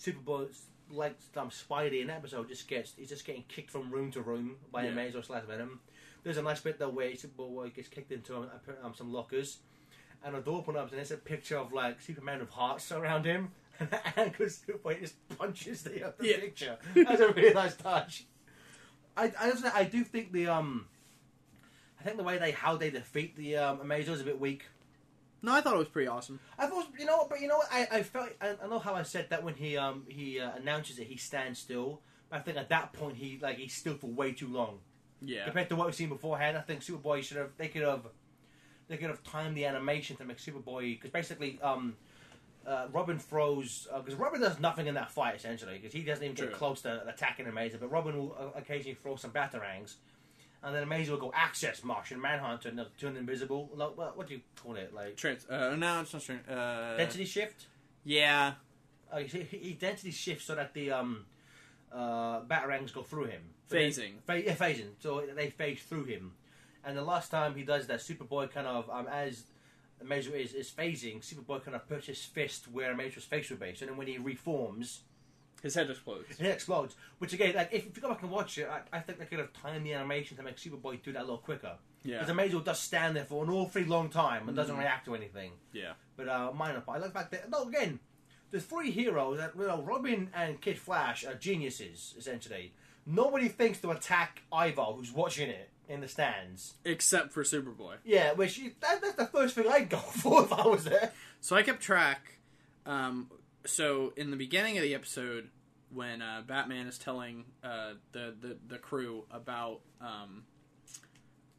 Superboy, 0.00 0.48
like 0.90 1.16
um, 1.36 1.50
Spidey 1.50 2.00
in 2.00 2.06
that 2.08 2.16
episode, 2.18 2.48
just 2.48 2.66
gets 2.68 2.94
he's 2.96 3.08
just 3.08 3.24
getting 3.24 3.44
kicked 3.48 3.70
from 3.70 3.90
room 3.90 4.10
to 4.12 4.20
room 4.22 4.56
by 4.72 4.84
Yeah. 4.84 4.92
Amazo 4.92 5.24
slash 5.24 5.44
Venom. 5.44 5.80
There's 6.24 6.36
a 6.38 6.42
nice 6.42 6.60
bit 6.60 6.78
though 6.78 6.88
where 6.90 7.10
Superboy 7.10 7.74
gets 7.74 7.88
kicked 7.88 8.12
into 8.12 8.36
um, 8.36 8.48
um, 8.82 8.94
some 8.94 9.12
lockers, 9.12 9.58
and 10.24 10.34
a 10.34 10.40
door 10.40 10.58
opens 10.58 10.76
up, 10.78 10.88
and 10.90 10.98
there's 10.98 11.10
a 11.12 11.16
picture 11.16 11.56
of 11.58 11.72
like 11.72 12.00
Superman 12.00 12.40
with 12.40 12.50
hearts 12.50 12.90
around 12.92 13.24
him, 13.24 13.50
and 13.80 14.32
because 14.32 14.60
Superboy 14.66 15.00
just 15.00 15.14
punches 15.38 15.82
the, 15.82 16.12
the 16.18 16.26
Yeah. 16.28 16.36
picture. 16.38 16.76
That's 16.94 17.20
a 17.20 17.28
really 17.32 17.54
nice 17.54 17.76
touch. 17.76 18.24
I 19.16 19.32
I, 19.40 19.50
also, 19.50 19.70
I 19.74 19.84
do 19.84 20.04
think 20.04 20.32
the 20.32 20.48
um. 20.48 20.86
I 22.00 22.04
think 22.04 22.16
the 22.16 22.22
way 22.22 22.38
they 22.38 22.52
how 22.52 22.76
they 22.76 22.90
defeat 22.90 23.34
the 23.36 23.56
um, 23.56 23.78
Amazo 23.78 24.10
is 24.10 24.20
a 24.20 24.24
bit 24.24 24.38
weak. 24.40 24.64
No, 25.42 25.52
I 25.52 25.60
thought 25.60 25.74
it 25.74 25.78
was 25.78 25.88
pretty 25.88 26.08
awesome. 26.08 26.40
I 26.58 26.66
thought, 26.66 26.86
you 26.98 27.04
know, 27.06 27.26
but 27.28 27.40
you 27.40 27.46
know 27.48 27.58
what? 27.58 27.68
I, 27.70 27.86
I 27.92 28.02
felt, 28.02 28.30
I, 28.40 28.56
I 28.62 28.66
know 28.68 28.78
how 28.80 28.94
I 28.94 29.04
said 29.04 29.30
that 29.30 29.44
when 29.44 29.54
he 29.54 29.76
um 29.76 30.04
he 30.08 30.40
uh, 30.40 30.50
announces 30.56 30.98
it, 30.98 31.06
he 31.06 31.16
stands 31.16 31.58
still. 31.58 32.00
But 32.28 32.36
I 32.36 32.40
think 32.40 32.56
at 32.58 32.68
that 32.70 32.92
point 32.92 33.16
he 33.16 33.38
like 33.40 33.56
he's 33.56 33.72
still 33.74 33.94
for 33.94 34.08
way 34.08 34.32
too 34.32 34.48
long 34.48 34.80
Yeah. 35.22 35.44
compared 35.44 35.68
to 35.70 35.76
what 35.76 35.86
we've 35.86 35.94
seen 35.94 36.08
beforehand. 36.08 36.56
I 36.56 36.60
think 36.62 36.80
Superboy 36.80 37.22
should 37.22 37.36
have 37.36 37.50
they 37.56 37.68
could 37.68 37.82
have 37.82 38.02
they 38.88 38.96
could 38.96 39.10
have 39.10 39.22
timed 39.22 39.56
the 39.56 39.64
animation 39.66 40.16
to 40.16 40.24
make 40.24 40.38
Superboy 40.38 40.96
because 40.96 41.10
basically 41.10 41.58
um. 41.62 41.96
Uh, 42.66 42.86
Robin 42.92 43.18
throws 43.18 43.88
because 43.96 44.14
Robin 44.16 44.42
does 44.42 44.60
nothing 44.60 44.88
in 44.88 44.94
that 44.94 45.10
fight 45.10 45.34
essentially 45.36 45.78
because 45.78 45.90
he 45.90 46.02
doesn't 46.02 46.22
even 46.22 46.34
get 46.34 46.52
close 46.52 46.82
to 46.82 47.08
attacking 47.08 47.46
Amazo. 47.46 47.80
But 47.80 47.90
Robin 47.90 48.18
will 48.18 48.36
uh, 48.38 48.58
occasionally 48.58 48.98
throw 49.00 49.16
some 49.16 49.30
batarangs, 49.30 49.94
and 50.62 50.74
then 50.74 50.88
Amazo 50.88 51.10
will 51.10 51.18
go 51.18 51.32
access 51.34 51.84
Martian 51.84 52.20
Manhunter 52.20 52.68
and 52.68 52.84
turn 52.98 53.16
invisible. 53.16 53.70
Like, 53.74 53.96
what, 53.96 54.16
what 54.16 54.26
do 54.26 54.34
you 54.34 54.40
call 54.60 54.76
it? 54.76 54.92
Like 54.94 55.16
Trans. 55.16 55.46
Uh, 55.48 55.76
no, 55.76 56.00
it's 56.00 56.12
not 56.12 56.22
trans. 56.22 56.48
Uh, 56.48 56.96
density 56.96 57.24
shift. 57.24 57.66
Yeah. 58.04 58.54
Uh, 59.12 59.18
he, 59.18 59.40
he 59.42 59.72
density 59.72 60.10
shifts 60.10 60.46
so 60.46 60.54
that 60.54 60.74
the 60.74 60.90
um, 60.90 61.26
uh, 61.92 62.40
batarangs 62.40 62.92
go 62.92 63.02
through 63.02 63.24
him. 63.24 63.42
Phasing. 63.70 64.14
Fa- 64.26 64.42
yeah, 64.44 64.54
phasing. 64.54 64.90
So 65.00 65.22
they 65.34 65.50
phase 65.50 65.80
through 65.82 66.04
him. 66.04 66.32
And 66.84 66.96
the 66.96 67.02
last 67.02 67.30
time 67.30 67.54
he 67.54 67.62
does 67.62 67.86
that, 67.86 68.00
Superboy 68.00 68.50
kind 68.50 68.66
of, 68.66 68.88
um, 68.90 69.06
as 69.08 69.44
Amazo 70.04 70.32
is, 70.32 70.54
is 70.54 70.70
phasing, 70.70 71.20
Superboy 71.20 71.64
kind 71.64 71.74
of 71.74 71.88
puts 71.88 72.06
his 72.06 72.24
fist 72.24 72.66
where 72.70 72.94
Amazo's 72.94 73.24
face 73.24 73.50
would 73.50 73.60
be. 73.60 73.74
So 73.74 73.86
then 73.86 73.96
when 73.96 74.06
he 74.06 74.18
reforms, 74.18 75.00
His 75.62 75.74
head 75.74 75.90
explodes. 75.90 76.38
it 76.38 76.46
explodes. 76.46 76.94
Which 77.18 77.32
again, 77.32 77.54
like 77.56 77.70
if, 77.72 77.86
if 77.86 77.96
you 77.96 78.02
go 78.02 78.08
back 78.08 78.22
and 78.22 78.30
watch 78.30 78.58
it, 78.58 78.68
I, 78.70 78.80
I 78.96 79.00
think 79.00 79.18
they 79.18 79.24
could 79.24 79.38
have 79.40 79.52
timed 79.52 79.84
the 79.84 79.92
animation 79.94 80.36
to 80.36 80.42
make 80.42 80.56
Superboy 80.56 81.02
do 81.02 81.12
that 81.12 81.20
a 81.20 81.22
little 81.22 81.38
quicker. 81.38 81.72
Yeah. 82.04 82.20
Because 82.24 82.34
Amazo 82.34 82.64
does 82.64 82.78
stand 82.78 83.16
there 83.16 83.24
for 83.24 83.42
an 83.44 83.50
awfully 83.50 83.84
long 83.84 84.08
time 84.08 84.46
and 84.48 84.56
doesn't 84.56 84.76
Mhm. 84.76 84.80
react 84.80 85.04
to 85.06 85.14
anything. 85.16 85.52
Yeah. 85.72 85.92
But 86.16 86.28
uh, 86.28 86.52
minor 86.54 86.80
part. 86.80 86.98
I 86.98 87.00
like 87.02 87.12
the 87.12 87.18
fact 87.18 87.30
that 87.32 87.50
no, 87.50 87.64
again, 87.68 87.98
the 88.52 88.60
three 88.60 88.90
heroes 88.92 89.38
that 89.38 89.52
you 89.58 89.66
know, 89.66 89.82
Robin 89.82 90.30
and 90.34 90.60
Kid 90.60 90.78
Flash 90.78 91.24
are 91.24 91.34
geniuses 91.34 92.14
essentially. 92.16 92.72
Nobody 93.04 93.48
thinks 93.48 93.80
to 93.80 93.90
attack 93.90 94.42
Ivo, 94.52 94.92
who's 94.92 95.10
watching 95.12 95.48
it 95.50 95.70
in 95.88 96.00
the 96.02 96.08
stands. 96.08 96.74
Except 96.84 97.32
for 97.32 97.42
Superboy. 97.42 97.94
Yeah, 98.04 98.32
which 98.34 98.60
that, 98.80 99.00
that's 99.00 99.14
the 99.16 99.26
first 99.26 99.54
thing 99.56 99.64
I'd 99.68 99.88
go 99.90 99.96
for 100.22 100.44
if 100.44 100.52
I 100.52 100.66
was 100.68 100.84
there. 100.84 101.10
So 101.40 101.56
I 101.56 101.62
kept 101.62 101.80
track. 101.82 102.34
Um, 102.86 103.30
so 103.64 104.12
in 104.16 104.30
the 104.30 104.36
beginning 104.36 104.76
of 104.78 104.82
the 104.82 104.94
episode, 104.94 105.48
when 105.92 106.20
uh, 106.22 106.42
Batman 106.46 106.86
is 106.86 106.98
telling 106.98 107.44
uh, 107.64 107.92
the, 108.12 108.34
the 108.40 108.56
the 108.66 108.78
crew 108.78 109.24
about 109.30 109.80
um, 110.00 110.44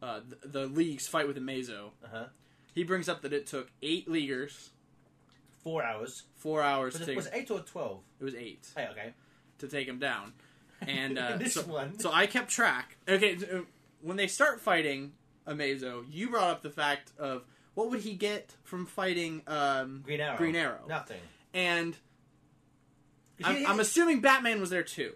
uh, 0.01 0.19
the, 0.41 0.47
the 0.47 0.65
league's 0.67 1.07
fight 1.07 1.27
with 1.27 1.37
Amazo, 1.37 1.91
Uh-huh. 2.05 2.25
he 2.73 2.83
brings 2.83 3.09
up 3.09 3.21
that 3.23 3.33
it 3.33 3.47
took 3.47 3.71
eight 3.81 4.09
leaguers 4.09 4.71
Four 5.63 5.83
hours. 5.83 6.23
four 6.35 6.61
hours 6.63 6.93
Was 6.93 7.01
to 7.01 7.03
it, 7.03 7.07
take. 7.07 7.15
was 7.17 7.25
it 7.27 7.33
eight 7.35 7.51
or 7.51 7.59
twelve? 7.59 7.99
it 8.19 8.23
was 8.23 8.33
eight 8.35 8.67
Hey, 8.75 8.87
okay. 8.91 9.13
to 9.59 9.67
take 9.67 9.87
him 9.87 9.99
down, 9.99 10.33
and 10.87 11.17
uh, 11.19 11.35
this 11.37 11.55
so, 11.55 11.63
one. 11.63 11.99
so 11.99 12.11
I 12.13 12.27
kept 12.27 12.49
track. 12.49 12.97
Okay, 13.07 13.37
when 14.01 14.15
they 14.15 14.27
start 14.27 14.61
fighting 14.61 15.11
Amazo, 15.45 16.05
you 16.09 16.29
brought 16.29 16.49
up 16.49 16.61
the 16.61 16.69
fact 16.69 17.11
of 17.19 17.43
what 17.73 17.89
would 17.89 17.99
he 18.01 18.13
get 18.13 18.55
from 18.63 18.85
fighting 18.85 19.41
um, 19.47 20.01
Green 20.05 20.21
Arrow. 20.21 20.37
Green 20.37 20.55
Arrow, 20.55 20.79
Nothing. 20.87 21.19
And 21.53 21.95
I'm, 23.43 23.65
I'm 23.65 23.79
assuming 23.79 24.21
Batman 24.21 24.59
was 24.59 24.69
there 24.69 24.83
too. 24.83 25.13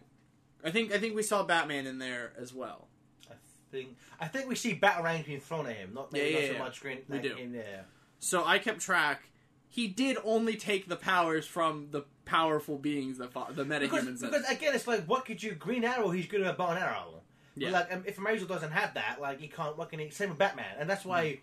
I 0.63 0.71
think 0.71 0.93
I 0.93 0.97
think 0.97 1.15
we 1.15 1.23
saw 1.23 1.43
Batman 1.43 1.87
in 1.87 1.99
there 1.99 2.31
as 2.39 2.53
well. 2.53 2.87
I 3.29 3.33
think 3.71 3.97
I 4.19 4.27
think 4.27 4.47
we 4.47 4.55
see 4.55 4.75
batarangs 4.75 5.25
being 5.25 5.39
thrown 5.41 5.67
at 5.67 5.75
him, 5.75 5.93
not 5.93 6.11
maybe 6.13 6.29
Yeah, 6.29 6.33
not 6.33 6.41
yeah, 6.41 6.47
so 6.47 6.53
yeah. 6.53 6.59
much 6.59 6.81
green. 6.81 6.97
We 7.09 7.15
like, 7.17 7.23
do. 7.23 7.35
In 7.35 7.51
there. 7.51 7.85
So 8.19 8.45
I 8.45 8.59
kept 8.59 8.79
track. 8.79 9.23
He 9.67 9.87
did 9.87 10.17
only 10.23 10.55
take 10.55 10.87
the 10.87 10.95
powers 10.95 11.47
from 11.47 11.87
the 11.91 12.03
powerful 12.25 12.77
beings 12.77 13.17
that 13.17 13.34
fought 13.34 13.55
the 13.55 13.65
Because, 13.65 14.03
metahumans. 14.05 14.19
that- 14.19 14.31
because 14.31 14.49
again, 14.49 14.75
it's 14.75 14.86
like, 14.88 15.05
what 15.05 15.25
could 15.25 15.41
you? 15.41 15.53
Green 15.55 15.84
Arrow, 15.84 16.11
he's 16.11 16.27
good 16.27 16.41
at 16.41 16.53
a 16.53 16.53
bow 16.53 16.67
and 16.67 16.79
arrow. 16.79 17.21
Yeah. 17.55 17.71
But, 17.71 17.89
like, 17.89 17.93
um, 17.97 18.03
if 18.05 18.17
Amazo 18.17 18.47
doesn't 18.47 18.71
have 18.71 18.93
that, 18.93 19.17
like, 19.19 19.39
he 19.41 19.47
can't. 19.47 19.77
What 19.77 19.89
can 19.89 19.99
he? 19.99 20.09
Same 20.11 20.29
with 20.29 20.38
Batman, 20.38 20.75
and 20.79 20.89
that's 20.89 21.03
why. 21.05 21.39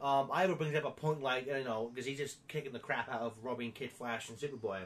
Um, 0.00 0.28
Ivo 0.32 0.54
brings 0.54 0.74
up 0.74 0.84
a 0.84 0.90
point 0.90 1.22
like 1.22 1.46
you 1.46 1.64
know 1.64 1.90
because 1.92 2.06
he's 2.06 2.18
just 2.18 2.46
kicking 2.48 2.72
the 2.72 2.78
crap 2.78 3.08
out 3.08 3.22
of 3.22 3.32
Robin, 3.42 3.72
Kid 3.72 3.90
Flash, 3.90 4.28
and 4.28 4.38
Superboy. 4.38 4.80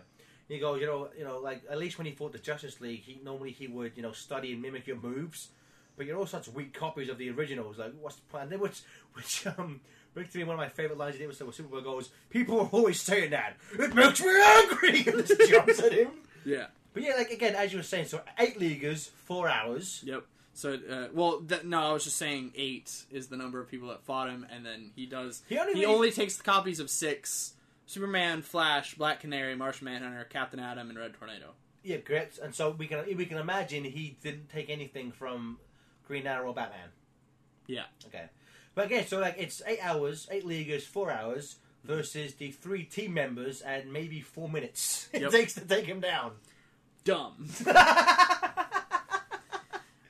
He 0.48 0.58
goes, 0.58 0.80
you 0.80 0.86
know, 0.86 1.08
you 1.16 1.24
know, 1.24 1.38
like 1.40 1.62
at 1.70 1.78
least 1.78 1.98
when 1.98 2.06
he 2.06 2.12
fought 2.12 2.32
the 2.32 2.38
Justice 2.38 2.80
League, 2.80 3.02
he 3.02 3.20
normally 3.22 3.50
he 3.50 3.66
would 3.66 3.92
you 3.96 4.02
know 4.02 4.12
study 4.12 4.52
and 4.52 4.62
mimic 4.62 4.86
your 4.86 4.96
moves, 4.96 5.48
but 5.96 6.06
you're 6.06 6.16
all 6.16 6.26
such 6.26 6.48
weak 6.48 6.72
copies 6.72 7.08
of 7.08 7.18
the 7.18 7.30
originals. 7.30 7.78
Like, 7.78 7.92
what's 8.00 8.16
the 8.16 8.22
plan? 8.30 8.48
Then 8.48 8.60
which 8.60 8.80
which 9.14 9.46
um 9.46 9.80
brings 10.14 10.32
to 10.32 10.38
me 10.38 10.44
one 10.44 10.54
of 10.54 10.60
my 10.60 10.68
favorite 10.68 10.98
lines 10.98 11.16
in 11.16 11.20
the 11.20 11.26
episode 11.26 11.44
where 11.46 11.52
Superboy 11.52 11.84
goes, 11.84 12.10
"People 12.30 12.60
are 12.60 12.68
always 12.72 13.00
saying 13.00 13.30
that. 13.30 13.56
It 13.78 13.94
makes 13.94 14.20
me 14.20 14.40
angry." 14.40 15.04
and 15.12 15.26
just 15.26 15.50
jumps 15.50 15.80
at 15.80 15.92
him. 15.92 16.08
yeah. 16.44 16.66
But 16.94 17.02
yeah, 17.02 17.14
like 17.16 17.30
again, 17.30 17.54
as 17.54 17.72
you 17.72 17.78
were 17.78 17.84
saying, 17.84 18.06
so 18.06 18.22
eight 18.38 18.58
leaguers, 18.58 19.10
four 19.24 19.48
hours. 19.48 20.02
Yep. 20.04 20.24
So, 20.58 20.72
uh, 20.90 21.06
well, 21.12 21.40
th- 21.40 21.62
no, 21.62 21.80
I 21.80 21.92
was 21.92 22.02
just 22.02 22.16
saying 22.16 22.50
eight 22.56 23.04
is 23.12 23.28
the 23.28 23.36
number 23.36 23.60
of 23.60 23.68
people 23.70 23.90
that 23.90 24.02
fought 24.02 24.28
him, 24.28 24.44
and 24.50 24.66
then 24.66 24.90
he 24.96 25.06
does. 25.06 25.42
He 25.48 25.56
only 25.56 25.74
He 25.74 25.80
really- 25.82 25.94
only 25.94 26.10
takes 26.10 26.36
the 26.36 26.42
copies 26.42 26.80
of 26.80 26.90
six: 26.90 27.54
Superman, 27.86 28.42
Flash, 28.42 28.96
Black 28.96 29.20
Canary, 29.20 29.54
Martian 29.54 29.84
Manhunter, 29.84 30.24
Captain 30.24 30.58
Atom, 30.58 30.90
and 30.90 30.98
Red 30.98 31.14
Tornado. 31.14 31.52
Yeah, 31.84 31.98
great. 31.98 32.38
And 32.42 32.52
so 32.52 32.70
we 32.72 32.88
can 32.88 33.04
we 33.16 33.24
can 33.24 33.38
imagine 33.38 33.84
he 33.84 34.16
didn't 34.20 34.48
take 34.50 34.68
anything 34.68 35.12
from 35.12 35.58
Green 36.08 36.26
Arrow 36.26 36.48
or 36.48 36.54
Batman. 36.54 36.88
Yeah. 37.68 37.84
Okay, 38.08 38.24
but 38.74 38.86
again, 38.86 39.06
so 39.06 39.20
like 39.20 39.36
it's 39.38 39.62
eight 39.64 39.78
hours, 39.80 40.26
eight 40.28 40.44
leaguers, 40.44 40.84
four 40.84 41.12
hours 41.12 41.58
versus 41.84 42.34
the 42.34 42.50
three 42.50 42.82
team 42.82 43.14
members 43.14 43.60
and 43.60 43.92
maybe 43.92 44.20
four 44.22 44.48
minutes 44.48 45.08
it 45.12 45.22
Yep. 45.22 45.30
takes 45.30 45.54
to 45.54 45.60
take 45.60 45.86
him 45.86 46.00
down. 46.00 46.32
Dumb. 47.04 47.48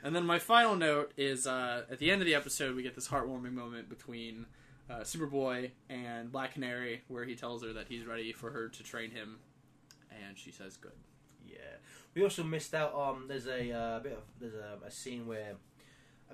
And 0.09 0.17
then 0.17 0.25
my 0.25 0.39
final 0.39 0.75
note 0.75 1.13
is 1.19 1.47
uh, 1.47 1.83
at 1.91 1.99
the 1.99 2.11
end 2.11 2.23
of 2.23 2.27
the 2.27 2.35
episode, 2.35 2.75
we 2.75 2.83
get 2.83 2.95
this 2.95 3.09
heartwarming 3.09 3.53
moment 3.53 3.91
between 3.91 4.47
uh, 4.89 5.01
Superboy 5.01 5.73
and 5.91 6.33
Black 6.33 6.55
Canary, 6.55 7.03
where 7.09 7.27
he 7.27 7.37
tells 7.37 7.63
her 7.63 7.75
that 7.75 7.89
he's 7.91 8.07
ready 8.07 8.33
for 8.33 8.51
her 8.51 8.71
to 8.71 8.83
train 8.83 9.11
him, 9.11 9.37
and 10.11 10.39
she 10.39 10.51
says, 10.51 10.79
"Good." 10.79 10.93
Yeah. 11.47 11.59
We 12.15 12.23
also 12.23 12.43
missed 12.43 12.75
out 12.75 12.95
on. 12.95 13.29
There's 13.29 13.47
a 13.49 13.71
uh, 13.71 13.99
bit 14.01 14.13
of 14.13 14.23
there's 14.41 14.55
a, 14.55 14.79
a 14.87 14.91
scene 14.91 15.27
where 15.27 15.57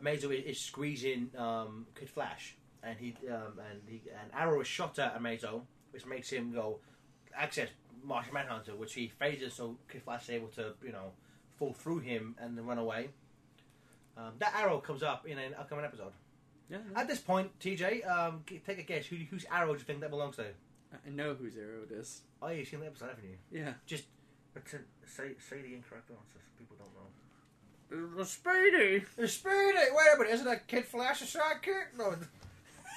Amazo 0.00 0.30
is, 0.30 0.60
squeezing 0.60 1.30
um, 1.36 1.88
Kid 1.98 2.08
Flash, 2.08 2.54
and 2.80 2.96
he 2.96 3.16
um, 3.28 3.58
and 3.58 3.80
he, 3.88 4.02
an 4.08 4.30
arrow 4.32 4.60
is 4.60 4.68
shot 4.68 5.00
at 5.00 5.20
Amazo, 5.20 5.62
which 5.90 6.06
makes 6.06 6.30
him 6.30 6.52
go 6.52 6.78
access 7.36 7.70
Martian 8.04 8.34
Manhunter, 8.34 8.76
which 8.76 8.94
he 8.94 9.08
phases 9.08 9.54
so 9.54 9.76
Kid 9.90 10.04
Flash 10.04 10.22
is 10.22 10.30
able 10.30 10.48
to 10.50 10.74
you 10.80 10.92
know 10.92 11.10
fall 11.58 11.72
through 11.72 11.98
him 11.98 12.36
and 12.38 12.56
then 12.56 12.66
run 12.66 12.78
away. 12.78 13.08
Um, 14.16 14.32
that 14.38 14.54
arrow 14.56 14.78
comes 14.78 15.02
up 15.02 15.26
in 15.26 15.38
an 15.38 15.54
upcoming 15.58 15.84
episode. 15.84 16.12
Yeah, 16.70 16.78
At 16.96 17.08
this 17.08 17.18
point, 17.18 17.58
TJ, 17.60 18.08
um, 18.08 18.42
g- 18.46 18.60
take 18.64 18.78
a 18.78 18.82
guess. 18.82 19.06
Who, 19.06 19.16
whose 19.30 19.44
arrow 19.50 19.72
do 19.72 19.78
you 19.78 19.84
think 19.84 20.00
that 20.00 20.10
belongs 20.10 20.36
to? 20.36 20.44
I 20.94 21.10
know 21.10 21.34
whose 21.34 21.56
arrow 21.56 21.82
it 21.88 21.92
is. 21.92 22.22
Oh, 22.40 22.48
you've 22.48 22.68
seen 22.68 22.80
the 22.80 22.86
episode, 22.86 23.08
haven't 23.10 23.24
you? 23.24 23.36
Yeah, 23.50 23.72
Pretend, 24.52 24.84
say, 25.04 25.32
say 25.50 25.62
the 25.62 25.74
incorrect 25.74 26.10
answer. 26.10 26.38
so 26.38 26.40
People 26.58 26.76
don't 26.78 26.94
know. 26.94 28.08
it 28.12 28.16
was 28.16 28.30
Speedy. 28.30 29.04
The 29.16 29.26
Speedy! 29.26 29.54
Wait 29.92 30.06
a 30.14 30.18
minute, 30.18 30.32
isn't 30.32 30.46
that 30.46 30.68
Kid 30.68 30.84
Flash 30.84 31.22
a 31.22 31.24
sidekick? 31.24 31.98
No, 31.98 32.14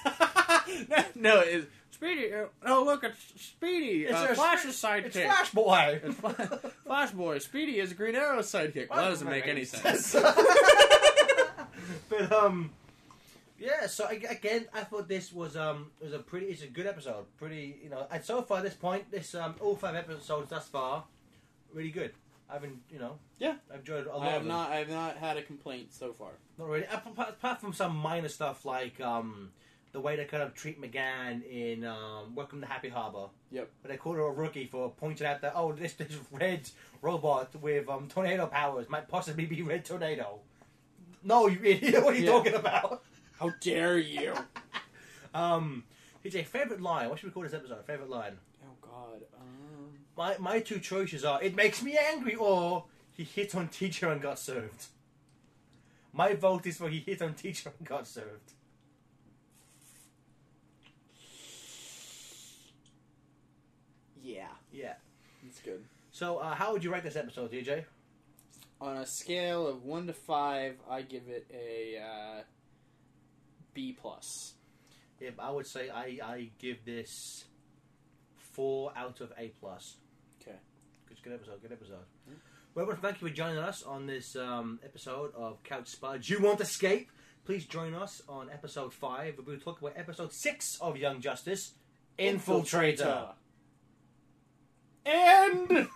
no, 0.88 1.04
no, 1.16 1.40
it's 1.40 1.66
Speedy. 1.90 2.32
uh, 2.32 2.44
Oh, 2.64 2.84
look, 2.84 3.02
it's 3.02 3.42
Speedy. 3.44 4.04
It's 4.04 4.14
uh, 4.16 4.28
a 4.30 4.34
Flash's 4.36 4.80
sidekick. 4.80 5.06
it's 5.06 5.16
Flash 5.16 5.50
Boy! 5.50 6.00
It's 6.04 6.14
Fla- 6.14 6.60
Flash 6.86 7.10
Boy. 7.10 7.38
Speedy 7.38 7.80
is 7.80 7.90
a 7.90 7.94
Green 7.94 8.14
Arrow's 8.14 8.46
sidekick. 8.50 8.88
Well, 8.88 9.02
that 9.02 9.08
doesn't 9.10 9.28
make 9.28 9.48
any 9.48 9.64
sense. 9.64 10.14
but, 12.08 12.32
um, 12.32 12.70
yeah, 13.58 13.86
so 13.86 14.06
ag- 14.08 14.26
again, 14.28 14.66
I 14.72 14.84
thought 14.84 15.08
this 15.08 15.32
was, 15.32 15.56
um, 15.56 15.90
was 16.02 16.12
a 16.12 16.18
pretty, 16.18 16.46
it's 16.46 16.62
a 16.62 16.66
good 16.68 16.86
episode. 16.86 17.24
Pretty, 17.38 17.78
you 17.82 17.90
know, 17.90 18.06
and 18.10 18.24
so 18.24 18.42
far 18.42 18.58
at 18.58 18.64
this 18.64 18.74
point, 18.74 19.10
this, 19.10 19.34
um, 19.34 19.54
all 19.60 19.76
five 19.76 19.94
episodes 19.96 20.50
thus 20.50 20.68
far, 20.68 21.04
really 21.72 21.90
good. 21.90 22.12
I've 22.50 22.62
been, 22.62 22.80
you 22.90 22.98
know, 22.98 23.18
Yeah. 23.38 23.56
I've 23.70 23.80
enjoyed 23.80 24.06
a 24.06 24.10
lot 24.16 24.22
I 24.22 24.26
of 24.26 24.32
have 24.32 24.42
them. 24.42 24.48
not. 24.48 24.70
I 24.70 24.76
have 24.76 24.88
not 24.88 25.16
had 25.18 25.36
a 25.36 25.42
complaint 25.42 25.92
so 25.92 26.12
far. 26.14 26.30
Not 26.58 26.68
really. 26.68 26.86
Apart, 26.90 27.28
apart 27.30 27.60
from 27.60 27.72
some 27.74 27.94
minor 27.94 28.28
stuff 28.28 28.64
like 28.64 28.98
um, 29.02 29.50
the 29.92 30.00
way 30.00 30.16
they 30.16 30.24
kind 30.24 30.42
of 30.42 30.54
treat 30.54 30.80
M'gann 30.80 31.42
in 31.42 31.84
um, 31.84 32.34
Welcome 32.34 32.62
to 32.62 32.66
Happy 32.66 32.88
Harbor. 32.88 33.26
Yep. 33.50 33.68
But 33.82 33.90
they 33.90 33.96
called 33.98 34.16
her 34.16 34.22
a 34.22 34.30
rookie 34.32 34.64
for 34.66 34.90
pointing 34.90 35.26
out 35.26 35.42
that 35.42 35.52
oh, 35.56 35.72
this 35.72 35.92
this 35.92 36.08
red 36.32 36.62
robot 37.02 37.54
with 37.60 37.86
um, 37.90 38.08
tornado 38.08 38.46
powers 38.46 38.88
might 38.88 39.08
possibly 39.08 39.44
be 39.44 39.60
Red 39.60 39.84
Tornado. 39.84 40.38
No, 41.28 41.46
you 41.46 41.60
idiot! 41.62 42.02
What 42.02 42.14
are 42.14 42.16
you 42.18 42.24
Yeah. 42.24 42.30
talking 42.32 42.54
about? 42.54 43.02
How 43.38 43.50
dare 43.60 43.98
you? 43.98 44.34
Um, 45.34 45.84
a 46.24 46.42
favorite 46.42 46.80
line. 46.80 47.08
What 47.10 47.18
should 47.18 47.26
we 47.26 47.32
call 47.32 47.42
this 47.42 47.52
episode? 47.54 47.84
Favorite 47.84 48.08
line. 48.08 48.38
oh 48.64 48.76
God. 48.80 49.22
Um. 49.38 49.90
My 50.16 50.36
my 50.38 50.60
two 50.60 50.80
choices 50.80 51.22
are: 51.24 51.40
it 51.42 51.54
makes 51.54 51.82
me 51.82 51.98
angry, 52.12 52.34
or 52.34 52.84
he 53.12 53.24
hit 53.24 53.54
on 53.54 53.68
teacher 53.68 54.08
and 54.10 54.20
got 54.22 54.38
served. 54.38 54.86
My 56.12 56.34
vote 56.34 56.66
is 56.66 56.78
for 56.78 56.88
he 56.88 57.00
hit 57.00 57.20
on 57.22 57.34
teacher 57.34 57.70
and 57.78 57.86
got 57.86 58.06
served. 58.06 58.52
Yeah, 64.22 64.48
Yeah. 64.72 64.94
that's 65.42 65.60
good. 65.60 65.84
So, 66.10 66.38
uh, 66.38 66.54
how 66.54 66.72
would 66.72 66.82
you 66.82 66.92
rate 66.92 67.04
this 67.04 67.16
episode, 67.16 67.52
DJ? 67.52 67.84
On 68.80 68.96
a 68.96 69.06
scale 69.06 69.66
of 69.66 69.84
one 69.84 70.06
to 70.06 70.12
five, 70.12 70.76
I 70.88 71.02
give 71.02 71.24
it 71.28 71.46
a 71.52 71.98
uh, 72.00 72.42
B 73.74 73.96
plus. 74.00 74.54
Yeah, 75.20 75.30
I 75.38 75.50
would 75.50 75.66
say 75.66 75.90
I, 75.90 76.18
I 76.22 76.50
give 76.60 76.84
this 76.84 77.46
four 78.36 78.92
out 78.96 79.20
of 79.20 79.32
A 79.36 79.48
plus. 79.60 79.96
Okay. 80.40 80.56
Good, 81.08 81.22
good 81.22 81.32
episode. 81.32 81.60
Good 81.60 81.72
episode. 81.72 82.04
Mm. 82.30 82.34
Well, 82.74 82.84
everyone, 82.84 83.02
thank 83.02 83.20
you 83.20 83.28
for 83.28 83.34
joining 83.34 83.58
us 83.58 83.82
on 83.82 84.06
this 84.06 84.36
um, 84.36 84.78
episode 84.84 85.32
of 85.34 85.60
Couch 85.64 85.88
Spuds. 85.88 86.30
You 86.30 86.40
want 86.40 86.60
escape? 86.60 87.10
Please 87.44 87.66
join 87.66 87.94
us 87.94 88.22
on 88.28 88.48
episode 88.50 88.92
five. 88.92 89.34
We'll 89.36 89.56
be 89.56 89.60
talking 89.60 89.88
about 89.88 89.98
episode 89.98 90.32
six 90.32 90.78
of 90.80 90.96
Young 90.96 91.20
Justice, 91.20 91.72
Infiltrator. 92.18 93.30
And 95.04 95.88